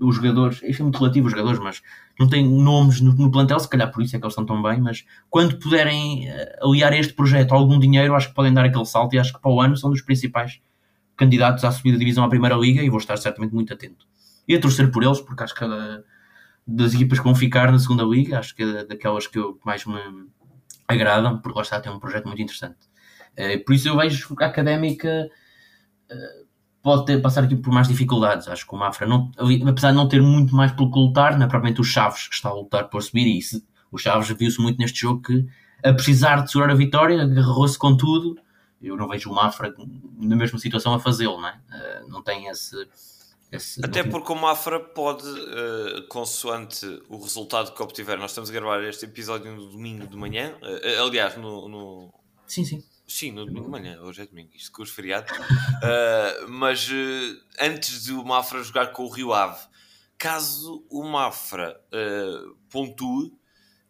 os 0.00 0.16
jogadores, 0.16 0.62
isto 0.62 0.80
é 0.80 0.82
muito 0.82 0.98
relativo 0.98 1.26
os 1.26 1.32
jogadores, 1.32 1.60
mas 1.60 1.82
não 2.18 2.28
tem 2.28 2.46
nomes 2.46 3.00
no, 3.00 3.12
no, 3.14 3.30
plantel, 3.30 3.60
se 3.60 3.68
calhar 3.68 3.90
por 3.92 4.02
isso 4.02 4.16
é 4.16 4.18
que 4.18 4.24
eles 4.24 4.32
estão 4.32 4.44
tão 4.44 4.62
bem, 4.62 4.80
mas 4.80 5.04
quando 5.30 5.58
puderem 5.58 6.28
uh, 6.28 6.68
aliar 6.68 6.92
a 6.92 6.96
este 6.96 7.12
projeto 7.12 7.52
algum 7.52 7.78
dinheiro, 7.78 8.14
acho 8.14 8.28
que 8.28 8.34
podem 8.34 8.52
dar 8.52 8.64
aquele 8.64 8.84
salto 8.84 9.14
e 9.14 9.18
acho 9.18 9.32
que 9.32 9.40
para 9.40 9.50
o 9.50 9.60
ano 9.60 9.76
são 9.76 9.90
dos 9.90 10.02
principais 10.02 10.60
candidatos 11.16 11.64
à 11.64 11.70
subida 11.70 11.96
da 11.96 12.00
divisão 12.00 12.24
à 12.24 12.28
Primeira 12.28 12.56
Liga 12.56 12.82
e 12.82 12.90
vou 12.90 12.98
estar 12.98 13.16
certamente 13.16 13.54
muito 13.54 13.72
atento. 13.72 14.06
E 14.46 14.54
a 14.54 14.60
torcer 14.60 14.90
por 14.90 15.04
eles, 15.04 15.20
porque 15.20 15.44
acho 15.44 15.54
que 15.54 15.64
uh, 15.64 16.02
das 16.66 16.94
equipas 16.94 17.18
que 17.18 17.24
vão 17.24 17.34
ficar 17.34 17.70
na 17.70 17.78
segunda 17.78 18.02
Liga, 18.02 18.38
acho 18.38 18.54
que 18.54 18.62
é 18.62 18.84
daquelas 18.84 19.26
que 19.26 19.38
eu, 19.38 19.58
mais 19.64 19.84
me 19.86 20.00
agradam, 20.88 21.38
porque 21.40 21.56
lá 21.56 21.62
está, 21.62 21.80
tem 21.80 21.92
um 21.92 22.00
projeto 22.00 22.26
muito 22.26 22.42
interessante. 22.42 22.78
Uh, 23.38 23.64
por 23.64 23.74
isso 23.74 23.88
eu 23.88 23.96
vejo 23.96 24.34
a 24.40 24.46
Académica 24.46 25.28
pode 26.88 27.04
ter, 27.04 27.20
passar 27.20 27.44
aqui 27.44 27.54
por 27.54 27.70
mais 27.70 27.86
dificuldades. 27.86 28.48
Acho 28.48 28.66
que 28.66 28.74
o 28.74 28.78
Mafra, 28.78 29.06
não, 29.06 29.30
apesar 29.68 29.90
de 29.90 29.96
não 29.96 30.08
ter 30.08 30.22
muito 30.22 30.56
mais 30.56 30.72
pelo 30.72 30.90
que 30.90 30.98
lutar, 30.98 31.38
não 31.38 31.44
é 31.44 31.46
propriamente 31.46 31.82
o 31.82 31.84
Chaves 31.84 32.28
que 32.28 32.34
está 32.34 32.48
a 32.48 32.54
lutar 32.54 32.88
por 32.88 33.02
subir. 33.02 33.26
E 33.26 33.36
isso, 33.36 33.62
o 33.92 33.98
Chaves 33.98 34.30
viu-se 34.30 34.58
muito 34.58 34.78
neste 34.78 35.00
jogo 35.00 35.20
que, 35.20 35.46
a 35.84 35.92
precisar 35.92 36.36
de 36.36 36.50
segurar 36.50 36.72
a 36.72 36.74
vitória, 36.74 37.22
agarrou-se 37.22 37.78
com 37.78 37.94
tudo. 37.94 38.38
Eu 38.80 38.96
não 38.96 39.06
vejo 39.06 39.30
o 39.30 39.34
Mafra 39.34 39.74
na 40.18 40.34
mesma 40.34 40.58
situação 40.58 40.94
a 40.94 40.98
fazê-lo, 40.98 41.38
não 41.38 41.48
é? 41.48 41.52
Uh, 41.52 42.08
não 42.08 42.22
tem 42.22 42.46
esse. 42.46 42.74
esse 43.52 43.84
Até 43.84 44.02
tem... 44.02 44.10
porque 44.10 44.32
o 44.32 44.36
Mafra 44.36 44.80
pode, 44.80 45.28
uh, 45.28 46.08
consoante 46.08 46.86
o 47.10 47.20
resultado 47.20 47.74
que 47.74 47.82
obtiver, 47.82 48.18
nós 48.18 48.30
estamos 48.30 48.48
a 48.48 48.52
gravar 48.54 48.82
este 48.84 49.04
episódio 49.04 49.54
no 49.54 49.66
domingo 49.66 50.06
de 50.06 50.16
manhã, 50.16 50.54
uh, 50.62 51.02
aliás, 51.06 51.36
no, 51.36 51.68
no. 51.68 52.14
Sim, 52.46 52.64
sim 52.64 52.82
Sim, 53.08 53.32
no 53.32 53.46
domingo 53.46 53.64
de 53.64 53.70
manhã, 53.70 53.98
hoje 54.02 54.20
é 54.20 54.26
domingo, 54.26 54.50
isto 54.54 54.70
com 54.70 54.82
os 54.82 54.90
feriados. 54.90 55.32
Uh, 55.32 56.46
mas 56.52 56.86
uh, 56.90 57.40
antes 57.58 58.04
de 58.04 58.12
o 58.12 58.22
Mafra 58.22 58.62
jogar 58.62 58.88
com 58.88 59.04
o 59.04 59.08
Rio 59.08 59.32
Ave, 59.32 59.58
caso 60.18 60.84
o 60.90 61.02
Mafra 61.02 61.80
uh, 61.90 62.54
pontue, 62.68 63.32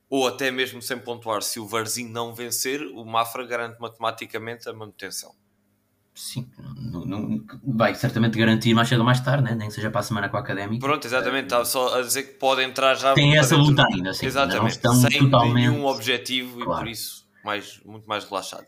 ou 0.09 0.29
até 0.29 0.53
mesmo 0.53 0.81
sem 0.81 0.97
pontuar, 0.99 1.43
se 1.43 1.59
o 1.59 1.67
Varzim 1.67 2.09
não 2.09 2.33
vencer, 2.33 2.81
o 2.81 3.05
Mafra 3.05 3.45
garante 3.45 3.81
matematicamente 3.81 4.69
a 4.69 4.73
manutenção. 4.73 5.35
Sim, 6.15 6.49
não, 6.77 7.05
não, 7.05 7.45
vai 7.65 7.95
certamente 7.97 8.39
garantir 8.39 8.73
mais 8.73 8.89
cedo 8.89 9.01
ou 9.01 9.05
mais 9.05 9.21
tarde, 9.21 9.45
né? 9.45 9.55
nem 9.55 9.69
que 9.69 9.75
seja 9.75 9.91
para 9.91 10.01
a 10.01 10.05
semana 10.05 10.29
com 10.29 10.37
a 10.37 10.41
Académica. 10.41 10.85
Pronto, 10.85 11.05
exatamente, 11.05 11.45
estava 11.45 11.65
só 11.65 11.99
a 11.99 12.03
dizer 12.03 12.23
que 12.23 12.35
pode 12.35 12.63
entrar 12.63 12.95
já. 12.95 13.15
Tem 13.15 13.37
essa 13.37 13.57
luta 13.57 13.85
ainda, 13.85 14.15
sim. 14.15 14.27
Exatamente, 14.27 14.81
sem 14.81 15.21
totalmente... 15.21 15.55
nenhum 15.55 15.87
objetivo 15.87 16.61
claro. 16.61 16.81
e 16.81 16.85
por 16.85 16.89
isso 16.89 17.29
mais, 17.45 17.81
muito 17.85 18.09
mais 18.09 18.25
relaxado. 18.25 18.67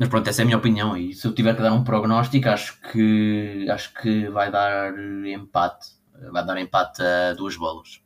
Mas 0.00 0.08
pronto, 0.08 0.26
essa 0.26 0.40
é 0.40 0.44
a 0.44 0.46
minha 0.46 0.56
opinião. 0.56 0.96
E 0.96 1.12
se 1.12 1.26
eu 1.26 1.34
tiver 1.34 1.54
que 1.54 1.60
dar 1.60 1.74
um 1.74 1.84
prognóstico, 1.84 2.48
acho 2.48 2.80
que 2.90 3.68
acho 3.68 3.92
que 3.92 4.30
vai 4.30 4.50
dar 4.50 4.94
empate. 5.26 5.90
Vai 6.32 6.44
dar 6.44 6.58
empate 6.58 7.02
a 7.02 7.34
duas 7.34 7.54
bolas. 7.54 8.00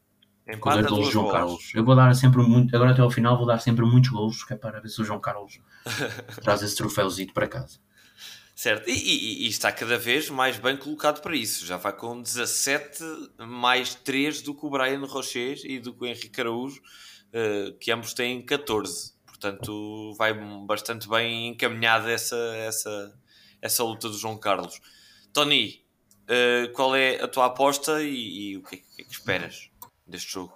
Empate 0.45 0.81
a 0.81 0.83
duas 0.83 1.09
João 1.09 1.27
bolas. 1.27 1.41
Carlos. 1.41 1.73
Eu 1.73 1.85
vou 1.85 1.95
dar 1.95 2.13
sempre 2.17 2.43
muito, 2.43 2.75
agora 2.75 2.91
até 2.91 3.01
ao 3.01 3.13
final 3.13 3.37
vou 3.37 3.47
dar 3.47 3.61
sempre 3.61 3.85
muitos 3.87 4.11
golos, 4.11 4.43
que 4.43 4.55
é 4.55 4.57
para 4.57 4.81
ver 4.81 4.89
se 4.89 5.01
o 5.03 5.05
João 5.05 5.21
Carlos 5.21 5.61
traz 6.43 6.63
esse 6.63 6.75
troféuzito 6.75 7.33
para 7.33 7.47
casa. 7.47 7.79
Certo, 8.57 8.89
e, 8.89 8.93
e, 8.93 9.47
e, 9.47 9.49
está 9.49 9.71
cada 9.71 9.97
vez 9.97 10.29
mais 10.31 10.59
bem 10.59 10.77
colocado 10.77 11.21
para 11.23 11.37
isso. 11.37 11.65
Já 11.65 11.77
vai 11.77 11.93
com 11.93 12.21
17 12.21 13.05
mais 13.39 13.95
3 13.95 14.43
do 14.43 14.53
que 14.53 14.67
o 14.67 14.71
Brian 14.71 15.05
Roches 15.07 15.63
e 15.65 15.79
do 15.79 15.95
que 15.95 16.05
o 16.05 16.07
Henrique 16.07 16.41
Araújo, 16.41 16.81
uh, 16.81 17.73
que 17.79 17.93
ambos 17.93 18.15
têm 18.15 18.45
14. 18.45 19.14
Portanto, 19.45 20.15
vai 20.17 20.33
bastante 20.65 21.07
bem 21.07 21.49
encaminhada 21.49 22.11
essa, 22.11 22.35
essa, 22.57 23.15
essa 23.61 23.85
luta 23.85 24.09
do 24.09 24.17
João 24.17 24.39
Carlos. 24.39 24.81
Tony, 25.35 25.83
uh, 26.23 26.73
qual 26.73 26.97
é 26.97 27.23
a 27.23 27.29
tua 27.29 27.47
aposta 27.47 28.03
e, 28.03 28.53
e 28.53 28.57
o 28.57 28.63
que 28.63 28.77
é, 28.77 28.79
que 28.79 29.03
é, 29.03 29.05
que 29.05 29.13
esperas 29.13 29.69
deste 30.07 30.33
jogo? 30.33 30.55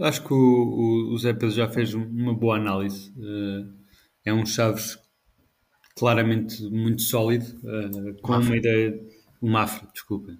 Acho 0.00 0.22
que 0.22 0.32
o, 0.32 1.10
o, 1.12 1.18
Zé 1.18 1.32
Pedro 1.32 1.50
já 1.50 1.68
fez 1.68 1.94
uma 1.94 2.32
boa 2.32 2.58
análise. 2.58 3.10
Uh, 3.10 3.74
é 4.24 4.32
um 4.32 4.46
Chaves 4.46 4.96
claramente 5.96 6.62
muito 6.70 7.02
sólido, 7.02 7.44
uh, 7.64 8.22
com 8.22 8.34
Mafra. 8.34 8.50
uma 8.50 8.56
ideia. 8.56 9.00
O 9.40 9.50
Mafra, 9.50 9.88
desculpem. 9.92 10.38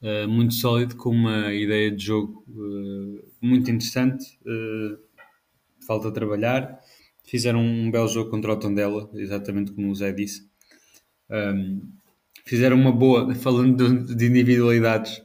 Uh, 0.00 0.28
muito 0.28 0.54
sólido, 0.54 0.94
com 0.94 1.10
uma 1.10 1.52
ideia 1.52 1.90
de 1.90 2.04
jogo 2.04 2.44
muito 3.42 3.68
interessante 3.68 4.24
falta 5.86 6.10
trabalhar. 6.10 6.78
Fizeram 7.24 7.60
um 7.60 7.90
belo 7.90 8.08
jogo 8.08 8.30
contra 8.30 8.52
o 8.52 8.56
Tondela, 8.56 9.10
exatamente 9.14 9.72
como 9.72 9.90
o 9.90 9.94
Zé 9.94 10.12
disse. 10.12 10.48
Um, 11.30 11.80
fizeram 12.44 12.76
uma 12.76 12.92
boa, 12.92 13.34
falando 13.34 14.04
de, 14.06 14.14
de 14.14 14.26
individualidades, 14.26 15.22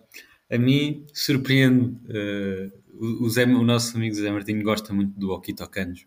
a 0.50 0.58
mim 0.58 1.06
surpreende. 1.14 1.96
Uh, 2.08 2.82
o, 3.24 3.30
Zé, 3.30 3.46
o 3.46 3.64
nosso 3.64 3.96
amigo 3.98 4.16
Zé 4.16 4.32
Martins 4.32 4.64
gosta 4.64 4.94
muito 4.94 5.18
do 5.20 5.42
Canjo. 5.70 6.06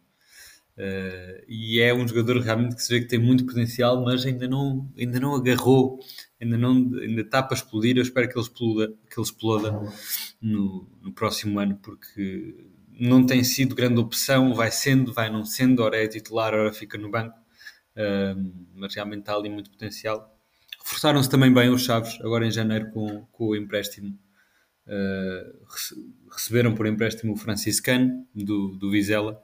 Uh, 0.76 1.38
e 1.48 1.78
é 1.78 1.94
um 1.94 2.06
jogador 2.06 2.40
realmente 2.40 2.74
que 2.74 2.82
se 2.82 2.92
vê 2.92 3.00
que 3.00 3.06
tem 3.06 3.18
muito 3.18 3.46
potencial, 3.46 4.02
mas 4.04 4.26
ainda 4.26 4.48
não, 4.48 4.90
ainda 4.98 5.20
não 5.20 5.34
agarrou, 5.36 6.00
ainda, 6.40 6.58
não, 6.58 6.72
ainda 6.72 7.20
está 7.20 7.42
para 7.42 7.56
explodir. 7.56 7.96
Eu 7.96 8.02
espero 8.02 8.28
que 8.28 8.34
ele 8.34 8.42
exploda, 8.42 8.88
que 8.88 9.18
ele 9.18 9.26
exploda 9.26 9.92
no, 10.42 10.88
no 11.00 11.12
próximo 11.12 11.60
ano, 11.60 11.78
porque 11.80 12.66
não 12.98 13.24
tem 13.24 13.42
sido 13.42 13.74
grande 13.74 14.00
opção, 14.00 14.54
vai 14.54 14.70
sendo, 14.70 15.12
vai 15.12 15.30
não 15.30 15.44
sendo, 15.44 15.82
ora 15.82 16.02
é 16.02 16.06
titular, 16.06 16.54
ora 16.54 16.72
fica 16.72 16.96
no 16.96 17.10
banco, 17.10 17.36
uh, 17.96 18.52
mas 18.74 18.94
realmente 18.94 19.20
está 19.20 19.34
ali 19.34 19.48
muito 19.48 19.70
potencial. 19.70 20.34
Reforçaram-se 20.82 21.30
também 21.30 21.52
bem 21.52 21.70
os 21.70 21.82
Chaves, 21.82 22.18
agora 22.20 22.46
em 22.46 22.50
janeiro 22.50 22.90
com, 22.90 23.26
com 23.32 23.46
o 23.48 23.56
empréstimo. 23.56 24.18
Uh, 24.86 25.64
receberam 26.30 26.74
por 26.74 26.86
empréstimo 26.86 27.32
o 27.32 27.36
franciscano 27.36 28.26
do, 28.34 28.76
do 28.76 28.90
Vizela, 28.90 29.42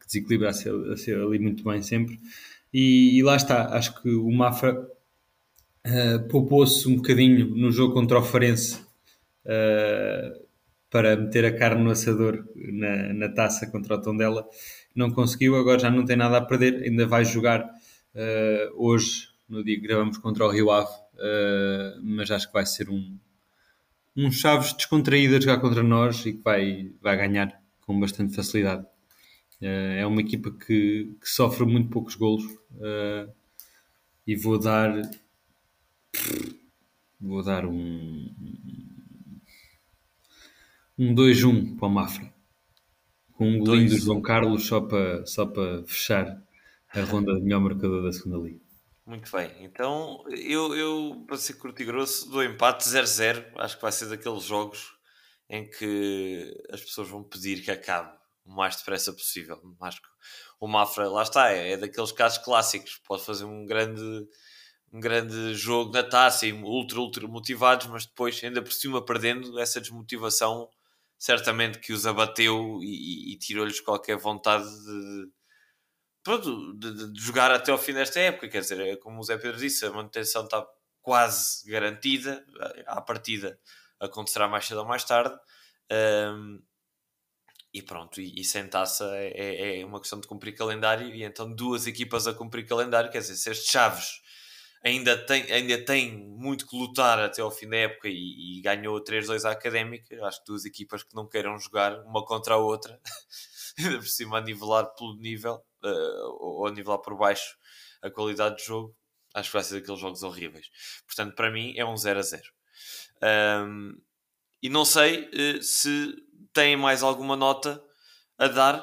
que 0.00 0.06
desequilibra 0.06 0.50
a 0.50 0.52
ser 0.52 1.16
ali 1.16 1.38
muito 1.38 1.62
bem 1.62 1.80
sempre. 1.82 2.18
E, 2.72 3.18
e, 3.18 3.22
lá 3.22 3.36
está, 3.36 3.76
acho 3.76 4.00
que 4.02 4.08
o 4.08 4.30
Mafra 4.30 4.74
uh, 4.74 6.28
poupou-se 6.28 6.88
um 6.88 6.96
bocadinho 6.96 7.54
no 7.54 7.70
jogo 7.70 7.94
contra 7.94 8.18
o 8.18 8.22
Farense. 8.22 8.80
Uh, 9.44 10.42
para 10.92 11.16
meter 11.16 11.46
a 11.46 11.58
carne 11.58 11.82
no 11.82 11.90
assador 11.90 12.46
na, 12.54 13.14
na 13.14 13.28
taça 13.30 13.66
contra 13.66 13.94
o 13.94 14.02
Tondela. 14.02 14.46
Não 14.94 15.10
conseguiu, 15.10 15.56
agora 15.56 15.78
já 15.78 15.90
não 15.90 16.04
tem 16.04 16.16
nada 16.16 16.36
a 16.36 16.42
perder, 16.42 16.82
ainda 16.82 17.06
vai 17.06 17.24
jogar 17.24 17.62
uh, 17.62 18.74
hoje, 18.76 19.30
no 19.48 19.64
dia 19.64 19.76
que 19.76 19.86
gravamos 19.86 20.18
contra 20.18 20.44
o 20.44 20.50
Rio 20.50 20.70
Ave, 20.70 20.92
uh, 21.14 21.98
mas 22.02 22.30
acho 22.30 22.46
que 22.46 22.52
vai 22.52 22.66
ser 22.66 22.90
um, 22.90 23.18
um 24.14 24.30
Chaves 24.30 24.74
descontraído 24.74 25.34
a 25.34 25.40
jogar 25.40 25.60
contra 25.60 25.82
nós 25.82 26.26
e 26.26 26.34
que 26.34 26.42
vai, 26.42 26.92
vai 27.00 27.16
ganhar 27.16 27.58
com 27.86 27.98
bastante 27.98 28.36
facilidade. 28.36 28.84
Uh, 29.62 29.96
é 29.96 30.06
uma 30.06 30.20
equipa 30.20 30.50
que, 30.50 31.16
que, 31.18 31.28
sofre 31.28 31.64
muito 31.64 31.88
poucos 31.88 32.16
golos 32.16 32.44
e 34.26 34.36
vou 34.36 34.58
dar 34.58 34.92
vou 37.18 37.42
dar 37.42 37.64
um 37.64 38.28
um 41.02 41.14
2-1 41.16 41.76
para 41.76 41.88
o 41.88 41.90
Mafra. 41.90 42.32
Com 43.32 43.48
um 43.48 43.58
golinho 43.58 43.90
do 43.90 43.98
João 43.98 44.22
Carlos 44.22 44.66
só 44.66 44.80
para, 44.80 45.26
só 45.26 45.44
para 45.44 45.84
fechar 45.84 46.40
a 46.94 47.02
ronda 47.02 47.34
de 47.34 47.40
melhor 47.40 47.60
marcador 47.60 48.04
da 48.04 48.12
segunda 48.12 48.38
liga. 48.38 48.60
Muito 49.04 49.30
bem, 49.32 49.50
então 49.60 50.22
eu, 50.28 50.76
eu 50.76 51.24
para 51.26 51.36
ser 51.36 51.54
curto 51.54 51.82
e 51.82 51.84
grosso, 51.84 52.30
do 52.30 52.40
empate 52.42 52.84
0-0, 52.84 53.44
acho 53.56 53.76
que 53.76 53.82
vai 53.82 53.90
ser 53.90 54.06
daqueles 54.06 54.44
jogos 54.44 54.92
em 55.50 55.68
que 55.68 56.56
as 56.70 56.80
pessoas 56.80 57.08
vão 57.08 57.22
pedir 57.24 57.62
que 57.62 57.70
acabe 57.72 58.16
o 58.44 58.54
mais 58.54 58.76
depressa 58.76 59.12
possível. 59.12 59.60
Acho 59.80 60.00
que 60.00 60.08
o 60.60 60.68
Mafra, 60.68 61.08
lá 61.08 61.24
está, 61.24 61.50
é, 61.50 61.72
é 61.72 61.76
daqueles 61.76 62.12
casos 62.12 62.38
clássicos, 62.38 63.00
pode 63.08 63.24
fazer 63.24 63.44
um 63.44 63.66
grande, 63.66 64.00
um 64.92 65.00
grande 65.00 65.52
jogo 65.54 65.92
na 65.92 66.04
taça 66.04 66.46
e 66.46 66.52
ultra, 66.52 67.00
ultra 67.00 67.26
motivados, 67.26 67.88
mas 67.88 68.06
depois, 68.06 68.40
ainda 68.44 68.62
por 68.62 68.72
cima, 68.72 69.04
perdendo, 69.04 69.58
essa 69.58 69.80
desmotivação 69.80 70.68
certamente 71.22 71.78
que 71.78 71.92
os 71.92 72.04
abateu 72.04 72.80
e, 72.82 73.32
e 73.32 73.38
tirou-lhes 73.38 73.80
qualquer 73.80 74.16
vontade 74.16 74.64
de, 74.64 75.30
pronto, 76.20 76.76
de, 76.76 77.12
de, 77.12 77.20
jogar 77.20 77.52
até 77.52 77.70
ao 77.70 77.78
fim 77.78 77.92
desta 77.92 78.18
época. 78.18 78.48
Quer 78.48 78.60
dizer, 78.62 78.80
é 78.80 78.96
como 78.96 79.20
o 79.20 79.22
Zé 79.22 79.38
Pedro 79.38 79.56
disse, 79.56 79.86
a 79.86 79.92
manutenção 79.92 80.42
está 80.42 80.66
quase 81.00 81.64
garantida. 81.70 82.44
À 82.86 83.00
partida 83.00 83.56
acontecerá 84.00 84.48
mais 84.48 84.66
cedo 84.66 84.80
ou 84.80 84.84
mais 84.84 85.04
tarde. 85.04 85.32
Um, 85.92 86.60
e 87.72 87.80
pronto, 87.80 88.20
e, 88.20 88.40
e 88.40 88.42
sem 88.42 88.66
taça 88.66 89.04
é, 89.14 89.28
é, 89.28 89.80
é, 89.80 89.84
uma 89.86 90.00
questão 90.00 90.18
de 90.18 90.26
cumprir 90.26 90.56
calendário. 90.56 91.06
E 91.14 91.22
então, 91.22 91.54
duas 91.54 91.86
equipas 91.86 92.26
a 92.26 92.34
cumprir 92.34 92.66
calendário, 92.66 93.12
quer 93.12 93.20
dizer, 93.20 93.36
se 93.36 93.54
Chaves 93.54 94.20
ainda 94.82 95.16
tem, 95.16 95.50
ainda 95.50 95.84
tem 95.84 96.12
muito 96.12 96.66
que 96.66 96.76
lutar 96.76 97.18
até 97.18 97.40
ao 97.40 97.50
fim 97.50 97.68
da 97.68 97.76
época 97.76 98.08
e, 98.08 98.58
e 98.58 98.60
ganhou 98.60 99.02
3-2 99.02 99.44
à 99.44 99.52
Académica, 99.52 100.24
acho 100.26 100.40
que 100.40 100.46
duas 100.46 100.64
equipas 100.64 101.02
que 101.02 101.14
não 101.14 101.28
queiram 101.28 101.58
jogar 101.58 102.00
uma 102.04 102.24
contra 102.24 102.54
a 102.54 102.58
outra, 102.58 103.00
ainda 103.78 103.98
por 103.98 104.08
cima 104.08 104.38
a 104.38 104.40
nivelar 104.40 104.86
pelo 104.94 105.16
nível, 105.16 105.64
uh, 105.84 106.36
ou 106.40 106.66
a 106.66 106.70
nivelar 106.70 106.98
por 106.98 107.16
baixo 107.16 107.56
a 108.02 108.10
qualidade 108.10 108.56
de 108.56 108.64
jogo, 108.64 108.96
acho 109.34 109.48
que 109.48 109.56
vai 109.56 109.62
ser 109.62 109.80
daqueles 109.80 110.00
jogos 110.00 110.22
horríveis. 110.22 110.68
Portanto, 111.06 111.34
para 111.34 111.50
mim 111.50 111.74
é 111.76 111.84
um 111.84 111.96
0 111.96 112.18
a 112.18 112.22
0. 112.22 112.42
Um, 113.22 114.00
e 114.60 114.68
não 114.68 114.84
sei 114.84 115.28
uh, 115.28 115.62
se 115.62 116.14
têm 116.52 116.76
mais 116.76 117.02
alguma 117.02 117.36
nota 117.36 117.82
a 118.36 118.48
dar 118.48 118.80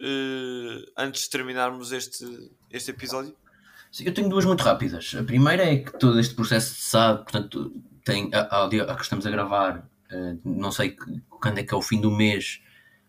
uh, 0.00 0.92
antes 0.96 1.24
de 1.24 1.30
terminarmos 1.30 1.92
este, 1.92 2.24
este 2.70 2.90
episódio. 2.90 3.36
Eu 4.00 4.14
tenho 4.14 4.28
duas 4.28 4.44
muito 4.44 4.62
rápidas. 4.62 5.14
A 5.18 5.22
primeira 5.22 5.64
é 5.64 5.76
que 5.76 5.98
todo 5.98 6.18
este 6.18 6.34
processo 6.34 6.74
de 6.74 6.80
SAD, 6.80 7.22
portanto, 7.24 7.72
tem, 8.04 8.30
ao 8.50 8.68
dia 8.68 8.84
a 8.84 8.94
que 8.94 9.02
estamos 9.02 9.26
a 9.26 9.30
gravar, 9.30 9.78
uh, 10.10 10.40
não 10.44 10.72
sei 10.72 10.96
quando 11.28 11.58
é 11.58 11.62
que 11.62 11.74
é 11.74 11.76
o 11.76 11.82
fim 11.82 12.00
do 12.00 12.10
mês, 12.10 12.60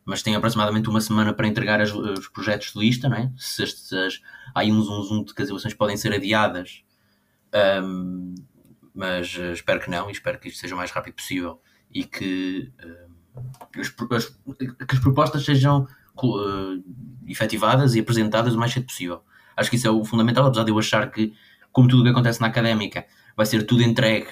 mas 0.05 0.21
tem 0.21 0.36
aproximadamente 0.36 0.89
uma 0.89 0.99
semana 0.99 1.34
para 1.34 1.47
entregar 1.47 1.79
as, 1.79 1.93
os 1.93 2.27
projetos 2.27 2.73
de 2.73 2.79
lista, 2.79 3.07
não 3.07 3.17
é? 3.17 3.31
Se 3.38 3.63
estes, 3.63 4.21
há 4.53 4.59
aí 4.59 4.71
uns, 4.71 4.88
uns, 4.89 5.11
um 5.11 5.23
de 5.23 5.34
que 5.34 5.41
as 5.41 5.49
eleições 5.49 5.73
podem 5.73 5.95
ser 5.95 6.11
adiadas, 6.13 6.84
um, 7.84 8.36
mas 8.93 9.36
uh, 9.38 9.53
espero 9.53 9.79
que 9.79 9.89
não 9.89 10.09
e 10.09 10.11
espero 10.11 10.39
que 10.39 10.49
isto 10.49 10.59
seja 10.59 10.75
o 10.75 10.77
mais 10.77 10.91
rápido 10.91 11.15
possível 11.15 11.61
e 11.91 12.03
que, 12.03 12.71
uh, 12.84 13.79
as, 13.79 13.89
que 13.89 14.95
as 14.95 14.99
propostas 14.99 15.45
sejam 15.45 15.88
uh, 16.21 16.84
efetivadas 17.25 17.95
e 17.95 17.99
apresentadas 17.99 18.53
o 18.53 18.59
mais 18.59 18.73
cedo 18.73 18.86
possível. 18.86 19.23
Acho 19.56 19.70
que 19.70 19.76
isso 19.76 19.88
é 19.88 19.91
o 19.91 20.04
fundamental, 20.04 20.45
apesar 20.45 20.64
de 20.64 20.72
eu 20.72 20.80
achar 20.80 21.10
que, 21.12 21.34
como 21.72 21.88
tudo 21.88 22.01
o 22.01 22.04
que 22.04 22.10
acontece 22.10 22.41
na 22.41 22.47
académica, 22.47 23.06
vai 23.36 23.45
ser 23.45 23.66
tudo 23.66 23.84
entregue 23.84 24.28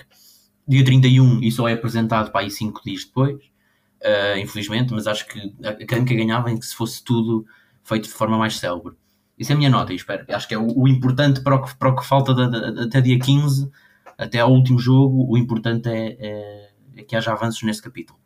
dia 0.67 0.85
31 0.85 1.41
e 1.41 1.51
só 1.51 1.67
é 1.67 1.73
apresentado 1.73 2.31
para 2.31 2.41
aí 2.41 2.51
5 2.51 2.81
dias 2.83 3.05
depois, 3.05 3.35
uh, 3.35 4.37
infelizmente, 4.37 4.93
mas 4.93 5.07
acho 5.07 5.27
que 5.27 5.53
a 5.63 5.69
académica 5.69 6.15
ganhava 6.15 6.51
em 6.51 6.57
que 6.57 6.65
se 6.65 6.75
fosse 6.75 7.03
tudo 7.03 7.45
feito 7.83 8.05
de 8.05 8.13
forma 8.13 8.37
mais 8.37 8.57
célebre. 8.57 8.95
Isso 9.37 9.51
é 9.51 9.55
a 9.55 9.57
minha 9.57 9.69
nota, 9.69 9.91
e 9.91 9.95
espero. 9.95 10.25
Acho 10.29 10.47
que 10.47 10.53
é 10.53 10.57
o, 10.57 10.67
o 10.81 10.87
importante 10.87 11.41
para 11.41 11.55
o 11.55 11.63
que, 11.63 11.75
para 11.75 11.89
o 11.89 11.95
que 11.95 12.05
falta 12.05 12.33
de, 12.33 12.73
de, 12.73 12.81
até 12.83 13.01
dia 13.01 13.19
15, 13.19 13.71
até 14.17 14.39
ao 14.39 14.51
último 14.51 14.77
jogo, 14.77 15.25
o 15.27 15.37
importante 15.37 15.89
é, 15.89 16.15
é, 16.19 16.71
é 16.97 17.03
que 17.03 17.15
haja 17.15 17.31
avanços 17.31 17.63
nesse 17.63 17.81
capítulo. 17.81 18.19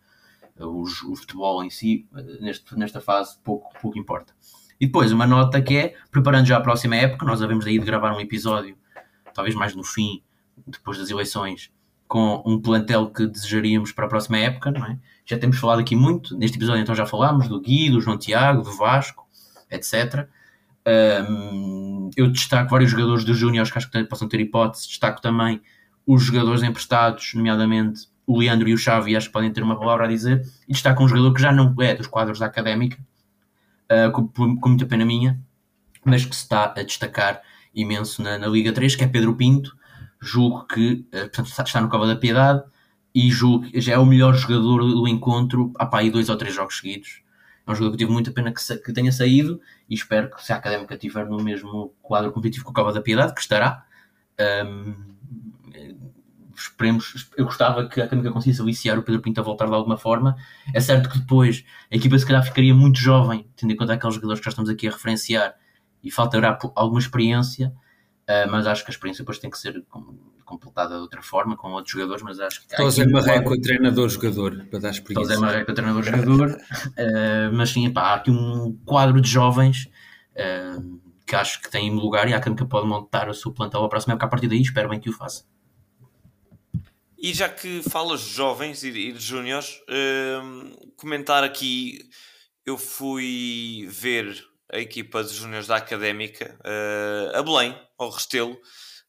O, 0.59 0.83
o 0.83 1.15
futebol 1.15 1.63
em 1.63 1.69
si, 1.69 2.07
neste, 2.41 2.77
nesta 2.77 2.99
fase, 2.99 3.37
pouco, 3.43 3.73
pouco 3.81 3.97
importa. 3.97 4.33
E 4.79 4.85
depois 4.87 5.11
uma 5.11 5.25
nota 5.25 5.61
que 5.61 5.77
é, 5.77 5.93
preparando 6.11 6.45
já 6.45 6.57
a 6.57 6.61
próxima 6.61 6.95
época, 6.95 7.25
nós 7.25 7.41
havemos 7.41 7.65
daí 7.65 7.79
de 7.79 7.85
gravar 7.85 8.15
um 8.15 8.19
episódio, 8.19 8.77
talvez 9.33 9.55
mais 9.55 9.75
no 9.75 9.83
fim, 9.83 10.21
depois 10.67 10.97
das 10.97 11.09
eleições, 11.09 11.71
com 12.07 12.43
um 12.45 12.61
plantel 12.61 13.09
que 13.09 13.25
desejaríamos 13.25 13.91
para 13.91 14.05
a 14.05 14.09
próxima 14.09 14.37
época, 14.37 14.71
não 14.71 14.85
é? 14.85 14.97
Já 15.25 15.37
temos 15.39 15.57
falado 15.57 15.79
aqui 15.79 15.95
muito, 15.95 16.37
neste 16.37 16.57
episódio 16.57 16.81
então 16.81 16.93
já 16.93 17.05
falámos 17.05 17.47
do 17.47 17.59
Gui, 17.59 17.89
do 17.89 17.99
João 17.99 18.17
Tiago, 18.17 18.61
do 18.61 18.71
Vasco, 18.71 19.25
etc. 19.71 20.27
Um, 21.29 22.11
eu 22.15 22.29
destaco 22.29 22.69
vários 22.69 22.91
jogadores 22.91 23.23
dos 23.23 23.37
Júniors 23.37 23.71
que 23.71 23.77
acho 23.77 23.89
que 23.89 24.03
possam 24.03 24.27
ter 24.27 24.39
hipótese, 24.39 24.87
destaco 24.87 25.21
também 25.21 25.61
os 26.05 26.23
jogadores 26.23 26.61
emprestados, 26.61 27.33
nomeadamente 27.33 28.07
o 28.27 28.37
Leandro 28.37 28.69
e 28.69 28.73
o 28.73 28.77
Xavi, 28.77 29.15
acho 29.15 29.27
que 29.27 29.33
podem 29.33 29.51
ter 29.51 29.63
uma 29.63 29.77
palavra 29.79 30.05
a 30.05 30.07
dizer, 30.07 30.41
e 30.67 30.73
destaco 30.73 31.03
um 31.03 31.07
jogador 31.07 31.33
que 31.33 31.41
já 31.41 31.51
não 31.51 31.73
é 31.79 31.95
dos 31.95 32.07
quadros 32.07 32.39
da 32.39 32.45
Académica, 32.45 32.97
uh, 33.91 34.11
com, 34.11 34.27
com, 34.57 34.69
muita 34.69 34.85
pena 34.85 35.05
minha, 35.05 35.39
mas 36.03 36.25
que 36.25 36.35
se 36.35 36.43
está 36.43 36.65
a 36.65 36.83
destacar 36.83 37.41
imenso 37.73 38.21
na, 38.21 38.37
na 38.37 38.47
Liga 38.47 38.71
3, 38.71 38.95
que 38.95 39.03
é 39.03 39.07
Pedro 39.07 39.35
Pinto. 39.35 39.75
Julgo 40.21 40.65
que 40.65 41.05
uh, 41.13 41.29
portanto, 41.31 41.47
está 41.47 41.81
no 41.81 41.89
Cova 41.89 42.07
da 42.07 42.15
Piedade 42.15 42.63
e 43.13 43.29
julgo 43.29 43.69
que 43.69 43.79
já 43.79 43.93
é 43.93 43.97
o 43.97 44.05
melhor 44.05 44.33
jogador 44.35 44.79
do 44.79 45.07
encontro 45.07 45.71
há 45.77 45.85
pá, 45.85 45.99
aí 45.99 46.09
dois 46.09 46.29
ou 46.29 46.35
três 46.35 46.53
jogos 46.53 46.77
seguidos. 46.77 47.21
É 47.65 47.71
um 47.71 47.75
jogador 47.75 47.91
que 47.93 47.97
tive 47.97 48.11
muita 48.11 48.31
pena 48.31 48.51
que, 48.51 48.77
que, 48.77 48.93
tenha 48.93 49.11
saído 49.11 49.59
e 49.89 49.95
espero 49.95 50.29
que 50.29 50.43
se 50.43 50.53
a 50.53 50.57
Académica 50.57 50.93
estiver 50.93 51.25
no 51.25 51.41
mesmo 51.41 51.93
quadro 52.01 52.31
competitivo 52.31 52.65
com 52.65 52.71
o 52.71 52.73
Cova 52.73 52.93
da 52.93 53.01
Piedade, 53.01 53.33
que 53.33 53.41
estará. 53.41 53.85
Um, 54.65 55.15
esperemos, 56.59 57.29
eu 57.37 57.45
gostava 57.45 57.87
que 57.87 58.01
a 58.01 58.05
Académica 58.05 58.31
conseguisse 58.31 58.61
aliciar 58.61 58.97
o 58.97 59.03
Pedro 59.03 59.21
Pinto 59.21 59.39
a 59.39 59.43
voltar 59.43 59.67
de 59.67 59.73
alguma 59.73 59.97
forma. 59.97 60.35
É 60.73 60.79
certo 60.79 61.09
que 61.09 61.19
depois 61.19 61.63
a 61.91 61.95
equipa 61.95 62.17
se 62.17 62.25
calhar 62.25 62.43
ficaria 62.43 62.73
muito 62.73 62.99
jovem, 62.99 63.47
tendo 63.55 63.73
em 63.73 63.75
conta 63.75 63.93
aqueles 63.93 64.15
jogadores 64.15 64.39
que 64.39 64.45
já 64.45 64.49
estamos 64.49 64.69
aqui 64.69 64.87
a 64.87 64.91
referenciar, 64.91 65.55
e 66.03 66.11
faltará 66.11 66.57
alguma 66.75 66.99
experiência, 66.99 67.73
uh, 68.29 68.51
mas 68.51 68.67
acho 68.67 68.85
que 68.85 68.91
a 68.91 68.93
experiência 68.93 69.23
depois 69.23 69.39
tem 69.39 69.49
que 69.49 69.57
ser 69.57 69.83
completada 70.45 70.95
de 70.95 71.01
outra 71.01 71.23
forma, 71.23 71.57
com 71.57 71.71
outros 71.71 71.91
jogadores, 71.91 72.21
mas 72.21 72.39
acho 72.39 72.67
que... 72.67 72.77
José 72.77 73.07
Marreco, 73.07 73.59
treinador-jogador, 73.59 74.65
para 74.69 74.79
dar 74.79 74.91
experiência. 74.91 75.33
José 75.33 75.41
Marreco, 75.41 75.73
treinador-jogador, 75.73 76.51
uh, 76.51 77.53
mas 77.53 77.71
sim, 77.71 77.87
epá, 77.87 78.01
há 78.01 78.13
aqui 78.15 78.29
um 78.29 78.77
quadro 78.85 79.19
de 79.19 79.27
jovens 79.27 79.89
uh, 80.35 81.01
que 81.25 81.35
acho 81.35 81.59
que 81.59 81.71
tem 81.71 81.89
lugar 81.89 82.29
e 82.29 82.33
a 82.33 82.37
Académica 82.37 82.65
pode 82.65 82.87
montar 82.87 83.27
o 83.27 83.33
seu 83.33 83.51
plantel 83.51 83.83
a 83.83 83.89
próxima 83.89 84.13
época 84.13 84.27
a 84.27 84.29
partir 84.29 84.47
daí, 84.47 84.61
espero 84.61 84.89
bem 84.89 84.99
que 84.99 85.09
o 85.09 85.13
faça. 85.13 85.43
E 87.25 87.33
já 87.33 87.49
que 87.49 87.81
falas 87.89 88.21
de 88.21 88.29
jovens 88.29 88.83
e 88.83 88.91
de 88.91 89.19
júniores, 89.19 89.81
uh, 89.89 90.91
comentar 90.95 91.43
aqui, 91.43 92.07
eu 92.63 92.77
fui 92.77 93.87
ver 93.89 94.47
a 94.71 94.77
equipa 94.77 95.23
de 95.23 95.33
júniores 95.33 95.65
da 95.65 95.77
Académica 95.77 96.55
uh, 96.59 97.35
a 97.35 97.41
Belém, 97.41 97.75
ao 97.97 98.11
Restelo, 98.11 98.55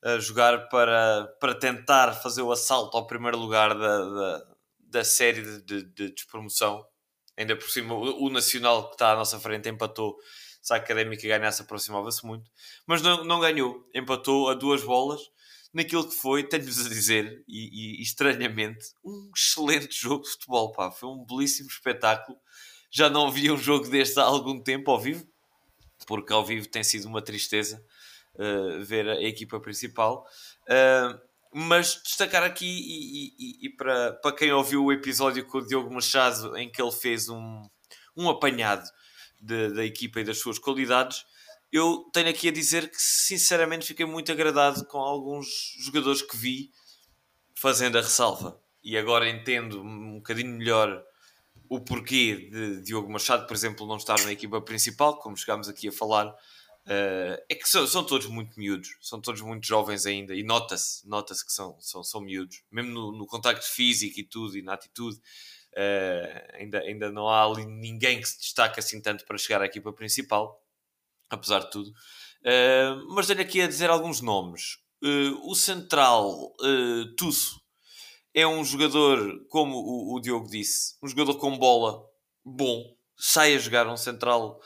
a 0.02 0.18
jogar 0.18 0.70
para, 0.70 1.26
para 1.38 1.54
tentar 1.56 2.14
fazer 2.14 2.40
o 2.40 2.50
assalto 2.50 2.96
ao 2.96 3.06
primeiro 3.06 3.36
lugar 3.36 3.74
da, 3.74 3.98
da, 4.08 4.46
da 4.78 5.04
série 5.04 5.42
de, 5.42 5.62
de, 5.62 5.82
de, 5.82 6.14
despromoção. 6.14 6.86
Ainda 7.36 7.54
por 7.54 7.68
cima, 7.68 7.92
o, 7.92 8.24
o, 8.24 8.30
Nacional 8.30 8.88
que 8.88 8.94
está 8.94 9.12
à 9.12 9.14
nossa 9.14 9.38
frente 9.38 9.68
empatou. 9.68 10.16
Se 10.62 10.72
a 10.72 10.78
Académica 10.78 11.28
ganhasse, 11.28 11.60
aproximava-se 11.60 12.24
muito. 12.24 12.50
Mas 12.86 13.02
não, 13.02 13.24
não 13.24 13.40
ganhou. 13.40 13.86
Empatou 13.94 14.48
a 14.48 14.54
duas 14.54 14.82
bolas 14.82 15.20
naquilo 15.76 16.08
que 16.08 16.14
foi, 16.14 16.42
tenho-vos 16.42 16.86
a 16.86 16.88
dizer, 16.88 17.44
e, 17.46 17.98
e, 17.98 18.02
estranhamente, 18.02 18.94
um 19.04 19.30
excelente 19.36 19.92
jogo 20.00 20.24
de 20.24 20.30
futebol, 20.30 20.72
pá. 20.72 20.90
Foi 20.90 21.10
um 21.10 21.22
belíssimo 21.22 21.68
espetáculo. 21.68 22.38
Já 22.90 23.10
não 23.10 23.30
vi 23.30 23.50
um 23.50 23.58
jogo 23.58 23.86
deste 23.90 24.18
há 24.18 24.22
algum 24.22 24.58
tempo 24.58 24.90
ao 24.90 24.98
vivo, 24.98 25.28
porque 26.06 26.32
ao 26.32 26.44
vivo 26.46 26.66
tem 26.66 26.82
sido 26.82 27.06
uma 27.06 27.20
tristeza 27.20 27.84
uh, 28.36 28.82
ver 28.84 29.06
a, 29.06 29.22
equipa 29.22 29.60
principal. 29.60 30.26
Uh, 30.62 31.20
mas 31.52 32.00
destacar 32.02 32.42
aqui, 32.42 32.66
e, 32.66 33.34
e, 33.38 33.66
e, 33.66 33.70
para, 33.70 34.14
para 34.14 34.34
quem 34.34 34.50
ouviu 34.52 34.82
o 34.82 34.92
episódio 34.92 35.44
com 35.44 35.58
o 35.58 35.66
Diogo 35.66 35.92
Machado, 35.92 36.56
em 36.56 36.70
que 36.70 36.80
ele 36.80 36.92
fez 36.92 37.28
um, 37.28 37.62
um 38.16 38.30
apanhado 38.30 38.88
de, 39.38 39.74
da 39.74 39.84
equipa 39.84 40.20
e 40.20 40.24
das 40.24 40.38
suas 40.38 40.58
qualidades, 40.58 41.26
eu 41.72 42.08
tenho 42.12 42.28
aqui 42.28 42.48
a 42.48 42.52
dizer 42.52 42.90
que 42.90 43.00
sinceramente 43.00 43.86
fiquei 43.86 44.06
muito 44.06 44.30
agradado 44.30 44.84
com 44.86 44.98
alguns 44.98 45.74
jogadores 45.78 46.22
que 46.22 46.36
vi 46.36 46.70
fazendo 47.54 47.98
a 47.98 48.02
ressalva. 48.02 48.60
E 48.82 48.96
agora 48.96 49.28
entendo 49.28 49.82
um 49.82 50.14
bocadinho 50.16 50.56
melhor 50.56 51.04
o 51.68 51.80
porquê 51.80 52.48
de 52.50 52.82
Diogo 52.82 53.10
Machado, 53.10 53.46
por 53.46 53.54
exemplo, 53.54 53.86
não 53.86 53.96
estar 53.96 54.22
na 54.22 54.32
equipa 54.32 54.60
principal, 54.60 55.18
como 55.18 55.36
chegámos 55.36 55.68
aqui 55.68 55.88
a 55.88 55.92
falar. 55.92 56.28
Uh, 56.86 57.42
é 57.48 57.54
que 57.56 57.68
são, 57.68 57.84
são, 57.84 58.04
todos 58.04 58.28
muito 58.28 58.56
miúdos, 58.56 58.96
são 59.00 59.20
todos 59.20 59.40
muito 59.40 59.66
jovens 59.66 60.06
ainda, 60.06 60.36
e 60.36 60.44
nota-se, 60.44 61.04
nota-se 61.08 61.44
que 61.44 61.52
são, 61.52 61.76
são, 61.80 62.04
são 62.04 62.20
miúdos, 62.20 62.62
mesmo 62.70 62.92
no, 62.92 63.10
no 63.10 63.26
contacto 63.26 63.66
físico 63.66 64.20
e 64.20 64.22
tudo, 64.22 64.56
e 64.56 64.62
na 64.62 64.74
atitude. 64.74 65.16
Uh, 65.72 66.54
ainda, 66.54 66.78
ainda 66.78 67.10
não 67.10 67.28
há 67.28 67.44
ali 67.44 67.66
ninguém 67.66 68.20
que 68.20 68.28
se 68.28 68.38
destaque 68.38 68.78
assim 68.78 69.02
tanto 69.02 69.26
para 69.26 69.36
chegar 69.36 69.60
à 69.60 69.66
equipa 69.66 69.92
principal 69.92 70.64
apesar 71.30 71.60
de 71.60 71.70
tudo. 71.70 71.90
Uh, 71.90 73.14
mas 73.14 73.26
tenho 73.26 73.40
aqui 73.40 73.60
a 73.60 73.66
dizer 73.66 73.90
alguns 73.90 74.20
nomes. 74.20 74.78
Uh, 75.02 75.50
o 75.50 75.54
central 75.54 76.30
uh, 76.60 77.16
Tusso 77.16 77.60
é 78.32 78.46
um 78.46 78.64
jogador, 78.64 79.46
como 79.48 79.76
o, 79.76 80.14
o, 80.14 80.20
Diogo 80.20 80.48
disse, 80.48 80.94
um 81.02 81.08
jogador 81.08 81.36
com 81.38 81.58
bola 81.58 82.02
bom, 82.44 82.84
sai 83.16 83.54
a 83.54 83.58
jogar 83.58 83.86
um 83.88 83.96
central 83.96 84.60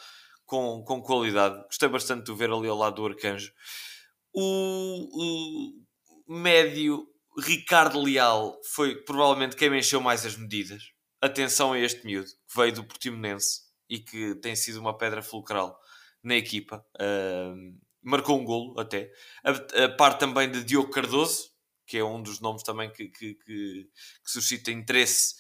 com, 0.45 0.83
com 0.85 1.01
qualidade. 1.01 1.63
Gostei 1.65 1.89
bastante 1.89 2.25
de 2.25 2.33
o 2.33 2.37
ver 2.37 2.51
ali 2.51 2.69
ao 2.69 2.77
lado 2.77 2.97
do 2.97 3.07
Arcanjo. 3.07 3.53
O, 4.33 5.73
o 6.29 6.35
médio 6.35 7.07
Ricardo 7.39 8.01
Leal 8.01 8.61
foi 8.65 8.97
provavelmente 9.05 9.57
quem 9.57 9.71
me 9.71 9.79
encheu 9.79 10.01
mais 10.01 10.27
as 10.27 10.37
medidas. 10.37 10.83
atenção 11.21 11.73
a 11.73 11.79
este 11.79 12.05
miúdo 12.05 12.29
que 12.29 12.57
veio 12.57 12.73
do 12.73 12.85
Portimonense 12.85 13.61
e 13.89 13.99
que 13.99 14.35
tem 14.37 14.55
sido 14.55 14.81
uma 14.81 14.97
pedra 14.97 15.23
fulcral 15.23 15.79
na 16.23 16.37
equipa. 16.37 16.85
Uh, 16.97 17.79
marcou 18.03 18.39
um 18.39 18.45
golo 18.45 18.79
até. 18.79 19.11
A, 19.45 19.85
a 19.85 19.89
parte 19.89 20.21
também 20.21 20.51
de 20.51 20.65
Diogo 20.65 20.91
Cardoso, 20.91 21.51
que 21.87 21.99
é 21.99 22.05
um 22.05 22.23
dos 22.23 22.41
nomes 22.41 22.63
também 22.63 22.91
que, 22.91 23.09
que, 23.09 23.35
que, 23.35 23.89
que 24.25 24.31
suscita 24.31 24.71
interesse, 24.71 25.35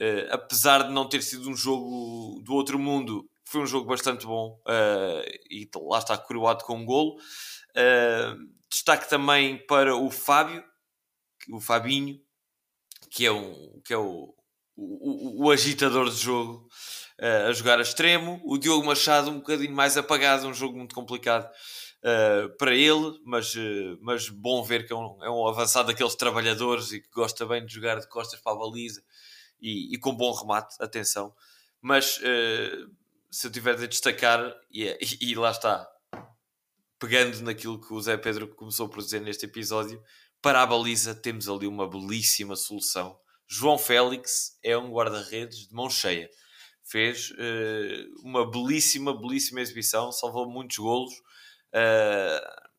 uh, 0.00 0.32
apesar 0.32 0.84
de 0.84 0.92
não 0.92 1.08
ter 1.08 1.22
sido 1.22 1.48
um 1.48 1.56
jogo 1.56 2.40
do 2.44 2.54
outro 2.54 2.78
mundo, 2.78 3.28
foi 3.44 3.62
um 3.62 3.66
jogo 3.66 3.86
bastante 3.86 4.26
bom 4.26 4.60
uh, 4.66 5.30
e 5.50 5.68
lá 5.76 5.98
está 5.98 6.16
coroado 6.16 6.64
com 6.64 6.76
um 6.76 6.84
golo. 6.84 7.16
Uh, 7.70 8.54
destaque 8.70 9.08
também 9.08 9.64
para 9.66 9.94
o 9.94 10.10
Fábio, 10.10 10.64
o 11.50 11.60
Fabinho, 11.60 12.20
que 13.10 13.26
é, 13.26 13.32
um, 13.32 13.80
que 13.84 13.92
é 13.92 13.98
o, 13.98 14.34
o, 14.76 15.44
o 15.44 15.50
agitador 15.50 16.10
de 16.10 16.16
jogo 16.16 16.68
uh, 17.20 17.48
a 17.48 17.52
jogar 17.52 17.78
a 17.78 17.82
extremo. 17.82 18.40
O 18.44 18.58
Diogo 18.58 18.86
Machado 18.86 19.30
um 19.30 19.38
bocadinho 19.38 19.74
mais 19.74 19.96
apagado, 19.96 20.46
um 20.46 20.54
jogo 20.54 20.76
muito 20.76 20.94
complicado 20.94 21.50
uh, 22.02 22.56
para 22.56 22.74
ele, 22.74 23.18
mas, 23.24 23.54
uh, 23.54 23.98
mas 24.00 24.28
bom 24.28 24.62
ver 24.62 24.86
que 24.86 24.92
é 24.92 24.96
um, 24.96 25.22
é 25.22 25.30
um 25.30 25.46
avançado 25.46 25.88
daqueles 25.88 26.14
trabalhadores 26.14 26.92
e 26.92 27.00
que 27.00 27.10
gosta 27.10 27.46
bem 27.46 27.64
de 27.64 27.72
jogar 27.72 27.98
de 27.98 28.08
costas 28.08 28.40
para 28.40 28.52
a 28.52 28.56
baliza 28.56 29.02
e, 29.60 29.94
e 29.94 29.98
com 29.98 30.14
bom 30.14 30.32
remate, 30.32 30.74
atenção. 30.80 31.34
Mas 31.80 32.20
se 33.30 33.48
eu 33.48 33.50
tiver 33.50 33.76
de 33.76 33.88
destacar, 33.88 34.54
e, 34.70 34.84
e, 34.84 35.30
e 35.32 35.34
lá 35.34 35.50
está, 35.50 35.86
pegando 36.98 37.40
naquilo 37.42 37.80
que 37.80 37.92
o 37.92 38.00
Zé 38.00 38.16
Pedro 38.16 38.48
começou 38.54 38.88
por 38.88 39.02
dizer 39.02 39.20
neste 39.20 39.44
episódio, 39.44 40.02
para 40.40 40.62
a 40.62 40.66
baliza 40.66 41.14
temos 41.14 41.48
ali 41.48 41.66
uma 41.66 41.88
belíssima 41.88 42.54
solução. 42.54 43.18
João 43.46 43.76
Félix 43.76 44.58
é 44.62 44.76
um 44.76 44.90
guarda-redes 44.90 45.68
de 45.68 45.74
mão 45.74 45.90
cheia. 45.90 46.30
Fez 46.84 47.30
uh, 47.30 48.22
uma 48.22 48.48
belíssima, 48.50 49.18
belíssima 49.18 49.60
exibição, 49.60 50.12
salvou 50.12 50.48
muitos 50.48 50.78
golos. 50.78 51.14
Uh, 51.72 52.70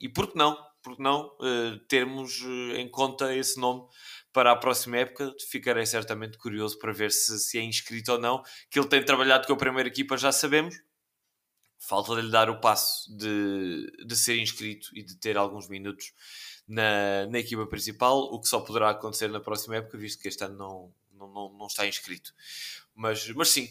e 0.00 0.08
por 0.08 0.30
que 0.30 0.38
não? 0.38 0.56
Por 0.82 0.96
que 0.96 1.02
não 1.02 1.26
uh, 1.26 1.78
termos 1.88 2.42
em 2.76 2.88
conta 2.90 3.34
esse 3.34 3.58
nome 3.58 3.88
para 4.32 4.52
a 4.52 4.56
próxima 4.56 4.98
época? 4.98 5.34
Ficarei 5.50 5.86
certamente 5.86 6.36
curioso 6.36 6.78
para 6.78 6.92
ver 6.92 7.10
se, 7.10 7.38
se 7.38 7.58
é 7.58 7.62
inscrito 7.62 8.12
ou 8.12 8.18
não. 8.18 8.42
Que 8.70 8.78
ele 8.78 8.88
tem 8.88 9.02
trabalhado 9.02 9.46
com 9.46 9.54
a 9.54 9.56
primeira 9.56 9.88
equipa, 9.88 10.16
já 10.16 10.30
sabemos 10.30 10.74
falta 11.86 12.14
lhe 12.14 12.30
dar 12.30 12.48
o 12.48 12.60
passo 12.60 13.14
de, 13.16 13.92
de 14.06 14.16
ser 14.16 14.38
inscrito 14.38 14.88
e 14.94 15.02
de 15.02 15.16
ter 15.16 15.36
alguns 15.36 15.68
minutos 15.68 16.12
na, 16.66 17.26
na 17.26 17.38
equipa 17.38 17.66
principal, 17.66 18.18
o 18.18 18.40
que 18.40 18.48
só 18.48 18.60
poderá 18.60 18.90
acontecer 18.90 19.28
na 19.28 19.40
próxima 19.40 19.76
época, 19.76 19.98
visto 19.98 20.20
que 20.20 20.28
este 20.28 20.42
ano 20.44 20.56
não, 20.56 20.94
não, 21.12 21.28
não, 21.32 21.58
não 21.58 21.66
está 21.66 21.86
inscrito. 21.86 22.32
Mas, 22.94 23.28
mas 23.30 23.48
sim, 23.48 23.68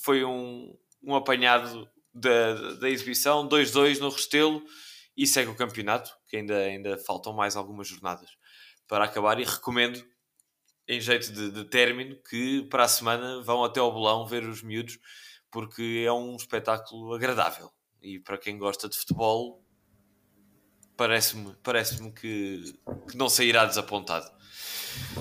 foi 0.00 0.24
um, 0.24 0.76
um 1.02 1.14
apanhado 1.14 1.88
da, 2.14 2.74
da 2.74 2.88
exibição, 2.88 3.48
2-2 3.48 3.98
no 3.98 4.08
Restelo 4.08 4.62
e 5.16 5.26
segue 5.26 5.50
o 5.50 5.56
campeonato, 5.56 6.14
que 6.28 6.36
ainda, 6.36 6.56
ainda 6.56 6.98
faltam 6.98 7.32
mais 7.32 7.56
algumas 7.56 7.88
jornadas 7.88 8.30
para 8.86 9.04
acabar 9.04 9.40
e 9.40 9.44
recomendo 9.44 10.04
em 10.86 11.00
jeito 11.00 11.32
de, 11.32 11.50
de 11.50 11.64
término 11.64 12.16
que 12.28 12.62
para 12.64 12.84
a 12.84 12.88
semana 12.88 13.40
vão 13.42 13.64
até 13.64 13.80
ao 13.80 13.92
Bolão 13.92 14.26
ver 14.26 14.44
os 14.44 14.62
miúdos 14.62 14.98
porque 15.50 16.02
é 16.04 16.12
um 16.12 16.34
espetáculo 16.34 17.14
agradável. 17.14 17.70
E 18.00 18.18
para 18.18 18.38
quem 18.38 18.58
gosta 18.58 18.88
de 18.88 18.96
futebol 18.96 19.62
parece-me 20.96 21.52
parece 21.62 22.02
que, 22.10 22.74
que 23.08 23.16
não 23.16 23.28
sairá 23.28 23.64
desapontado. 23.64 24.26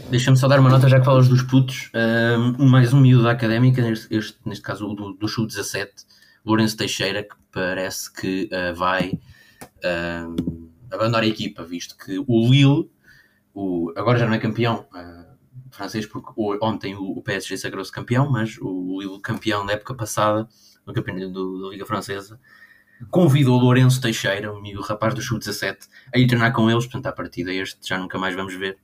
Deixa-me 0.10 0.38
só 0.38 0.48
dar 0.48 0.60
uma 0.60 0.70
nota, 0.70 0.90
já 0.90 1.00
que 1.00 1.06
falas 1.06 1.28
dos 1.28 1.44
putos. 1.44 1.90
Um, 1.94 2.66
mais 2.68 2.94
um 2.94 3.00
miúdo 3.00 3.24
da 3.24 3.32
académica, 3.32 3.82
neste, 3.82 4.14
este, 4.14 4.38
neste 4.46 4.64
caso 4.64 4.94
do, 4.94 5.14
do 5.14 5.28
Sub-17, 5.28 5.90
Lourenço 6.46 6.78
Teixeira, 6.78 7.24
que 7.24 7.36
parece 7.52 8.12
que 8.12 8.50
uh, 8.52 8.76
vai 8.76 9.20
uh, 9.60 10.72
abandonar 10.92 11.24
a 11.24 11.28
equipa, 11.28 11.64
visto 11.64 11.96
que 11.98 12.20
o 12.20 12.50
Lille, 12.50 12.90
o, 13.54 13.94
agora 13.96 14.20
já 14.20 14.26
não 14.26 14.34
é 14.34 14.40
campeão 14.40 14.88
uh, 14.94 15.38
francês, 15.72 16.06
porque 16.06 16.32
ontem 16.62 16.96
o, 16.96 17.12
o 17.12 17.22
PSG 17.22 17.58
sagrou-se 17.58 17.92
campeão, 17.92 18.30
mas 18.30 18.58
o 18.60 19.00
Lille 19.00 19.20
campeão 19.22 19.64
na 19.64 19.74
época 19.74 19.94
passada, 19.94 20.48
no 20.86 20.94
campeonato 20.94 21.62
da 21.62 21.70
Liga 21.70 21.86
Francesa, 21.86 22.40
convidou 23.10 23.58
o 23.58 23.62
Lourenço 23.62 24.02
Teixeira, 24.02 24.50
amigo 24.50 24.82
rapaz 24.82 25.14
do 25.14 25.22
Sub-17, 25.22 25.88
a 26.14 26.20
ir 26.20 26.28
treinar 26.28 26.54
com 26.54 26.70
eles, 26.70 26.86
portanto, 26.86 27.08
à 27.08 27.12
partida 27.12 27.54
este 27.54 27.88
já 27.88 27.98
nunca 27.98 28.18
mais 28.18 28.36
vamos 28.36 28.54
ver, 28.56 28.78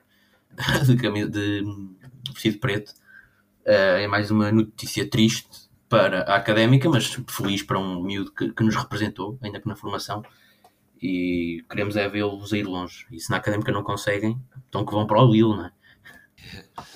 de, 0.85 0.95
camisa, 0.95 1.29
de 1.29 1.63
vestido 2.33 2.59
preto. 2.59 2.91
Uh, 3.65 3.99
é 3.99 4.07
mais 4.07 4.31
uma 4.31 4.51
notícia 4.51 5.07
triste 5.09 5.67
para 5.89 6.21
a 6.23 6.35
académica, 6.35 6.89
mas 6.89 7.17
feliz 7.29 7.63
para 7.63 7.79
um 7.79 8.01
miúdo 8.01 8.31
que, 8.31 8.51
que 8.51 8.63
nos 8.63 8.75
representou, 8.75 9.37
ainda 9.41 9.59
que 9.59 9.67
na 9.67 9.75
formação, 9.75 10.23
e 11.01 11.63
queremos 11.69 11.95
é 11.95 12.07
vê-los 12.07 12.53
a 12.53 12.57
ir 12.57 12.63
longe. 12.63 13.05
E 13.11 13.19
se 13.19 13.29
na 13.29 13.37
académica 13.37 13.71
não 13.71 13.83
conseguem, 13.83 14.39
então 14.67 14.85
que 14.85 14.91
vão 14.91 15.05
para 15.05 15.21
o 15.21 15.31
Lille, 15.31 15.49
não 15.49 15.65
é? 15.65 15.71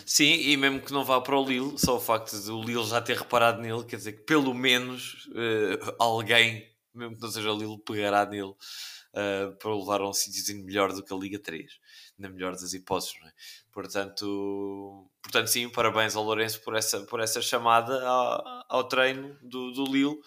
Sim, 0.05 0.33
e 0.33 0.55
mesmo 0.55 0.79
que 0.79 0.93
não 0.93 1.03
vá 1.03 1.19
para 1.19 1.37
o 1.37 1.45
Lille, 1.45 1.77
só 1.77 1.97
o 1.97 1.99
facto 1.99 2.39
de 2.39 2.51
o 2.51 2.61
Lille 2.61 2.85
já 2.85 3.01
ter 3.01 3.17
reparado 3.17 3.61
nele, 3.61 3.83
quer 3.83 3.97
dizer 3.97 4.13
que 4.13 4.23
pelo 4.23 4.53
menos 4.53 5.27
uh, 5.27 5.95
alguém 5.99 6.70
mesmo 6.93 7.15
que 7.15 7.21
não 7.21 7.31
seja 7.31 7.51
Lille, 7.51 7.77
pegará 7.79 8.25
nele 8.25 8.43
uh, 8.51 9.55
para 9.59 9.69
o 9.69 9.79
levar 9.79 10.01
a 10.01 10.09
um 10.09 10.13
sítiozinho 10.13 10.63
melhor 10.63 10.93
do 10.93 11.03
que 11.03 11.13
a 11.13 11.17
Liga 11.17 11.39
3, 11.39 11.71
na 12.17 12.29
melhor 12.29 12.53
das 12.53 12.73
hipóteses. 12.73 13.13
É? 13.25 13.31
Portanto, 13.71 15.09
portanto, 15.21 15.47
sim, 15.47 15.69
parabéns 15.69 16.15
ao 16.15 16.23
Lourenço 16.23 16.61
por 16.61 16.75
essa, 16.75 17.01
por 17.01 17.19
essa 17.19 17.41
chamada 17.41 18.05
ao, 18.07 18.65
ao 18.69 18.83
treino 18.87 19.37
do, 19.41 19.71
do 19.71 19.85
Lille 19.85 20.17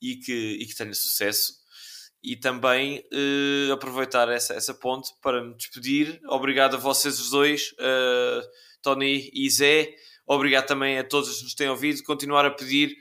e 0.00 0.16
que, 0.16 0.58
e 0.60 0.66
que 0.66 0.74
tenha 0.74 0.94
sucesso. 0.94 1.62
E 2.22 2.36
também 2.36 3.04
uh, 3.12 3.72
aproveitar 3.72 4.28
essa, 4.30 4.54
essa 4.54 4.72
ponte 4.72 5.10
para 5.20 5.44
me 5.44 5.54
despedir. 5.54 6.20
Obrigado 6.26 6.76
a 6.76 6.78
vocês 6.78 7.20
os 7.20 7.30
dois, 7.30 7.72
uh, 7.72 8.48
Tony 8.80 9.30
e 9.32 9.48
Zé. 9.50 9.94
Obrigado 10.26 10.66
também 10.66 10.98
a 10.98 11.04
todos 11.04 11.36
que 11.36 11.44
nos 11.44 11.54
têm 11.54 11.68
ouvido. 11.68 12.02
Continuar 12.02 12.46
a 12.46 12.50
pedir 12.50 12.96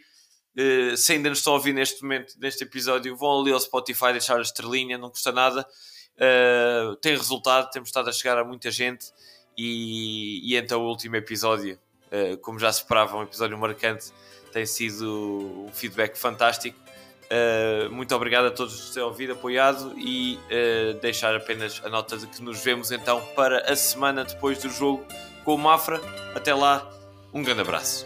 Uh, 0.57 0.95
se 0.95 1.13
ainda 1.13 1.29
nos 1.29 1.39
estão 1.39 1.53
a 1.53 1.55
ouvir 1.55 1.73
neste 1.73 2.01
momento, 2.03 2.35
neste 2.39 2.63
episódio, 2.63 3.15
vão 3.15 3.41
ali 3.41 3.51
ao 3.51 3.59
Spotify 3.59 4.11
deixar 4.11 4.37
a 4.37 4.41
estrelinha, 4.41 4.97
não 4.97 5.09
custa 5.09 5.31
nada. 5.31 5.65
Uh, 6.15 6.95
tem 6.97 7.17
resultado, 7.17 7.69
temos 7.71 7.89
estado 7.89 8.09
a 8.09 8.13
chegar 8.13 8.37
a 8.37 8.43
muita 8.43 8.69
gente. 8.69 9.07
E, 9.57 10.41
e 10.43 10.55
então 10.55 10.81
o 10.81 10.87
último 10.87 11.15
episódio, 11.15 11.79
uh, 12.07 12.37
como 12.37 12.59
já 12.59 12.71
se 12.71 12.81
esperava, 12.81 13.17
um 13.17 13.23
episódio 13.23 13.57
marcante, 13.57 14.11
tem 14.51 14.65
sido 14.65 15.65
um 15.67 15.71
feedback 15.73 16.15
fantástico. 16.15 16.77
muito 17.89 18.13
obrigado 18.15 18.45
a 18.45 18.51
todos 18.51 18.79
por 18.79 18.93
terem 18.93 19.09
ouvido, 19.09 19.33
apoiado 19.33 19.97
e 19.97 20.37
deixar 21.01 21.35
apenas 21.35 21.81
a 21.83 21.89
nota 21.89 22.15
de 22.19 22.27
que 22.27 22.39
nos 22.39 22.63
vemos 22.63 22.91
então 22.91 23.19
para 23.35 23.71
a 23.71 23.75
semana 23.75 24.23
depois 24.23 24.61
do 24.61 24.69
jogo 24.69 25.03
com 25.43 25.55
o 25.55 25.57
Mafra. 25.57 25.99
Até 26.35 26.53
lá, 26.53 26.87
um 27.33 27.41
grande 27.41 27.61
abraço. 27.61 28.05